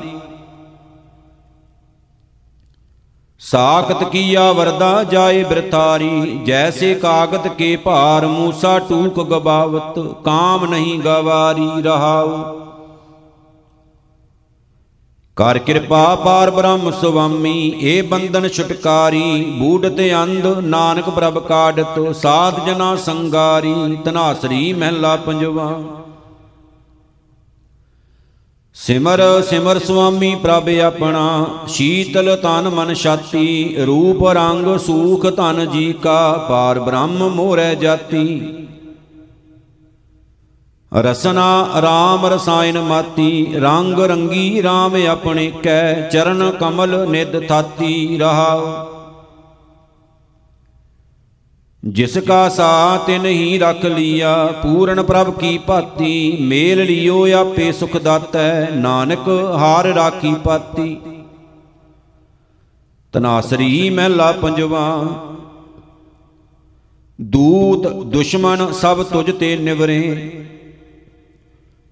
ਸਾਖਤ 3.39 4.03
ਕੀਆ 4.03 4.51
ਵਰਦਾ 4.51 5.03
ਜਾਏ 5.03 5.43
ਬ੍ਰਤਾਰੀ, 5.43 6.39
ਜੈਸੇ 6.45 6.93
ਕਾਗਤ 6.95 7.47
ਕੇ 7.47 7.75
ਭਾਰ 7.75 8.25
ਮੂਸਾ 8.27 8.79
ਟੂਕ 8.79 9.23
ਗਬਾਵਤ, 9.29 9.99
ਕਾਮ 10.25 10.65
ਨਹੀਂ 10.65 10.99
ਗਵਾਰੀ 10.99 11.81
ਰਹਾਉ। 11.81 12.61
ਕਰ 15.35 15.57
ਕਿਰਪਾ 15.57 16.15
ਪਾਰ 16.15 16.51
ਬ੍ਰਹਮ 16.51 16.91
ਸੁਆਮੀ, 16.91 17.73
ਏ 17.81 18.01
ਬੰਧਨ 18.01 18.47
ਛੁਟਕਾਰੀ, 18.47 19.55
ਬੂਢ 19.59 19.87
ਤੇ 19.87 20.13
ਅੰਧ 20.15 20.47
ਨਾਨਕ 20.47 21.09
ਪ੍ਰਭ 21.09 21.39
ਕਾਢਤ, 21.39 22.15
ਸਾਧ 22.15 22.65
ਜਨਾ 22.65 22.95
ਸੰਗਾਰੀ 22.95 23.97
ਤਨਾਸਰੀ 24.05 24.73
ਮਹਿਲਾ 24.73 25.15
ਪੰਜਵਾ। 25.15 25.81
ਸਿਮਰ 28.85 29.21
ਸਿਮਰ 29.49 29.79
ਸੁਆਮੀ 29.79 30.35
ਪ੍ਰਭ 30.35 30.69
ਆਪਣਾ, 30.69 31.47
ਸ਼ੀਤਲ 31.67 32.35
ਤਨ 32.35 32.69
ਮਨ 32.69 32.93
ਛਾਤੀ, 32.93 33.75
ਰੂਪ 33.85 34.23
ਰੰਗ 34.27 34.77
ਸੂਖ 34.77 35.25
ਧਨ 35.35 35.69
ਜੀ 35.69 35.93
ਕਾ 35.93 36.45
ਪਾਰ 36.49 36.79
ਬ੍ਰਹਮ 36.79 37.29
ਮੋਰੈ 37.29 37.75
ਜਾਤੀ। 37.75 38.53
ਰਸਨਾ 40.93 41.67
RAM 41.77 42.25
ਰਸਾਇਨ 42.27 42.81
ਮਾਤੀ, 42.81 43.53
ਰੰਗ 43.55 43.99
ਰੰਗੀ 43.99 44.61
RAM 44.61 45.07
ਆਪਣੇ 45.07 45.51
ਕੈ 45.63 46.09
ਚਰਨ 46.09 46.51
ਕਮਲ 46.51 47.07
ਨਿਦ 47.09 47.47
ਥਾਤੀ 47.47 48.17
ਰਹਾ। 48.17 48.87
ਜਿਸ 51.85 52.17
ਕਾ 52.17 52.49
ਸਾ 52.49 52.97
ਤਿਨ 52.97 53.25
ਹੀ 53.25 53.59
ਰਖ 53.59 53.85
ਲੀਆ, 53.85 54.53
ਪੂਰਨ 54.63 55.03
ਪ੍ਰਭ 55.03 55.39
ਕੀ 55.39 55.57
ਭਾਤੀ, 55.57 56.37
ਮੇਲ 56.41 56.85
ਲਿਓ 56.85 57.27
ਆਪੇ 57.31 57.71
ਸੁਖ 57.71 57.97
ਦਾਤੈ, 57.97 58.69
ਨਾਨਕ 58.69 59.53
ਹਾਰ 59.57 59.85
ਰਾਖੀ 59.85 60.35
ਪਾਤੀ। 60.43 60.97
ਤਨਾਸਰੀ 63.13 63.89
ਮਹਿਲਾ 63.89 64.31
ਪੰਜਵਾ। 64.31 65.07
ਦੂਤ, 67.21 67.87
ਦੁਸ਼ਮਨ 67.87 68.71
ਸਭ 68.71 69.03
ਤੁਝ 69.03 69.31
ਤੇ 69.39 69.57
ਨਿਵਰੇ। 69.57 70.31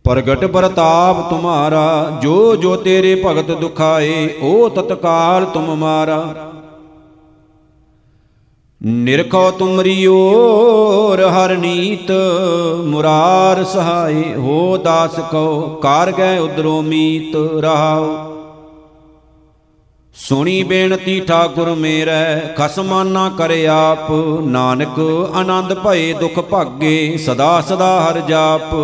ਪ੍ਰਗਟ 0.03 0.45
ਪ੍ਰਤਾਪ 0.45 1.29
ਤੁਮਾਰਾ, 1.29 2.19
ਜੋ 2.21 2.55
ਜੋ 2.55 2.75
ਤੇਰੇ 2.75 3.21
ਭਗਤ 3.25 3.51
ਦੁਖਾਏ, 3.51 4.29
ਉਹ 4.41 4.69
ਤਤਕਾਲ 4.69 5.45
ਤੁਮ 5.45 5.75
ਮਾਰਾ। 5.75 6.51
ਨਿਰਖੋ 8.85 9.51
ਤੁਮਰੀ 9.51 10.05
ਓਰ 10.05 11.21
ਹਰ 11.25 11.57
ਨੀਤ 11.57 12.11
ਮੁਰਾਰ 12.85 13.63
ਸਹਾਈ 13.63 14.23
ਹੋ 14.33 14.77
ਦਾਸ 14.77 15.19
ਕੋ 15.31 15.79
ਕਾਰ 15.83 16.11
ਗਏ 16.11 16.37
ਉਦਰੋ 16.37 16.81
ਮੀਤ 16.81 17.35
ਰਹਾਓ 17.59 18.25
ਸੁਣੀ 20.15 20.63
ਬੇਨਤੀ 20.63 21.19
ਠਾਕੁਰ 21.19 21.75
ਮੇਰੇ 21.75 22.39
ਖਸਮਾਂ 22.57 23.05
ਨਾ 23.05 23.29
ਕਰੇ 23.37 23.67
ਆਪ। 23.67 24.11
ਨਾਨਕ 24.45 24.99
ਆਨੰਦ 25.33 25.73
ਭਏ 25.73 26.13
ਦੁਖ 26.13 26.39
ਭਾਗੇ, 26.39 27.17
ਸਦਾ 27.17 27.61
ਸਦਾ 27.61 28.07
ਹਰ 28.09 28.19
ਜਾਪ। 28.19 28.75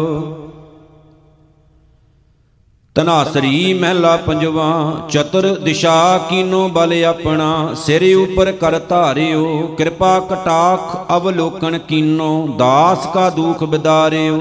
ਤਨਾਸਰੀ 2.95 3.73
ਮਹਿਲਾ 3.73 4.15
ਪੰਜਵਾ, 4.17 4.67
ਚਤੁਰ 5.09 5.47
ਦਿਸ਼ਾ 5.55 6.17
ਕੀਨੋ 6.29 6.67
ਬਲ 6.67 6.93
ਆਪਣਾ, 7.05 7.73
ਸਿਰ 7.75 8.03
ਉਪਰ 8.17 8.51
ਕਰ 8.51 8.79
ਧਾਰਿਓ, 8.79 9.61
ਕਿਰਪਾ 9.77 10.19
ਕਟਾਖ 10.19 10.95
ਅਵਲੋਕਨ 11.17 11.77
ਕੀਨੋ, 11.77 12.47
ਦਾਸ 12.57 13.07
ਕਾ 13.13 13.29
ਦੁਖ 13.29 13.63
ਬਿਦਾਰਿਓ। 13.63 14.39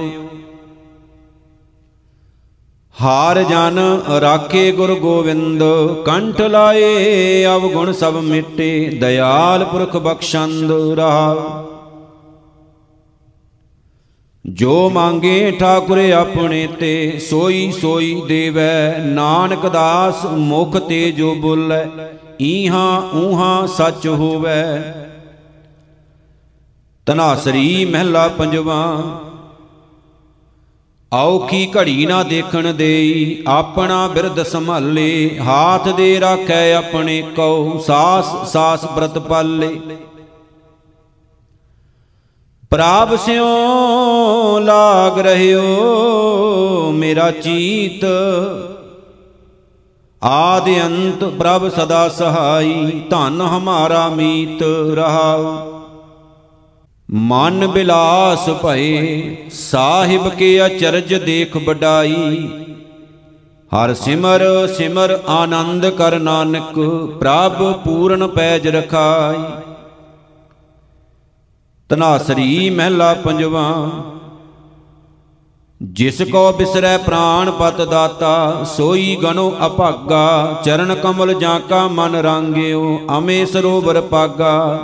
ਹਾਰ 3.01 3.43
ਜਨ 3.43 3.79
ਰਾਖੇ 4.21 4.71
ਗੁਰ 4.73 4.95
ਗੋਵਿੰਦ, 4.95 5.63
ਕੰਠ 6.07 6.41
ਲਾਏ 6.41 7.45
ਅਵਗੁਣ 7.47 7.93
ਸਭ 7.93 8.17
ਮਿਟੇ, 8.17 8.99
ਦਇਆਲ 9.01 9.65
ਪੁਰਖ 9.65 9.97
ਬਖਸ਼ੰਦ 9.97 10.73
ਰਹਾ 10.97 11.65
ਜੋ 14.45 14.91
ਮੰਗੇ 14.91 15.51
ਠਾਕੁਰ 15.51 15.99
ਆਪਣੇ 16.11 16.67
ਤੇ, 16.81 17.19
ਸੋਈ 17.19 17.73
ਸੋਈ 17.73 18.23
ਦੇਵੈ। 18.29 18.99
ਨਾਨਕ 18.99 19.67
ਦਾਸ 19.69 20.25
ਮੁਖ 20.25 20.77
ਤੇ 20.77 21.11
ਜੋ 21.13 21.35
ਬੋਲੇ, 21.35 21.85
ਈਹਾਂ 22.43 23.17
ਊਹਾਂ 23.17 23.67
ਸੱਚ 23.67 24.07
ਹੋਵੇ। 24.09 24.51
ਤਨਾਸਰੀ 27.07 27.85
ਮਹਿਲਾ 27.85 28.29
ਪੰਜਵਾ, 28.29 29.03
ਔਖੀ 31.13 31.69
ਘੜੀ 31.77 32.07
ਨਾ 32.07 32.23
ਦੇਖਣ 32.23 32.73
ਦੇਈ, 32.73 33.43
ਆਪਣਾ 33.47 34.07
ਬਿਰਧ 34.09 34.43
ਸੰਭਾਲੇ। 34.43 35.39
ਹਾਥ 35.41 35.89
ਦੇ 35.89 36.19
ਰੱਖੈ 36.21 36.75
ਆਪਣੇ 36.75 37.23
ਕਉ, 37.37 37.79
ਸਾਸ 37.79 38.53
ਸਾਸ 38.53 38.85
ਬ੍ਰਤ 38.85 39.19
ਪਾਲੇ। 39.19 39.81
ਪ੍ਰਾਪ 42.71 43.15
ਸਿਓ 43.17 44.59
ਲਾਗ 44.59 45.19
ਰਹਿਓ 45.19 46.91
ਮੇਰਾ 46.93 47.31
ਚੀਤ। 47.31 48.05
ਆਦ 50.23 50.69
ਅੰਤ 50.69 51.25
ਪ੍ਰਭ 51.25 51.69
ਸਦਾ 51.69 52.09
ਸਹਾਈ, 52.09 53.03
ਧਨ 53.11 53.41
ਹਮਾਰਾ 53.41 54.09
ਮੀਤ 54.09 54.63
ਰਹਾਉ। 54.95 55.53
ਮਨ 57.11 57.67
ਬਿਲਾਸ 57.67 58.49
ਭਏ, 58.63 59.37
ਸਾਹਿਬ 59.51 60.29
ਕੇ 60.29 60.67
ਅਚਰਜ 60.67 61.15
ਦੇਖ 61.15 61.57
ਬਡਾਈ 61.57 62.49
ਹਰ 63.73 63.95
ਸਿਮਰ 63.95 64.43
ਸਿਮਰ 64.77 65.19
ਆਨੰਦ 65.29 65.87
ਕਰ 65.91 66.19
ਨਾਨਕ, 66.19 66.79
ਪ੍ਰਭ 67.21 67.73
ਪੂਰਨ 67.85 68.27
ਪੈਜ 68.27 68.69
ਰਖਾਈ। 68.69 69.74
ਤਨਾਸਰੀ 71.89 72.71
ਮਹਿਲਾ 72.71 73.15
ਪੰਜਵਾ। 73.15 73.91
ਜਿਸ 75.83 76.23
ਕੋ 76.23 76.53
ਬਿਸਰੈ 76.53 76.99
ਪ੍ਰਾਨ 76.99 77.51
ਪਤ 77.51 77.81
ਦਾਤਾ, 77.81 78.65
ਸੋਈ 78.77 79.17
ਗਨੋ 79.17 79.57
ਅਭਾਗਾ, 79.67 80.63
ਚਰਨ 80.65 80.95
ਕਮਲ 80.95 81.35
ਜਾਂ 81.35 81.61
ਕਾ 81.61 81.89
ਮਨ 81.89 82.15
ਰਾਂਗਿਓ, 82.15 83.01
ਅਮੇ 83.19 83.47
ਸਰੋਵਰ 83.47 84.01
ਪਾਗਾ। 84.01 84.79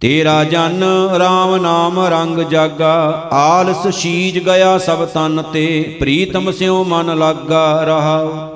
ਤੇਰਾ 0.00 0.44
ਜਨ 0.44 0.84
RAM 1.16 1.62
ਨਾਮ 1.62 2.00
ਰੰਗ 2.00 2.38
ਜਾਗਾ, 2.38 3.28
ਆਲਸ 3.32 3.88
ਸ਼ੀਜ 3.88 4.38
ਗਿਆ 4.38 4.78
ਸਭ 4.78 5.04
ਤਨ 5.04 5.42
ਤੇ, 5.42 5.96
ਪ੍ਰੀਤਮ 6.00 6.52
ਸਿਉ 6.52 6.84
ਮਨ 6.84 7.18
ਲਾਗਾ 7.18 7.84
ਰਹਾ। 7.84 8.52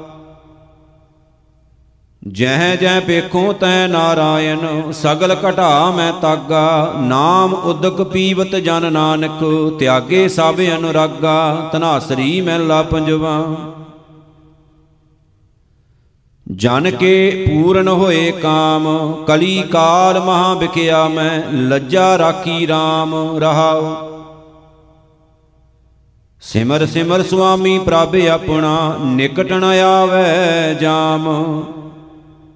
ਜਹ 2.29 2.77
ਜਹ 2.77 3.01
ਵੇਖੋ 3.07 3.53
ਤੈ 3.53 3.87
ਨਾਰਾਇਣ, 3.87 4.93
ਸਗਲ 4.93 5.37
ਘਟਾ 5.49 5.91
ਮੈਂ 5.91 6.13
ਤਾਗਾ। 6.13 6.93
ਨਾਮ 7.01 7.55
ਉਦਕ 7.55 8.03
ਪੀਵਤ 8.03 8.57
ਜਨ 8.57 8.93
ਨਾਨਕ, 8.93 9.73
ਤਿਆਗੇ 9.79 10.29
ਸਭ 10.29 10.55
ਅਨੁਰਾਗਾ। 10.79 11.69
ਤਨਾਸਰੀ 11.73 12.41
ਮਹਿਲਾ 12.41 12.83
ਪੰਜਵਾ। 12.83 13.45
ਜਨ 16.53 16.91
ਕੇ 16.91 17.47
ਪੂਰਨ 17.49 17.89
ਹੋਏ 17.89 18.33
ਕਾਮ, 18.33 19.13
ਕਲੀ 19.27 19.63
ਕਾਲ 19.63 20.21
ਮਹਾ 20.21 20.55
ਵਿਕਿਆ 20.55 21.09
ਮੈਂ, 21.09 21.53
ਲੱਜਾ 21.53 22.19
ਰਾਖੀ 22.19 22.67
RAM 22.67 23.41
ਰਹਾਉ। 23.41 23.97
ਸਿਮਰ 26.41 26.87
ਸਿਮਰ 26.87 27.23
ਸੁਆਮੀ 27.23 27.79
ਪ੍ਰਭ 27.79 28.17
ਆਪਣਾ, 28.31 28.97
ਨਿਕਟ 29.05 29.53
ਨ 29.53 29.65
ਆਵੇ 29.65 30.75
ਜਾਮ। 30.75 31.65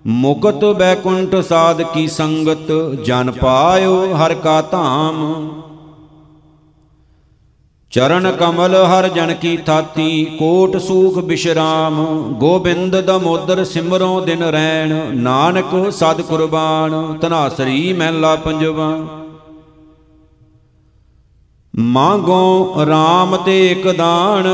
ਮੁਕਤ 0.04 0.64
ਬੈਕੁੰਠ 0.64 1.34
ਸਾਧ 1.36 1.80
ਕੀ 1.82 2.06
ਸੰਗਤ 2.08 2.72
ਜਨ 3.04 3.30
ਪਾਇਓ 3.30 4.14
ਹਰ 4.14 4.34
ਕਾ 4.34 4.60
ਧਾਮ। 4.62 5.48
ਚਰਨ 7.90 8.30
ਕਮਲ 8.30 8.74
ਹਰ 8.74 9.08
ਜਨ 9.08 9.34
ਕੀ 9.34 9.56
ਥਾਤੀ, 9.56 10.24
ਕੋਟ 10.38 10.76
ਸੂਖ 10.76 11.18
ਬਿਸ਼ਰਾਮ, 11.18 12.04
ਗੋਬਿੰਦ 12.32 13.00
ਦਮੋਦਰ 13.00 13.64
ਸਿਮਰੋ 13.64 14.20
ਦਿਨ 14.20 14.42
ਰੈਣ, 14.42 14.94
ਨਾਨਕ 15.14 15.90
ਸਦ 15.90 16.20
ਕੁਰਬਾਨ 16.20 17.18
ਤਨਾਸਰੀ 17.18 17.92
ਮਹਿਲਾ 17.92 18.36
ਪੰਜਵਾ। 18.36 18.96
ਮੰਗੋ 21.78 22.74
RAM 22.82 23.36
ਤੇ 23.44 23.70
ਇਕ 23.70 23.88
ਦਾਨ, 23.88 24.44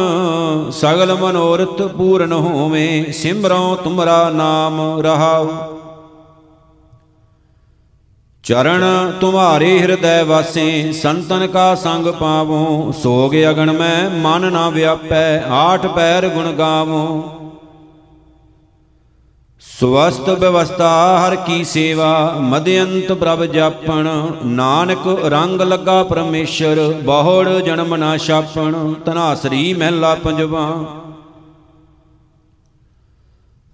ਸਗਲ 0.70 1.14
ਮਨੋਰਥ 1.14 1.82
ਪੂਰਨ 1.82 2.32
ਹੋਵੇ 2.32 3.12
ਸਿਮਰੋ 3.12 3.76
ਤੁਮਰਾ 3.84 4.30
ਨਾਮ 4.30 5.00
ਰਹਾਉ। 5.00 5.48
ਚਰਨ 8.42 9.12
ਤੁਮਾਰੇ 9.20 9.78
ਹਿਰਦੈ 9.78 10.24
ਵਾਸੇ, 10.24 10.92
ਸੰਤਨ 10.92 11.46
ਕਾ 11.46 11.74
ਸੰਗ 11.74 12.06
ਪਾਵੋ, 12.06 12.92
ਸੋਗ 13.02 13.34
ਅਗਣ 13.50 13.72
ਮੈਂ 13.72 14.10
ਮਨ 14.10 14.52
ਨਾ 14.52 14.68
ਵਿਆਪੈ, 14.68 15.42
ਆਠ 15.42 15.86
ਪੈਰ 15.86 16.28
ਗੁਣ 16.28 16.52
ਗਾਵੋ। 16.52 17.22
ਸਵਸਤ 19.80 20.28
ਵਿਵਸਥਾ 20.30 20.88
ਹਰ 21.18 21.36
ਕੀ 21.36 21.64
ਸੇਵਾ 21.64 22.34
ਮਦਿਅੰਤ 22.40 23.12
ਪ੍ਰਭ 23.12 23.44
ਜਾਪਣ। 23.44 24.08
ਨਾਨਕ 24.44 25.06
ਰੰਗ 25.24 25.60
ਲੱਗਾ 25.60 26.02
ਪਰਮੇਸ਼ਰ, 26.02 26.94
ਬਹੁੜ 27.04 27.48
ਜਨਮ 27.48 27.96
ਨਾ 27.96 28.16
ਛਾਪਣ। 28.16 28.92
ਤਨਾਸਰੀ 29.06 29.74
ਮਹਿਲਾ 29.74 30.14
ਪੰਜਵਾ। 30.14 30.66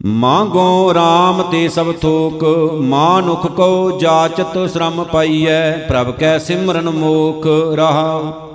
ਮੰਗੋ 0.04 0.92
RAM 0.92 1.42
ਤੇ 1.42 1.68
ਸਭ 1.68 1.92
ਥੋਕ, 1.92 2.44
ਮਾਨੁਖ 2.80 3.46
ਕੋ 3.46 3.98
ਜਾਚਤ 4.00 4.70
ਸ਼ਰਮ 4.72 5.04
ਪਾਈਐ, 5.04 5.70
ਪ੍ਰਭ 5.88 6.10
ਕੈ 6.10 6.38
ਸਿਮਰਨ 6.38 6.90
ਮੋਖ 6.90 7.46
ਰਹਾਉ 7.76 8.45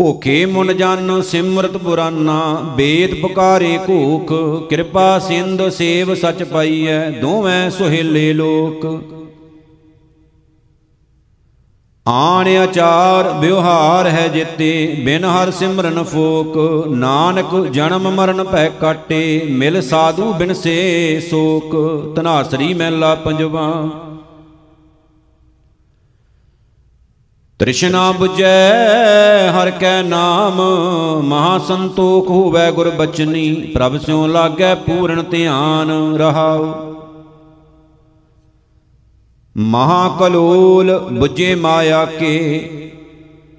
ਕੋਖੇ 0.00 0.46
ਮੁਨ 0.46 0.76
ਜਨ, 0.76 1.22
ਸਿਮਰਤ 1.22 1.76
ਪੁਰਾਨਾ 1.76 2.34
ਵੇਦ 2.76 3.14
ਪੁਕਾਰੇ 3.20 3.78
ਘੂਖ 3.88 4.32
ਕਿਰਪਾ 4.68 5.18
ਸਿੰਧ 5.18 5.68
ਸੇਵ 5.68 6.14
ਸਚ 6.14 6.42
ਪਾਈਐ, 6.42 7.10
ਦੋਵੇਂ 7.10 7.70
ਸੁਹੇਲੇ 7.70 8.32
ਲੋਕ। 8.32 8.86
ਆਣ 12.06 12.48
ਆਚਾਰ 12.48 13.28
ਵਿਵਹਾਰ 13.38 14.06
ਹੈ 14.06 14.28
ਜਿਤੇ, 14.28 14.96
ਬਿਨ 15.04 15.24
ਹਰ 15.24 15.50
ਸਿਮਰਨ 15.50 16.02
ਫੋਕ, 16.02 16.86
ਨਾਨਕ 16.88 17.54
ਜਨਮ 17.66 18.10
ਮਰਨ 18.10 18.44
ਭੈ 18.44 18.68
ਕਾਟੇ, 18.68 19.42
ਮਿਲ 19.50 19.82
ਸਾਧੂ 19.82 20.32
ਬਿਨ 20.32 20.52
ਸੇ 20.54 21.20
ਸੋਕ 21.30 21.76
ਤਨਾਸਰੀ 22.16 22.74
ਮਹਿਲਾ 22.74 23.14
ਪੰਜਵਾ। 23.14 23.90
ਤ੍ਰਿਸ਼ਨਾ 27.60 28.02
부ਜੈ 28.10 29.50
ਹਰ 29.52 29.70
ਕੈ 29.70 30.02
ਨਾਮ 30.02 30.60
ਮਹਾ 31.24 31.58
ਸੰਤੋਖ 31.58 32.28
ਹੋਵੇ 32.30 32.70
ਗੁਰ 32.72 32.88
ਬਚਨੀ, 32.90 33.52
ਪ੍ਰਭ 33.74 33.96
ਸਿਉ 33.96 34.26
ਲਾਗੈ 34.26 34.74
ਪੂਰਨ 34.74 35.22
ਧਿਆਨ 35.22 35.90
ਰਹਾਉ। 36.16 36.64
ਮਹਾ 39.56 40.16
ਕਲੋਲ 40.18 40.92
부ਜੇ 41.20 41.54
ਮਾਇਆ 41.54 42.04
ਕੇ, 42.04 42.92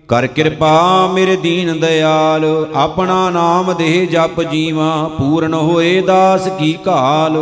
ਕਰ 0.07 0.27
ਕਿਰਪਾ 0.27 1.07
ਮੇਰੇ 1.13 1.35
ਦੀਨ 1.35 1.79
ਦਿਆਲ 1.79 2.45
ਆਪਣਾ 2.75 3.29
ਨਾਮ 3.29 3.73
ਦੇਹ 3.73 4.07
ਜਪ 4.07 4.41
ਜੀਵਾ, 4.41 5.09
ਪੂਰਨ 5.17 5.53
ਹੋਏ 5.53 6.01
ਦਾਸ 6.01 6.49
ਕੀ 6.59 6.73
ਕਾਲ। 6.85 7.37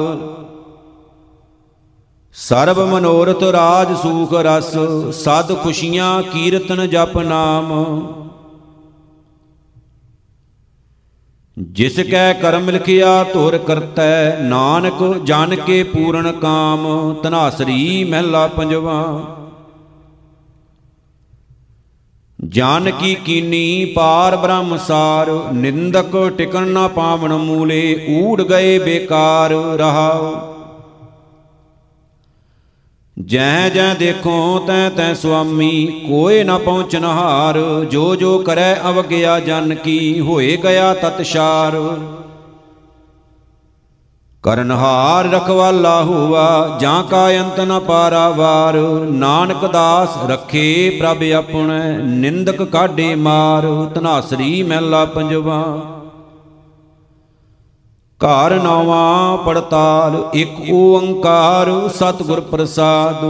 ਸਰਬ 2.36 2.80
ਮਨੋਰਥ 2.80 3.44
ਰਾਜ 3.44 3.94
ਸੂਖ 3.98 4.34
ਰਸ, 4.34 4.74
ਸਦ 5.14 5.54
ਖੁਸ਼ੀਆਂ 5.64 6.22
ਕੀਰਤਨ 6.24 6.88
ਜਪ 6.90 7.18
ਨਾਮ। 7.18 7.72
ਜਿਸ 11.58 12.00
ਕੈ 12.00 12.34
ਕਰਮ 12.34 12.70
ਲਿਖਿਆ 12.70 13.24
ਧੁਰ 13.24 13.58
ਕਰਤੈ, 13.58 14.40
ਨਾਨਕ 14.42 15.04
ਜਨ 15.24 15.56
ਕੇ 15.56 15.84
ਪੂਰਨ 15.84 16.32
ਕਾਮ 16.32 17.14
ਤਨਾਸਰੀ 17.24 18.04
ਮਹਿਲਾ 18.04 18.48
ਪੰਜਵਾ। 18.48 19.04
ਜਾਨ 22.48 22.92
ਕੀ 22.92 23.16
ਕੀਨੀ 23.16 23.86
ਪਾਰ 23.86 24.36
ਬ੍ਰਹਮ 24.38 24.78
ਸਾਰ, 24.78 25.30
ਨਿੰਦਕ 25.54 26.16
ਟਿਕਣ 26.38 26.68
ਨਾ 26.68 26.88
ਪਾਵਨ 26.88 27.34
ਮੂਲੇ, 27.34 28.08
ਊੜ 28.22 28.42
ਗਏ 28.42 28.80
ਬੇਕਾਰ 28.80 29.54
ਰਹਾਉ। 29.78 30.59
ਜੈ 33.20 33.70
ਜੈ 33.70 33.94
ਦੇਖੋ 33.94 34.60
ਤੈ 34.68 34.90
ਤੈ 34.90 35.14
ਸੁਆਮੀ, 35.14 35.86
ਕੋਏ 36.10 36.44
ਨਾ 36.44 36.58
ਪਹੁੰਚਨ 36.58 37.06
ਹਾਰ, 37.06 37.58
ਜੋ 37.92 38.16
ਜੋ 38.16 38.38
ਕਰੈ 38.40 38.76
ਅਵਗਿਆ 38.90 39.40
ਜਨ 39.40 39.76
ਕੀ, 39.76 40.20
ਹੋਏ 40.20 40.58
ਗਿਆ 40.58 40.94
ਤਤਸ਼ਾਰ 40.94 41.78
ਕਰਨਹਾਰ 44.44 45.26
ਰਖਵਾਲਾ 45.26 46.02
ਹੋਵਾ 46.04 46.78
ਜਾਂ 46.82 47.04
ਕਾ 47.04 47.28
ਅੰਤ 47.32 47.60
ਨ 47.60 47.80
ਪਾਰਾਵਾਰ 47.80 48.76
ਨਾਨਕ 49.12 49.66
ਦਾਸ 49.66 50.18
ਰਖੇ 50.30 50.90
ਪ੍ਰਭ 50.90 51.24
ਆਪਣੈ, 51.38 51.98
ਨਿੰਦਕ 51.98 52.64
ਕਾਢੇ 52.64 53.16
ਮਾਰ, 53.16 53.68
ਧਨਾਸਰੀ 53.96 54.64
ਮਹਿਲਾ 54.64 55.06
ਪੰਜਵਾ। 55.06 55.66
ਘਰ 58.22 58.54
ਨਵਾਂ 58.54 59.38
ਪੜਤਾਲ, 59.38 60.30
ਇੱਕ 60.34 60.72
ਓੰਕਾਰ 60.72 61.90
ਸਤਿਗੁਰ 61.90 62.40
ਪ੍ਰਸਾਦ। 62.42 63.24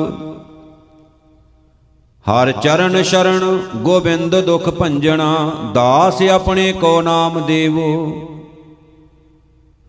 ਹਰ 2.26 2.52
ਚਰਨ 2.52 3.04
ਸ਼ਰਨ 3.04 3.60
ਗੋਬਿੰਦ 3.76 4.36
ਦੁਖ 4.36 4.70
ਭੰਜਣਾ, 4.70 5.52
ਦਾਸ 5.74 6.22
ਆਪਣੇ 6.22 6.74
ਕੋ 6.74 7.02
ਨਾਮ 7.02 7.42
ਦੇਵੋ। 7.46 8.12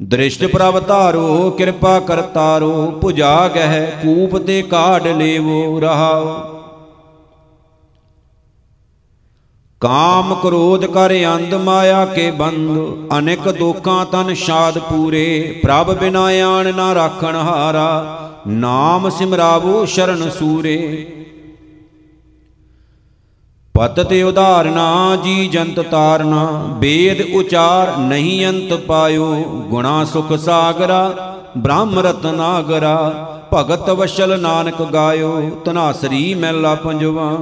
ਦ੍ਰਿਸ਼ਟ 0.02 0.44
ਪ੍ਰਭ 0.46 0.86
ਧਾਰੋ, 0.86 1.50
ਕਿਰਪਾ 1.50 2.00
ਕਰਤਾਰੋ 2.00 2.90
ਪੁਜਾ 3.00 3.48
ਗਹਿ 3.48 3.86
ਕੂਪ 3.86 4.36
ਤੇ 4.38 4.62
ਕਾਢ 4.62 5.06
ਲੇਵੋ 5.06 5.80
ਰਹਾਓ। 5.80 6.59
ਕਾਮ 9.82 10.34
ਕ੍ਰੋਧ 10.34 10.84
ਕਰ 10.84 11.12
ਅੰਧ 11.26 11.54
ਮਾਇਆ 11.54 12.04
ਕੇ 12.04 12.30
ਬੰਦ, 12.30 12.70
ਅਨੇਕ 13.18 13.48
ਦੋਖਾਂ 13.50 14.06
ਤਨ 14.06 14.34
ਸ਼ਾਦ 14.34 14.78
ਪੂਰੇ, 14.78 15.60
ਪ੍ਰਭ 15.62 15.92
ਬਿਨਾ 15.98 16.24
ਆਣ 16.24 16.74
ਨਾ 16.74 16.94
ਰਾਖਣ 16.94 17.36
ਹਾਰਾ, 17.36 18.42
ਨਾਮ 18.46 19.08
ਸਿਮਰਾਵੋ 19.10 19.84
ਸ਼ਰਨ 19.84 20.30
ਸੂਰੇ। 20.30 20.76
ਪਤ 23.74 24.00
ਤੇ 24.00 24.22
ਉਧਾਰਨਾ, 24.22 25.16
ਜੀ 25.16 25.48
ਜੰਤ 25.48 25.80
ਤਾਰਨਾ 25.80 26.44
ਵੇਦ 26.78 27.34
ਉਚਾਰ 27.34 27.96
ਨਹੀਂ 27.98 28.46
ਅੰਤ 28.46 28.74
ਪਾਇਓ, 28.74 29.34
ਗੁਣਾ 29.70 30.04
ਸੁਖ 30.04 30.32
ਸਾਗਰਾ, 30.32 31.12
ਬ੍ਰਹਮ 31.58 31.98
ਰਤਨਾਗਰਾ 31.98 32.96
ਭਗਤ 33.54 33.90
ਵਸ਼ਲ 33.90 34.40
ਨਾਨਕ 34.40 34.82
ਗਾਇਓ 34.82 35.50
ਤਨਾਸਰੀ 35.64 36.34
ਮਹਿਲਾ 36.34 36.74
ਪੰਜਵਾ। 36.74 37.36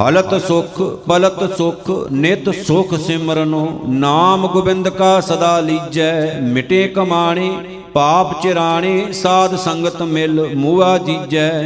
ਹਲਤ 0.00 0.42
ਸੁਖ, 0.42 0.82
ਪਲਤ 1.06 1.56
ਸੁਖ, 1.58 2.08
ਨਿਤ 2.12 2.50
ਸੁਖ 2.50 2.94
ਸਿਮਰਨੋ, 2.94 3.80
ਨਾਮ 3.88 4.46
ਗੋਬਿੰਦ 4.46 4.88
ਕਾ 4.88 5.20
ਸਦਾ 5.20 5.60
ਲੀਜੈ, 5.60 6.40
ਮਿਟੇ 6.40 6.88
ਕਮਾਣੇ, 6.88 7.80
ਪਾਪ 7.92 8.42
ਚਿਰਾਣੇ, 8.42 9.12
ਸਾਧ 9.12 9.56
ਸੰਗਤ 9.56 10.02
ਮਿਲ 10.02 10.54
ਮੂਆ 10.54 10.98
ਜੀਜੈ। 10.98 11.62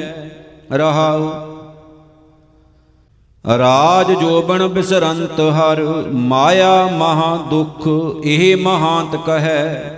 ਰਹਾਉ। 0.72 1.30
ਰਾਜ 3.58 4.12
ਜੋਬਨ 4.12 4.68
ਬਿਸਰੰਤ 4.68 5.40
ਹਰ, 5.40 6.04
ਮਾਇਆ 6.12 6.86
ਮਹਾ 6.86 7.38
ਦੁਖ, 7.50 7.88
ਇਹ 8.24 8.56
ਮਹਾਂਤ 8.56 9.16
ਕਹੈ। 9.26 9.94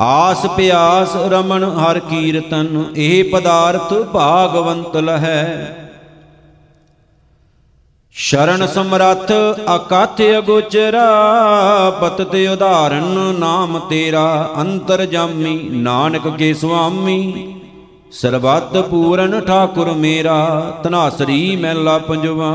ਆਸ 0.00 0.46
ਪਿਆਸ 0.46 1.16
ਰਮਣ 1.16 1.64
ਹਰ 1.64 1.98
ਕੀਰਤਨ, 1.98 2.84
ਇਹ 2.96 3.24
ਪਦਾਰਥ 3.24 3.94
ਭਾਗਵੰਤ 3.94 4.96
ਲਹੈ। 4.96 5.74
ਸ਼ਰਨ 8.20 8.66
ਸਮਰੱਥ 8.66 9.32
ਅਕਥ 9.74 10.22
ਅਗੋਚਰਾ, 10.38 11.02
ਪਤ 11.90 12.22
ਤੇ 12.22 12.48
ਉਧਾਰਨ 12.48 13.34
ਨਾਮ 13.38 13.78
ਤੇਰਾ, 13.78 14.50
ਅੰਤਰ 14.60 15.04
ਜਾਮੀ, 15.06 15.68
ਨਾਨਕ 15.68 16.28
ਕੇ 16.28 16.54
ਸੁਆਮੀ। 16.54 17.54
ਸਰਬੱਤ 18.12 18.76
ਪੂਰਨ 18.76 19.40
ਠਾਕੁਰ 19.40 19.92
ਮੇਰਾ 19.92 20.60
ਤਨਾਸਰੀ 20.82 21.56
ਮਹਿਲਾ 21.56 21.98
ਪੰਜਵਾ। 21.98 22.52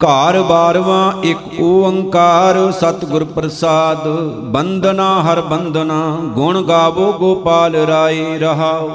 ਘਰ 0.00 0.42
ਬਾਰਵਾ, 0.42 1.14
ਇੱਕ 1.22 1.60
ਓੰਕਾਰ, 1.60 2.72
ਸਤਿਗੁਰ 2.72 3.24
ਪ੍ਰਸਾਦ। 3.24 4.08
ਬੰਦਨਾ 4.44 5.22
ਹਰ 5.22 5.40
ਬੰਦਨਾ 5.40 6.18
ਗੁਣ 6.34 6.62
ਗਾਵੋ 6.62 7.12
ਗੋਪਾਲ 7.12 7.76
ਰਾਏ 7.76 8.38
ਰਹਾਓ। 8.38 8.90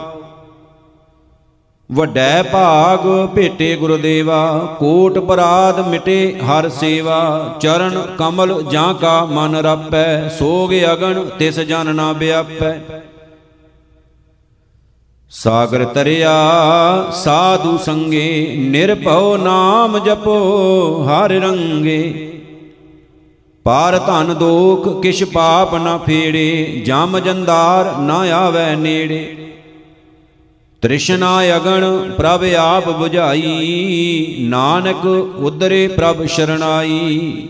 ਵੱਡੈ 1.91 2.43
ਭਾਗ 2.43 2.99
ਭੇਟੇ 3.35 3.75
ਗੁਰਦੇਵਾ, 3.75 4.75
ਕੋਟ 4.79 5.17
ਪਰਾਦ 5.19 5.79
ਮਿਟੇ 5.87 6.39
ਹਰ 6.39 6.69
ਸੇਵਾ, 6.69 7.57
ਚਰਨ 7.61 8.01
ਕਮਲ 8.19 8.63
ਜਾਂ 8.71 8.93
ਕਾ 8.93 9.25
ਮਨ 9.25 9.55
ਰਾਪੈ, 9.55 10.29
ਸੋਗ 10.29 10.73
ਅਗਣ 10.93 11.23
ਤਿਸ 11.39 11.59
ਜਨ 11.59 11.95
ਨਾ 11.95 12.13
ਬਿਆਪੈ 12.13 12.79
ਸਾਗਰ 15.31 15.85
ਤਰਿਆ, 15.85 16.31
ਸਾਧੂ 17.13 17.77
ਸੰਗੇ, 17.77 18.55
ਨਿਰਭਉ 18.69 19.35
ਨਾਮ 19.37 19.99
ਜਪੋ 19.99 20.37
ਹਰ 21.07 21.31
ਰੰਗੇ। 21.31 22.31
ਪਾਰ 23.65 23.97
ਧਨ 23.97 24.33
ਦੋਖ 24.33 25.01
ਕਿਛ 25.01 25.23
ਪਾਪ 25.23 25.75
ਨਾ 25.75 25.97
ਫੇੜੇ, 25.97 26.81
ਜਮ 26.85 27.19
ਜੰਦਾਰ 27.19 27.97
ਨਾ 27.97 28.23
ਆਵੈ 28.35 28.75
ਨੇੜੇ। 28.75 29.48
ਤ੍ਰਿਸ਼ਨਾ 30.81 31.55
ਅਗਣ 31.55 32.11
ਪ੍ਰਭ 32.17 32.43
ਆਪ 32.57 32.83
부ਝਾਈ 32.87 34.35
ਨਾਨਕ 34.39 35.05
ਉਦਰੇ 35.37 35.87
ਪ੍ਰਭ 35.87 36.25
ਸ਼ਰਣਾਈ। 36.25 37.47